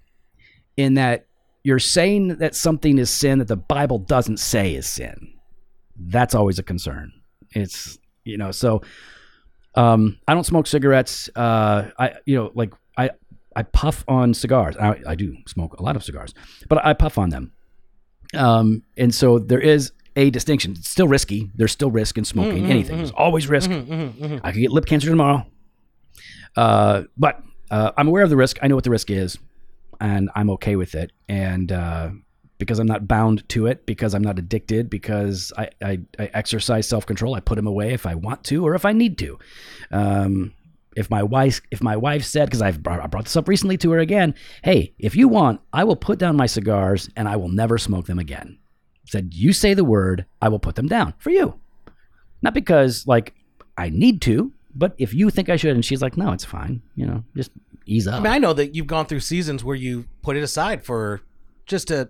in 0.75 0.95
that 0.95 1.27
you're 1.63 1.79
saying 1.79 2.37
that 2.37 2.55
something 2.55 2.97
is 2.97 3.09
sin 3.09 3.39
that 3.39 3.47
the 3.47 3.55
Bible 3.55 3.99
doesn't 3.99 4.37
say 4.37 4.75
is 4.75 4.87
sin. 4.87 5.33
That's 5.95 6.33
always 6.33 6.57
a 6.59 6.63
concern. 6.63 7.11
It's 7.51 7.97
you 8.23 8.37
know 8.37 8.51
so 8.51 8.81
um, 9.75 10.17
I 10.27 10.33
don't 10.33 10.45
smoke 10.45 10.67
cigarettes. 10.67 11.29
Uh, 11.35 11.89
I 11.97 12.15
you 12.25 12.35
know 12.35 12.51
like 12.55 12.73
I 12.97 13.11
I 13.55 13.63
puff 13.63 14.03
on 14.07 14.33
cigars. 14.33 14.77
I, 14.77 15.01
I 15.07 15.15
do 15.15 15.37
smoke 15.47 15.73
a 15.79 15.83
lot 15.83 15.95
of 15.95 16.03
cigars, 16.03 16.33
but 16.67 16.83
I 16.85 16.93
puff 16.93 17.17
on 17.17 17.29
them. 17.29 17.51
Um, 18.33 18.83
and 18.97 19.13
so 19.13 19.39
there 19.39 19.59
is 19.59 19.91
a 20.19 20.29
distinction. 20.29 20.73
It's 20.77 20.89
still 20.89 21.07
risky. 21.07 21.49
There's 21.55 21.71
still 21.71 21.89
risk 21.91 22.17
in 22.17 22.25
smoking 22.25 22.65
anything. 22.65 22.97
There's 22.97 23.11
always 23.11 23.47
risk. 23.47 23.71
I 23.71 24.51
could 24.51 24.59
get 24.59 24.71
lip 24.71 24.85
cancer 24.85 25.09
tomorrow. 25.09 25.45
Uh, 26.55 27.03
but 27.17 27.41
uh, 27.71 27.91
I'm 27.97 28.07
aware 28.07 28.23
of 28.23 28.29
the 28.29 28.35
risk. 28.35 28.59
I 28.61 28.67
know 28.67 28.75
what 28.75 28.83
the 28.83 28.89
risk 28.89 29.09
is, 29.09 29.37
and 30.01 30.29
I'm 30.35 30.49
okay 30.51 30.75
with 30.75 30.93
it. 30.93 31.11
And 31.29 31.71
uh, 31.71 32.09
because 32.57 32.79
I'm 32.79 32.87
not 32.87 33.07
bound 33.07 33.47
to 33.49 33.67
it, 33.67 33.85
because 33.85 34.13
I'm 34.13 34.21
not 34.21 34.37
addicted, 34.37 34.89
because 34.89 35.53
I, 35.57 35.69
I, 35.81 35.99
I 36.19 36.29
exercise 36.33 36.87
self 36.87 37.05
control, 37.05 37.33
I 37.33 37.39
put 37.39 37.55
them 37.55 37.67
away 37.67 37.93
if 37.93 38.05
I 38.05 38.15
want 38.15 38.43
to 38.45 38.67
or 38.67 38.75
if 38.75 38.83
I 38.85 38.91
need 38.91 39.17
to. 39.19 39.39
Um, 39.91 40.53
if 40.97 41.09
my 41.09 41.23
wife, 41.23 41.61
if 41.71 41.81
my 41.81 41.95
wife 41.95 42.25
said, 42.25 42.47
because 42.47 42.61
I've 42.61 42.83
brought, 42.83 42.99
I 42.99 43.07
brought 43.07 43.23
this 43.23 43.37
up 43.37 43.47
recently 43.47 43.77
to 43.77 43.91
her 43.91 43.99
again, 43.99 44.35
hey, 44.63 44.93
if 44.99 45.15
you 45.15 45.29
want, 45.29 45.61
I 45.71 45.85
will 45.85 45.95
put 45.95 46.19
down 46.19 46.35
my 46.35 46.47
cigars 46.47 47.09
and 47.15 47.27
I 47.29 47.37
will 47.37 47.47
never 47.47 47.77
smoke 47.77 48.07
them 48.07 48.19
again. 48.19 48.57
Said, 49.11 49.33
you 49.33 49.53
say 49.53 49.73
the 49.73 49.83
word, 49.83 50.25
I 50.41 50.49
will 50.49 50.59
put 50.59 50.75
them 50.75 50.87
down 50.87 51.13
for 51.17 51.29
you. 51.31 51.59
Not 52.41 52.53
because 52.53 53.07
like 53.07 53.33
I 53.77 53.89
need 53.89 54.21
to, 54.23 54.51
but 54.75 54.93
if 54.97 55.13
you 55.13 55.29
think 55.29 55.49
I 55.49 55.55
should, 55.55 55.71
and 55.75 55.83
she's 55.83 56.01
like, 56.01 56.15
no, 56.15 56.31
it's 56.31 56.45
fine. 56.45 56.81
You 56.95 57.05
know, 57.07 57.23
just 57.35 57.51
ease 57.85 58.07
up. 58.07 58.15
I 58.15 58.19
mean, 58.19 58.31
I 58.33 58.37
know 58.37 58.53
that 58.53 58.75
you've 58.75 58.87
gone 58.87 59.05
through 59.07 59.21
seasons 59.21 59.63
where 59.63 59.75
you 59.75 60.05
put 60.21 60.37
it 60.37 60.43
aside 60.43 60.85
for 60.85 61.21
just 61.65 61.87
to, 61.89 62.09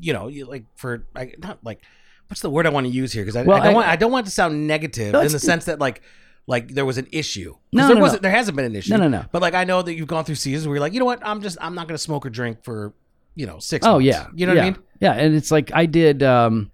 you 0.00 0.12
know, 0.12 0.28
you 0.28 0.46
like 0.46 0.64
for 0.74 1.06
I 1.14 1.32
not 1.38 1.58
like 1.62 1.82
what's 2.28 2.40
the 2.40 2.50
word 2.50 2.66
I 2.66 2.70
want 2.70 2.86
to 2.86 2.92
use 2.92 3.12
here 3.12 3.22
because 3.22 3.36
I, 3.36 3.42
Well, 3.42 3.56
I 3.56 3.64
don't 3.66 3.70
I- 3.72 3.74
want 3.74 3.88
I 3.88 3.96
don't 3.96 4.12
want 4.12 4.26
it 4.26 4.30
to 4.30 4.34
sound 4.34 4.66
negative 4.66 5.12
No, 5.12 5.20
in 5.20 5.30
the 5.32 5.38
sense 5.38 5.66
that 5.66 5.78
like 5.78 6.02
like 6.46 6.68
there 6.74 6.84
was 6.84 6.98
an 6.98 7.06
issue. 7.12 7.54
No, 7.72 7.86
there 7.86 7.96
no, 7.96 8.00
wasn't. 8.02 8.22
no. 8.22 8.28
There 8.28 8.36
hasn't 8.36 8.56
been 8.56 8.64
an 8.66 8.76
issue. 8.76 8.90
No, 8.92 8.96
no, 8.98 9.08
no. 9.08 9.24
But 9.32 9.42
like 9.42 9.54
I 9.54 9.64
know 9.64 9.82
that 9.82 9.94
you've 9.94 10.06
gone 10.08 10.24
through 10.24 10.36
seasons 10.36 10.66
where 10.66 10.76
you're 10.76 10.80
like, 10.80 10.92
you 10.92 10.98
know 11.00 11.06
what, 11.06 11.20
I'm 11.26 11.40
just 11.42 11.58
I'm 11.60 11.74
not 11.74 11.86
going 11.88 11.96
to 11.96 12.02
smoke 12.02 12.24
or 12.26 12.30
drink 12.30 12.62
for 12.64 12.94
you 13.36 13.46
know 13.46 13.60
six. 13.60 13.86
Oh 13.86 13.92
months. 13.92 14.06
yeah, 14.06 14.26
you 14.34 14.46
know 14.46 14.54
yeah. 14.54 14.60
what 14.60 14.66
I 14.66 14.70
mean. 14.70 14.82
Yeah, 15.00 15.12
and 15.12 15.34
it's 15.36 15.52
like 15.52 15.70
I 15.72 15.86
did. 15.86 16.24
Um, 16.24 16.72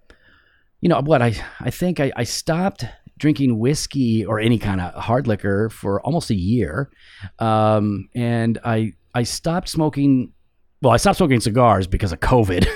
you 0.81 0.89
know 0.89 0.99
what? 1.01 1.21
I 1.21 1.35
I 1.59 1.69
think 1.69 1.99
I, 1.99 2.11
I 2.15 2.23
stopped 2.23 2.85
drinking 3.17 3.59
whiskey 3.59 4.25
or 4.25 4.39
any 4.39 4.57
kind 4.57 4.81
of 4.81 4.93
hard 4.95 5.27
liquor 5.27 5.69
for 5.69 6.01
almost 6.01 6.31
a 6.31 6.35
year, 6.35 6.89
um, 7.37 8.09
and 8.15 8.57
I 8.65 8.93
I 9.13 9.23
stopped 9.23 9.69
smoking. 9.69 10.31
Well, 10.81 10.91
I 10.91 10.97
stopped 10.97 11.17
smoking 11.17 11.39
cigars 11.39 11.87
because 11.87 12.11
of 12.11 12.19
COVID. 12.19 12.67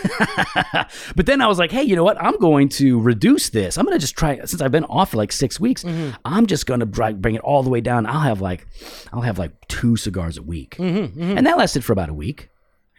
but 1.17 1.25
then 1.25 1.41
I 1.41 1.47
was 1.47 1.59
like, 1.59 1.71
hey, 1.71 1.83
you 1.83 1.93
know 1.93 2.05
what? 2.05 2.15
I'm 2.23 2.37
going 2.37 2.69
to 2.69 3.01
reduce 3.01 3.49
this. 3.49 3.77
I'm 3.77 3.83
going 3.83 3.97
to 3.97 3.99
just 3.99 4.15
try 4.15 4.37
since 4.45 4.61
I've 4.61 4.71
been 4.71 4.85
off 4.85 5.11
for 5.11 5.17
like 5.17 5.33
six 5.33 5.59
weeks. 5.59 5.83
Mm-hmm. 5.83 6.15
I'm 6.23 6.45
just 6.45 6.65
going 6.65 6.79
to 6.79 6.85
bring 6.85 7.35
it 7.35 7.41
all 7.41 7.63
the 7.63 7.69
way 7.69 7.81
down. 7.81 8.05
I'll 8.05 8.21
have 8.21 8.39
like, 8.39 8.65
I'll 9.11 9.23
have 9.23 9.37
like 9.37 9.51
two 9.67 9.97
cigars 9.97 10.37
a 10.37 10.41
week, 10.41 10.79
and 10.79 11.45
that 11.45 11.57
lasted 11.57 11.83
for 11.83 11.91
about 11.91 12.07
a 12.07 12.13
week. 12.13 12.49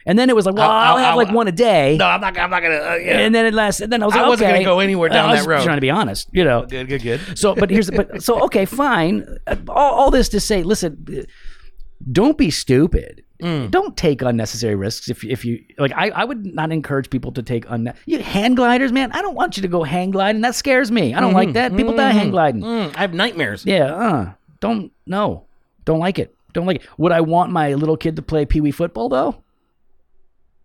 And 0.05 0.17
then 0.17 0.29
it 0.29 0.35
was 0.35 0.45
like, 0.45 0.55
well, 0.55 0.69
Ow, 0.69 0.73
I'll 0.73 0.95
ow, 0.95 0.97
have 0.97 1.13
ow, 1.15 1.17
like 1.17 1.31
one 1.31 1.47
a 1.47 1.51
day. 1.51 1.97
No, 1.97 2.05
I'm 2.05 2.21
not. 2.21 2.37
I'm 2.37 2.49
not 2.49 2.61
gonna. 2.61 2.75
Uh, 2.75 2.95
yeah. 2.95 3.19
And 3.19 3.35
then 3.35 3.45
it 3.45 3.53
lasted. 3.53 3.85
And 3.85 3.93
then 3.93 4.01
I 4.01 4.05
was 4.05 4.15
like, 4.15 4.25
I 4.25 4.29
wasn't 4.29 4.47
okay. 4.47 4.63
gonna 4.63 4.65
go 4.65 4.79
anywhere 4.79 5.09
down 5.09 5.29
I 5.29 5.33
was 5.33 5.41
that 5.45 5.49
road. 5.49 5.63
Trying 5.63 5.77
to 5.77 5.81
be 5.81 5.89
honest, 5.89 6.29
you 6.31 6.43
know. 6.43 6.65
good, 6.65 6.87
good, 6.87 7.03
good. 7.03 7.37
So, 7.37 7.53
but 7.53 7.69
here's 7.69 7.91
but 7.91 8.23
so 8.23 8.43
okay, 8.45 8.65
fine. 8.65 9.27
Uh, 9.45 9.55
All, 9.67 9.93
all 9.93 10.11
this 10.11 10.29
to 10.29 10.39
say, 10.39 10.63
listen, 10.63 11.05
uh, 11.11 11.23
don't 12.11 12.37
be 12.37 12.49
stupid. 12.49 13.23
Mm. 13.41 13.71
Don't 13.71 13.95
take 13.95 14.21
unnecessary 14.21 14.75
risks. 14.75 15.09
If 15.09 15.23
if 15.23 15.45
you 15.45 15.63
like, 15.77 15.93
I, 15.95 16.09
I 16.09 16.23
would 16.25 16.45
not 16.45 16.71
encourage 16.71 17.09
people 17.09 17.31
to 17.33 17.43
take 17.43 17.65
unne- 17.67 17.95
you 18.05 18.19
hang 18.19 18.55
gliders, 18.55 18.91
man. 18.91 19.11
I 19.13 19.21
don't 19.21 19.35
want 19.35 19.55
you 19.57 19.61
to 19.61 19.69
go 19.69 19.83
hang 19.83 20.11
gliding. 20.11 20.41
That 20.41 20.55
scares 20.55 20.91
me. 20.91 21.13
I 21.13 21.21
don't 21.21 21.33
like 21.33 21.53
that. 21.53 21.75
People 21.75 21.95
die 21.95 22.11
hang 22.11 22.31
gliding. 22.31 22.61
Mm, 22.61 22.95
I 22.95 22.99
have 23.01 23.13
nightmares. 23.13 23.65
Yeah, 23.65 23.93
uh, 23.93 24.33
don't 24.59 24.91
no, 25.05 25.45
don't 25.85 25.99
like 25.99 26.19
it. 26.19 26.35
Don't 26.53 26.65
like 26.65 26.77
it. 26.77 26.89
Would 26.97 27.11
I 27.11 27.21
want 27.21 27.51
my 27.51 27.75
little 27.75 27.95
kid 27.95 28.15
to 28.17 28.21
play 28.21 28.45
pee 28.45 28.59
wee 28.59 28.71
football 28.71 29.07
though? 29.07 29.41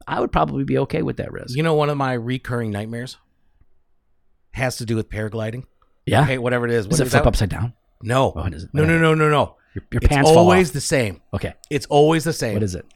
I 0.07 0.21
would 0.21 0.33
probably 0.33 0.65
be 0.65 0.79
okay 0.79 1.03
with 1.03 1.17
that 1.19 1.33
risk. 1.33 1.57
You 1.57 1.63
know, 1.63 1.75
one 1.75 1.91
of 1.91 1.97
my 1.97 2.13
recurring 2.15 2.71
nightmares 2.71 3.17
has 4.53 4.77
to 4.77 4.85
do 4.85 4.97
with 4.97 5.09
paragliding. 5.09 5.65
Yeah. 6.07 6.23
Okay, 6.23 6.39
whatever 6.39 6.67
it 6.67 6.73
is. 6.73 6.87
What 6.87 6.91
Does 6.93 7.01
it 7.01 7.05
is 7.07 7.11
flip 7.13 7.25
that? 7.25 7.29
upside 7.29 7.49
down? 7.51 7.73
No. 8.03 8.33
Is 8.53 8.65
it? 8.65 8.71
No, 8.73 8.85
no, 8.85 8.99
no, 8.99 9.15
no, 9.15 9.29
no. 9.31 9.57
Your, 9.75 9.85
your 9.91 10.01
It's 10.03 10.09
pants 10.09 10.31
fall 10.31 10.39
always 10.39 10.69
off. 10.69 10.75
the 10.75 10.81
same. 10.81 11.21
Okay. 11.33 11.55
It's 11.71 11.87
always 11.87 12.25
the 12.25 12.33
same. 12.33 12.55
What 12.55 12.63
is 12.63 12.75
it? 12.75 12.87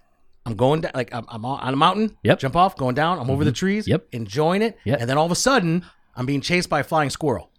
I'm 0.47 0.55
going 0.55 0.83
down, 0.83 0.93
like 0.95 1.13
I'm, 1.15 1.25
I'm 1.29 1.45
on 1.45 1.73
a 1.73 1.77
mountain. 1.77 2.17
Yep. 2.23 2.37
Mm-hmm. 2.37 2.41
Jump 2.41 2.57
off, 2.57 2.77
going 2.77 2.95
down. 2.95 3.19
I'm 3.19 3.31
over 3.31 3.45
the 3.45 3.53
trees. 3.53 3.89
Yep. 3.89 4.09
Enjoying 4.13 4.63
it. 4.63 4.79
Yep. 4.85 5.01
And 5.01 5.11
then 5.11 5.19
all 5.19 5.27
of 5.27 5.33
a 5.33 5.37
sudden, 5.37 5.85
I'm 6.15 6.27
being 6.27 6.41
chased 6.41 6.69
by 6.71 6.81
a 6.81 6.85
flying 6.85 7.11
squirrel, 7.11 7.51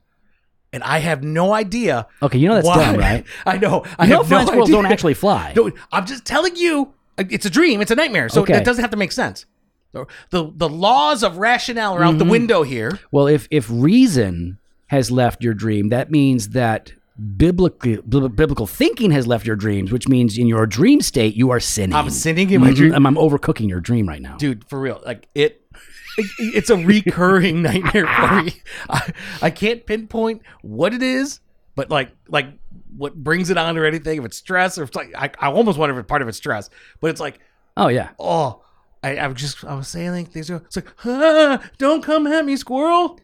and 0.73 0.81
I 0.83 0.99
have 0.99 1.23
no 1.23 1.53
idea. 1.53 2.07
Okay, 2.23 2.37
you 2.39 2.47
know 2.47 2.55
that's 2.55 2.67
why. 2.67 2.77
dumb, 2.85 2.97
right? 2.97 3.25
I 3.45 3.57
know. 3.57 3.83
I 3.99 4.05
You 4.05 4.09
know 4.11 4.17
have 4.19 4.27
flying 4.27 4.45
no 4.45 4.47
squirrels 4.51 4.69
idea. 4.69 4.81
don't 4.81 4.91
actually 4.91 5.13
fly. 5.13 5.53
No, 5.55 5.71
I'm 5.91 6.05
just 6.05 6.25
telling 6.25 6.55
you, 6.55 6.93
it's 7.29 7.45
a 7.45 7.49
dream. 7.49 7.81
It's 7.81 7.91
a 7.91 7.95
nightmare. 7.95 8.29
So 8.29 8.41
Okay. 8.41 8.55
it 8.57 8.65
doesn't 8.65 8.81
have 8.83 8.91
to 8.91 8.97
make 8.97 9.11
sense. 9.11 9.45
So 9.91 10.07
the 10.29 10.51
the 10.55 10.69
laws 10.69 11.23
of 11.23 11.37
rationale 11.37 11.95
are 11.95 12.03
out 12.03 12.09
Mm-hmm. 12.11 12.17
the 12.19 12.25
window 12.25 12.63
here. 12.63 12.99
Well, 13.11 13.27
if 13.27 13.47
if 13.51 13.67
reason 13.69 14.57
has 14.87 15.09
left 15.11 15.43
your 15.43 15.53
dream, 15.53 15.89
that 15.89 16.09
means 16.11 16.49
that 16.49 16.93
biblical 17.37 18.01
biblical 18.03 18.65
thinking 18.67 19.11
has 19.11 19.27
left 19.27 19.45
your 19.45 19.55
dreams, 19.55 19.91
which 19.91 20.07
means 20.07 20.37
in 20.37 20.47
your 20.47 20.65
dream 20.65 21.01
state 21.01 21.35
you 21.35 21.49
are 21.49 21.59
sinning. 21.59 21.95
I'm 21.95 22.09
sinning 22.09 22.49
in 22.51 22.61
my 22.61 22.71
Mhm. 22.71 22.75
dream. 22.75 22.93
I'm, 22.93 23.05
I'm 23.05 23.15
overcooking 23.15 23.67
your 23.69 23.79
dream 23.81 24.07
right 24.07 24.21
now. 24.21 24.37
dude 24.37 24.63
for 24.69 24.79
real 24.79 25.01
like 25.05 25.27
it 25.35 25.61
it's 26.39 26.69
a 26.69 26.75
recurring 26.77 27.61
nightmare 27.67 28.05
for 28.07 28.41
me 28.43 28.53
I, 28.89 29.13
I 29.41 29.49
can't 29.49 29.85
pinpoint 29.85 30.41
what 30.61 30.93
it 30.93 31.01
is 31.01 31.39
but 31.75 31.89
like 31.89 32.11
like 32.27 32.47
what 32.99 33.15
brings 33.15 33.49
it 33.49 33.57
on 33.57 33.77
or 33.77 33.85
anything 33.85 34.19
if 34.19 34.25
it's 34.25 34.37
stress 34.37 34.77
or 34.77 34.83
if 34.83 34.89
it's 34.89 34.95
like 34.95 35.11
I, 35.17 35.31
I 35.39 35.51
almost 35.51 35.77
wonder 35.79 35.95
if 35.95 35.99
it's 36.01 36.07
part 36.09 36.21
of 36.21 36.27
it's 36.27 36.37
stress 36.37 36.69
but 37.01 37.09
it's 37.09 37.19
like 37.19 37.39
Oh 37.77 37.87
yeah. 37.87 38.09
oh 38.19 38.61
I, 39.01 39.15
I 39.17 39.27
was 39.27 39.39
just 39.41 39.63
I 39.63 39.73
was 39.75 39.87
saying 39.87 40.11
like 40.11 40.29
things 40.29 40.51
are 40.51 40.57
it's 40.57 40.75
like 40.75 40.87
ah, 41.05 41.63
don't 41.77 42.03
come 42.03 42.27
at 42.27 42.45
me 42.45 42.55
squirrel 42.57 43.19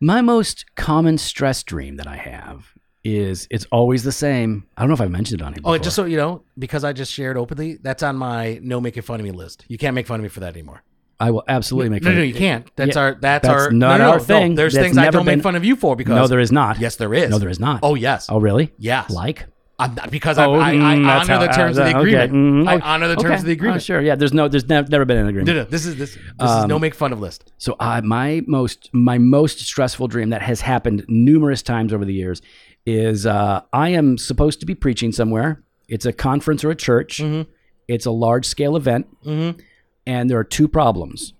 My 0.00 0.20
most 0.20 0.64
common 0.74 1.16
stress 1.18 1.62
dream 1.62 1.96
that 1.96 2.06
I 2.06 2.16
have 2.16 2.66
is 3.04 3.46
it's 3.52 3.66
always 3.70 4.02
the 4.02 4.10
same. 4.10 4.66
I 4.76 4.82
don't 4.82 4.88
know 4.88 4.94
if 4.94 5.00
I 5.00 5.06
mentioned 5.06 5.40
it 5.40 5.44
on 5.44 5.52
here. 5.52 5.60
oh 5.60 5.62
Before. 5.62 5.74
and 5.76 5.84
just 5.84 5.94
so 5.96 6.04
you 6.06 6.16
know 6.16 6.42
because 6.58 6.82
I 6.82 6.92
just 6.92 7.12
shared 7.12 7.36
openly 7.36 7.78
that's 7.80 8.02
on 8.02 8.16
my 8.16 8.58
no 8.62 8.80
making 8.80 9.04
fun 9.04 9.20
of 9.20 9.24
me 9.24 9.30
list 9.30 9.64
you 9.68 9.78
can't 9.78 9.94
make 9.94 10.08
fun 10.08 10.18
of 10.18 10.24
me 10.24 10.28
for 10.28 10.40
that 10.40 10.54
anymore 10.54 10.82
I 11.18 11.30
will 11.30 11.44
absolutely 11.48 11.88
make 11.90 12.02
no 12.02 12.10
fun 12.10 12.16
no 12.16 12.22
of 12.22 12.28
you 12.28 12.34
can't 12.34 12.70
that's 12.76 12.94
Yeah, 12.94 13.02
our 13.02 13.10
that's, 13.14 13.46
that's 13.46 13.48
our 13.48 13.70
not 13.70 13.98
no, 13.98 14.04
no, 14.04 14.10
our 14.12 14.18
no, 14.18 14.22
thing. 14.22 14.54
there's 14.54 14.74
That's 14.74 14.84
things 14.86 14.98
I 14.98 15.02
never 15.04 15.18
don't 15.18 15.24
been- 15.26 15.38
make 15.38 15.42
fun 15.42 15.56
of 15.56 15.64
you 15.64 15.74
for 15.76 15.96
because 15.96 16.14
No, 16.14 16.26
there 16.26 16.40
is 16.40 16.52
not. 16.52 16.78
yes 16.78 16.96
there 16.96 17.14
is 17.14 17.30
No, 17.30 17.38
there 17.38 17.48
is 17.48 17.58
not. 17.60 17.80
oh 17.82 17.94
yes 17.94 18.26
Oh 18.28 18.38
really? 18.38 18.72
yes 18.78 19.10
Like? 19.10 19.46
I'm 19.78 19.94
not, 19.94 20.10
because 20.10 20.38
Oh, 20.38 20.54
I, 20.54 20.70
I, 20.70 20.74
mm, 20.74 21.06
I 21.06 21.16
honor 21.20 21.34
how- 21.34 21.38
the 21.40 21.48
terms 21.48 21.78
uh, 21.78 21.82
of 21.82 21.88
the 21.90 21.98
okay, 21.98 22.14
agreement. 22.14 22.32
mhm, 22.32 22.66
I 22.68 22.80
honor 22.80 23.08
the 23.08 23.14
terms 23.16 23.24
okay. 23.26 23.34
of 23.34 23.44
the 23.44 23.52
agreement. 23.52 23.76
Oh, 23.76 23.84
sure. 23.84 24.00
Yeah. 24.00 24.14
There's 24.14 24.32
no. 24.32 24.48
There's 24.48 24.66
nev- 24.70 24.88
never 24.88 25.04
been 25.04 25.18
an 25.18 25.26
agreement. 25.28 25.48
No, 25.54 25.64
no, 25.64 25.64
this 25.64 25.84
is 25.84 25.96
this. 25.96 26.14
This 26.14 26.22
is 26.24 26.50
Um, 26.64 26.68
no 26.68 26.78
make 26.78 26.94
fun 26.94 27.12
of 27.12 27.20
list. 27.20 27.52
So 27.58 27.76
uh, 27.78 28.00
my 28.02 28.40
most 28.46 28.88
my 28.94 29.18
most 29.18 29.58
stressful 29.60 30.08
dream 30.08 30.30
that 30.30 30.40
has 30.40 30.62
happened 30.62 31.04
numerous 31.08 31.60
times 31.62 31.92
over 31.92 32.06
the 32.06 32.14
years 32.14 32.40
is 32.86 33.26
uh, 33.26 33.60
I 33.70 33.90
am 33.90 34.16
supposed 34.16 34.60
to 34.60 34.66
be 34.66 34.74
preaching 34.74 35.12
somewhere. 35.12 35.62
It's 35.88 36.06
a 36.06 36.12
conference 36.14 36.64
or 36.64 36.70
a 36.70 36.74
church. 36.74 37.18
Mhm. 37.18 37.46
It's 37.86 38.06
a 38.06 38.10
large 38.10 38.46
scale 38.46 38.76
event, 38.76 39.06
Mm-hmm. 39.26 39.60
And 40.06 40.30
there 40.30 40.38
are 40.38 40.44
two 40.44 40.68
problems. 40.68 41.32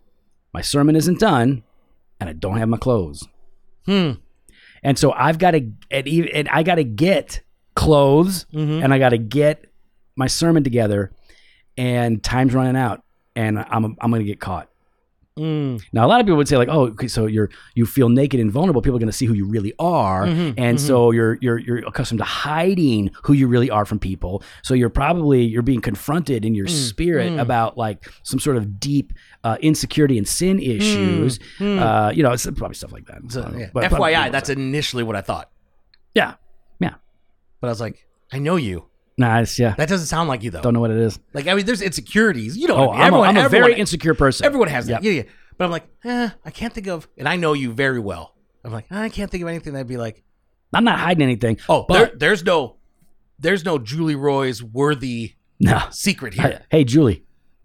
My 0.52 0.60
sermon 0.62 0.96
isn't 0.96 1.20
done, 1.20 1.62
and 2.20 2.28
I 2.30 2.32
don't 2.32 2.56
have 2.58 2.68
my 2.68 2.78
clothes. 2.78 3.26
Hmm. 3.84 4.12
And 4.82 4.98
so 4.98 5.12
I've 5.12 5.38
got 5.38 5.52
to 5.52 5.70
and, 5.90 6.06
and 6.08 6.48
I 6.48 6.62
got 6.62 6.76
to 6.76 6.84
get 6.84 7.42
clothes, 7.74 8.46
Mhm. 8.52 8.82
and 8.84 8.92
I 8.94 8.98
got 8.98 9.10
to 9.10 9.18
get 9.18 9.64
my 10.16 10.26
sermon 10.28 10.64
together, 10.64 11.12
and 11.76 12.22
time's 12.22 12.54
running 12.54 12.76
out, 12.76 13.02
and 13.34 13.58
I'm 13.58 13.96
I'm 14.00 14.10
going 14.10 14.20
to 14.22 14.26
get 14.26 14.40
caught. 14.40 14.68
Mm. 15.38 15.82
Now, 15.92 16.06
a 16.06 16.08
lot 16.08 16.18
of 16.20 16.26
people 16.26 16.38
would 16.38 16.48
say 16.48 16.56
like, 16.56 16.68
"Oh, 16.70 16.86
okay, 16.88 17.08
so 17.08 17.26
you're 17.26 17.50
you 17.74 17.84
feel 17.84 18.08
naked 18.08 18.40
and 18.40 18.50
vulnerable. 18.50 18.80
People 18.80 18.96
are 18.96 19.00
going 19.00 19.10
to 19.10 19.16
see 19.16 19.26
who 19.26 19.34
you 19.34 19.46
really 19.46 19.74
are, 19.78 20.24
Mhm, 20.24 20.54
and 20.56 20.80
so 20.80 21.10
you're 21.10 21.36
you're 21.42 21.58
you're 21.58 21.78
accustomed 21.86 22.20
to 22.20 22.24
hiding 22.24 23.10
who 23.22 23.34
you 23.34 23.46
really 23.46 23.68
are 23.68 23.84
from 23.84 23.98
people. 23.98 24.42
So 24.62 24.72
you're 24.72 24.88
probably 24.88 25.42
you're 25.44 25.60
being 25.62 25.82
confronted 25.82 26.46
in 26.46 26.54
your 26.54 26.66
spirit 26.68 27.32
mm. 27.32 27.40
about 27.40 27.76
like 27.76 28.08
some 28.22 28.40
sort 28.40 28.56
of 28.56 28.80
deep 28.80 29.12
uh, 29.44 29.58
insecurity 29.60 30.16
and 30.16 30.26
sin 30.26 30.58
issues. 30.58 31.38
mm. 31.58 31.78
Uh, 31.80 32.10
you 32.12 32.22
know, 32.22 32.32
it's 32.32 32.46
probably 32.46 32.74
stuff 32.74 32.92
like 32.92 33.04
that. 33.06 33.20
So, 33.28 33.52
yeah. 33.56 33.68
but- 33.74 33.84
FYI, 33.92 34.24
but- 34.24 34.32
that's 34.32 34.48
initially 34.48 35.02
what 35.02 35.16
I 35.16 35.20
thought, 35.20 35.50
yeah, 36.14 36.34
yeah. 36.80 36.94
but 37.60 37.66
I 37.68 37.70
was 37.70 37.80
like, 37.80 38.06
I 38.32 38.38
know 38.38 38.56
you. 38.56 38.86
Nah, 39.18 39.40
it's 39.40 39.58
yeah. 39.58 39.74
That 39.76 39.88
doesn't 39.88 40.06
sound 40.08 40.28
like 40.28 40.42
you 40.42 40.50
though. 40.50 40.60
Don't 40.60 40.74
know 40.74 40.80
what 40.80 40.90
it 40.90 40.98
is. 40.98 41.18
Like 41.32 41.46
I 41.46 41.54
mean, 41.54 41.64
there's 41.66 41.80
insecurities. 41.82 42.56
You 42.56 42.68
know, 42.68 42.76
Oh, 42.76 42.90
I 42.90 42.96
mean. 42.96 43.00
I'm, 43.00 43.00
a, 43.00 43.06
everyone, 43.06 43.28
I'm 43.28 43.36
a 43.36 43.40
everyone, 43.40 43.68
very 43.70 43.80
insecure 43.80 44.14
person. 44.14 44.44
everyone 44.46 44.68
has 44.68 44.86
that. 44.86 45.02
Yep. 45.02 45.14
Yeah, 45.14 45.22
yeah. 45.22 45.30
But 45.58 45.64
I'm 45.64 45.70
like, 45.70 45.84
eh, 46.04 46.28
I 46.44 46.50
can't 46.50 46.72
think 46.72 46.86
of, 46.86 47.08
and 47.16 47.26
I 47.28 47.36
know 47.36 47.54
you 47.54 47.72
very 47.72 47.98
well. 47.98 48.34
I'm 48.62 48.72
like, 48.72 48.86
I 48.90 49.08
can't 49.08 49.30
think 49.30 49.42
of 49.42 49.48
anything 49.48 49.72
that'd 49.72 49.86
be 49.86 49.96
like, 49.96 50.22
I'm 50.74 50.84
not 50.84 50.98
hiding 50.98 51.22
anything. 51.22 51.58
oh, 51.68 51.86
but 51.88 51.94
there, 51.94 52.12
there's 52.18 52.44
no, 52.44 52.76
there's 53.38 53.64
no 53.64 53.78
Julie 53.78 54.16
Roys 54.16 54.62
worthy 54.62 55.34
no. 55.60 55.80
secret 55.90 56.34
here. 56.34 56.42
Hey, 56.42 56.58
hey, 56.78 56.84
Julie, 56.84 57.24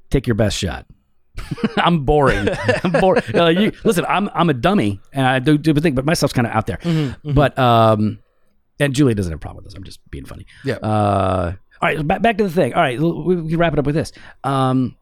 take 0.09 0.25
your 0.27 0.35
best 0.35 0.57
shot. 0.57 0.85
I'm 1.77 2.05
boring. 2.05 2.47
I'm 2.83 2.91
boring. 2.91 3.23
Uh, 3.35 3.47
you, 3.47 3.71
listen, 3.83 4.05
I'm 4.07 4.29
I'm 4.33 4.49
a 4.49 4.53
dummy, 4.53 5.01
and 5.11 5.25
I 5.25 5.39
do 5.39 5.57
do 5.57 5.73
think, 5.73 5.95
but 5.95 6.05
my 6.05 6.13
stuff's 6.13 6.33
kind 6.33 6.47
of 6.47 6.53
out 6.53 6.67
there. 6.67 6.77
Mm-hmm, 6.77 7.33
But 7.33 7.57
um, 7.59 8.19
and 8.81 8.95
Julie 8.95 9.13
doesn't 9.13 9.31
have 9.31 9.37
a 9.37 9.39
problem 9.39 9.57
with 9.57 9.65
this. 9.65 9.75
I'm 9.75 9.83
just 9.83 9.99
being 10.09 10.25
funny. 10.25 10.47
Yeah. 10.65 10.75
Uh, 10.75 11.53
all 11.81 11.89
right, 11.89 12.07
back 12.07 12.21
back 12.21 12.37
to 12.39 12.43
the 12.43 12.49
thing. 12.49 12.73
All 12.73 12.81
right, 12.81 12.99
we 12.99 13.49
can 13.49 13.57
wrap 13.57 13.73
it 13.73 13.79
up 13.79 13.85
with 13.85 13.95
this. 13.95 14.11
Um, 14.43 14.97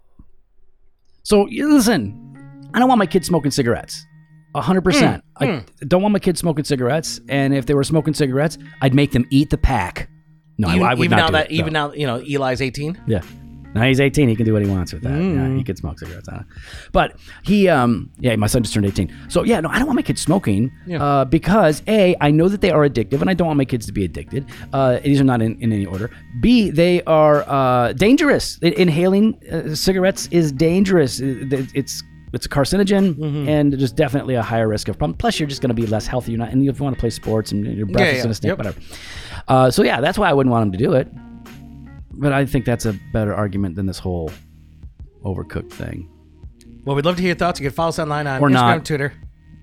so 1.23 1.43
listen, 1.43 2.69
I 2.73 2.79
don't 2.79 2.87
want 2.87 2.99
my 2.99 3.05
kids 3.05 3.27
smoking 3.27 3.51
cigarettes. 3.51 4.05
A 4.55 4.61
hundred 4.61 4.81
percent. 4.81 5.23
Mm, 5.41 5.65
I 5.81 5.85
don't 5.85 6.01
want 6.01 6.13
my 6.13 6.19
kids 6.19 6.39
smoking 6.39 6.65
cigarettes. 6.65 7.21
And 7.29 7.53
if 7.53 7.65
they 7.67 7.73
were 7.73 7.83
smoking 7.83 8.13
cigarettes, 8.13 8.57
I'd 8.81 8.93
make 8.93 9.11
them 9.11 9.25
eat 9.29 9.49
the 9.49 9.57
pack. 9.57 10.09
No, 10.57 10.69
even, 10.69 10.83
I, 10.83 10.91
I 10.91 10.93
would 10.95 11.05
even 11.05 11.17
not 11.17 11.21
now 11.21 11.27
do 11.27 11.33
that 11.33 11.51
even 11.51 11.73
no. 11.73 11.87
now 11.87 11.93
you 11.93 12.07
know 12.07 12.17
Eli's 12.17 12.61
18. 12.61 13.01
Yeah. 13.07 13.21
Now 13.75 13.83
he's 13.83 13.99
18. 13.99 14.27
He 14.29 14.35
can 14.35 14.45
do 14.45 14.53
what 14.53 14.63
he 14.63 14.67
wants 14.69 14.93
with 14.93 15.03
that. 15.03 15.09
Yeah, 15.11 15.15
Mm. 15.47 15.57
he 15.57 15.63
can 15.63 15.75
smoke 15.75 15.99
cigarettes. 15.99 16.27
I. 16.29 16.43
But 16.91 17.17
he, 17.43 17.67
um, 17.69 18.09
yeah, 18.19 18.35
my 18.35 18.47
son 18.47 18.63
just 18.63 18.73
turned 18.73 18.85
18. 18.85 19.11
So 19.29 19.43
yeah, 19.43 19.59
no, 19.61 19.69
I 19.69 19.77
don't 19.77 19.87
want 19.87 19.95
my 19.97 20.01
kids 20.01 20.21
smoking 20.21 20.71
Yeah. 20.87 21.03
uh, 21.03 21.25
because 21.25 21.83
A, 21.87 22.15
I 22.19 22.31
know 22.31 22.47
that 22.49 22.61
they 22.61 22.71
are 22.71 22.87
addictive 22.89 23.21
and 23.21 23.29
I 23.29 23.33
don't 23.35 23.47
want 23.47 23.57
my 23.57 23.65
kids 23.65 23.85
to 23.85 23.91
be 23.93 24.03
addicted. 24.05 24.45
Uh, 24.73 24.99
these 25.03 25.21
are 25.21 25.23
not 25.23 25.41
in, 25.41 25.55
in 25.61 25.71
any 25.71 25.85
order. 25.85 26.09
B, 26.41 26.69
they 26.71 27.03
are 27.03 27.43
uh, 27.47 27.93
dangerous. 27.93 28.57
Inhaling 28.61 29.37
uh, 29.51 29.75
cigarettes 29.75 30.27
is 30.31 30.51
dangerous. 30.51 31.19
It- 31.19 31.69
it's 31.75 32.03
it's 32.31 32.45
a 32.45 32.49
carcinogen 32.49 33.15
Mm-hmm. 33.15 33.49
and 33.49 33.73
there's 33.73 33.91
definitely 33.91 34.35
a 34.35 34.43
higher 34.43 34.67
risk 34.67 34.87
of 34.87 34.97
problem. 34.99 35.17
Plus, 35.17 35.39
you're 35.39 35.49
just 35.49 35.61
going 35.63 35.69
to 35.75 35.81
be 35.81 35.87
less 35.87 36.05
healthy. 36.05 36.31
You're 36.31 36.37
not, 36.39 36.49
and 36.51 36.61
if 36.67 36.77
you 36.79 36.83
want 36.83 36.95
to 36.95 36.99
play 36.99 37.09
sports 37.09 37.51
and 37.51 37.65
your 37.65 37.87
breath 37.87 38.05
Yeah, 38.05 38.11
is 38.11 38.17
yeah. 38.17 38.21
going 38.23 38.29
to 38.29 38.35
stink, 38.35 38.49
Yep. 38.51 38.57
whatever. 38.59 38.79
Uh, 39.47 39.71
so 39.71 39.81
yeah, 39.83 39.99
that's 39.99 40.17
why 40.19 40.29
I 40.29 40.33
wouldn't 40.33 40.51
want 40.51 40.63
them 40.63 40.71
to 40.73 40.77
do 40.77 40.93
it. 40.93 41.07
But 42.19 42.33
I 42.33 42.45
think 42.45 42.65
that's 42.65 42.85
a 42.85 42.93
better 43.13 43.33
argument 43.33 43.75
than 43.75 43.85
this 43.85 43.97
whole 43.99 44.31
overcooked 45.23 45.71
thing. 45.71 46.09
Well, 46.85 46.95
we'd 46.95 47.05
love 47.05 47.15
to 47.15 47.21
hear 47.21 47.29
your 47.29 47.37
thoughts. 47.37 47.59
You 47.59 47.67
can 47.67 47.75
follow 47.75 47.89
us 47.89 47.99
online 47.99 48.27
on 48.27 48.41
Or 48.41 48.49
Instagram, 48.49 48.53
not. 48.53 48.85
Twitter, 48.85 49.13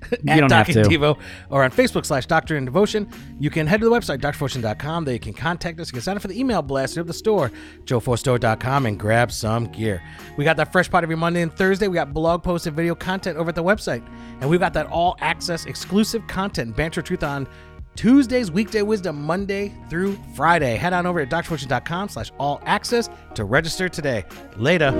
at 0.12 0.25
don't 0.25 0.53
have 0.53 0.66
Doc 0.66 0.66
to. 0.66 0.83
Devo, 0.83 1.19
or 1.51 1.64
on 1.64 1.71
Facebook 1.71 2.07
slash 2.07 2.27
Doctrine 2.27 2.59
and 2.59 2.66
Devotion. 2.66 3.09
You 3.38 3.51
can 3.51 3.66
head 3.66 3.81
to 3.81 3.87
the 3.87 3.90
website, 3.90 4.21
drdevotion.com. 4.21 5.05
There 5.05 5.14
you 5.14 5.21
can 5.21 5.33
contact 5.33 5.81
us. 5.81 5.88
You 5.88 5.95
can 5.95 6.03
sign 6.03 6.16
up 6.16 6.23
for 6.23 6.29
the 6.29 6.38
email 6.38 6.62
blast 6.62 6.97
at 6.97 7.07
the 7.07 7.12
store, 7.12 7.51
joe4store.com, 7.85 8.87
and 8.87 8.99
grab 8.99 9.33
some 9.33 9.66
gear. 9.66 10.03
We 10.37 10.45
got 10.45 10.57
that 10.57 10.73
fresh 10.73 10.90
pot 10.90 11.03
every 11.03 11.16
Monday 11.16 11.42
and 11.42 11.53
Thursday. 11.53 11.88
We 11.88 11.95
got 11.95 12.14
blog 12.14 12.42
posts 12.42 12.66
and 12.66 12.77
video 12.77 12.95
content 12.95 13.38
over 13.38 13.49
at 13.51 13.55
the 13.55 13.64
website. 13.64 14.07
And 14.40 14.49
we've 14.49 14.61
got 14.61 14.73
that 14.75 14.87
all 14.87 15.16
access 15.21 15.66
exclusive 15.66 16.27
content, 16.27 16.77
Banter 16.77 17.03
Truth 17.03 17.23
on 17.23 17.49
Tuesdays, 17.97 18.51
Weekday 18.51 18.83
Wisdom, 18.83 19.23
Monday 19.25 19.73
through 19.89 20.19
Friday. 20.35 20.77
Head 20.77 20.93
on 20.93 21.07
over 21.07 21.25
to 21.25 21.31
drfortune.com 21.31 22.09
slash 22.11 22.31
all 22.39 22.61
access 22.65 23.09
to 23.35 23.45
register 23.45 23.89
today. 23.89 24.25
Later. 24.57 24.93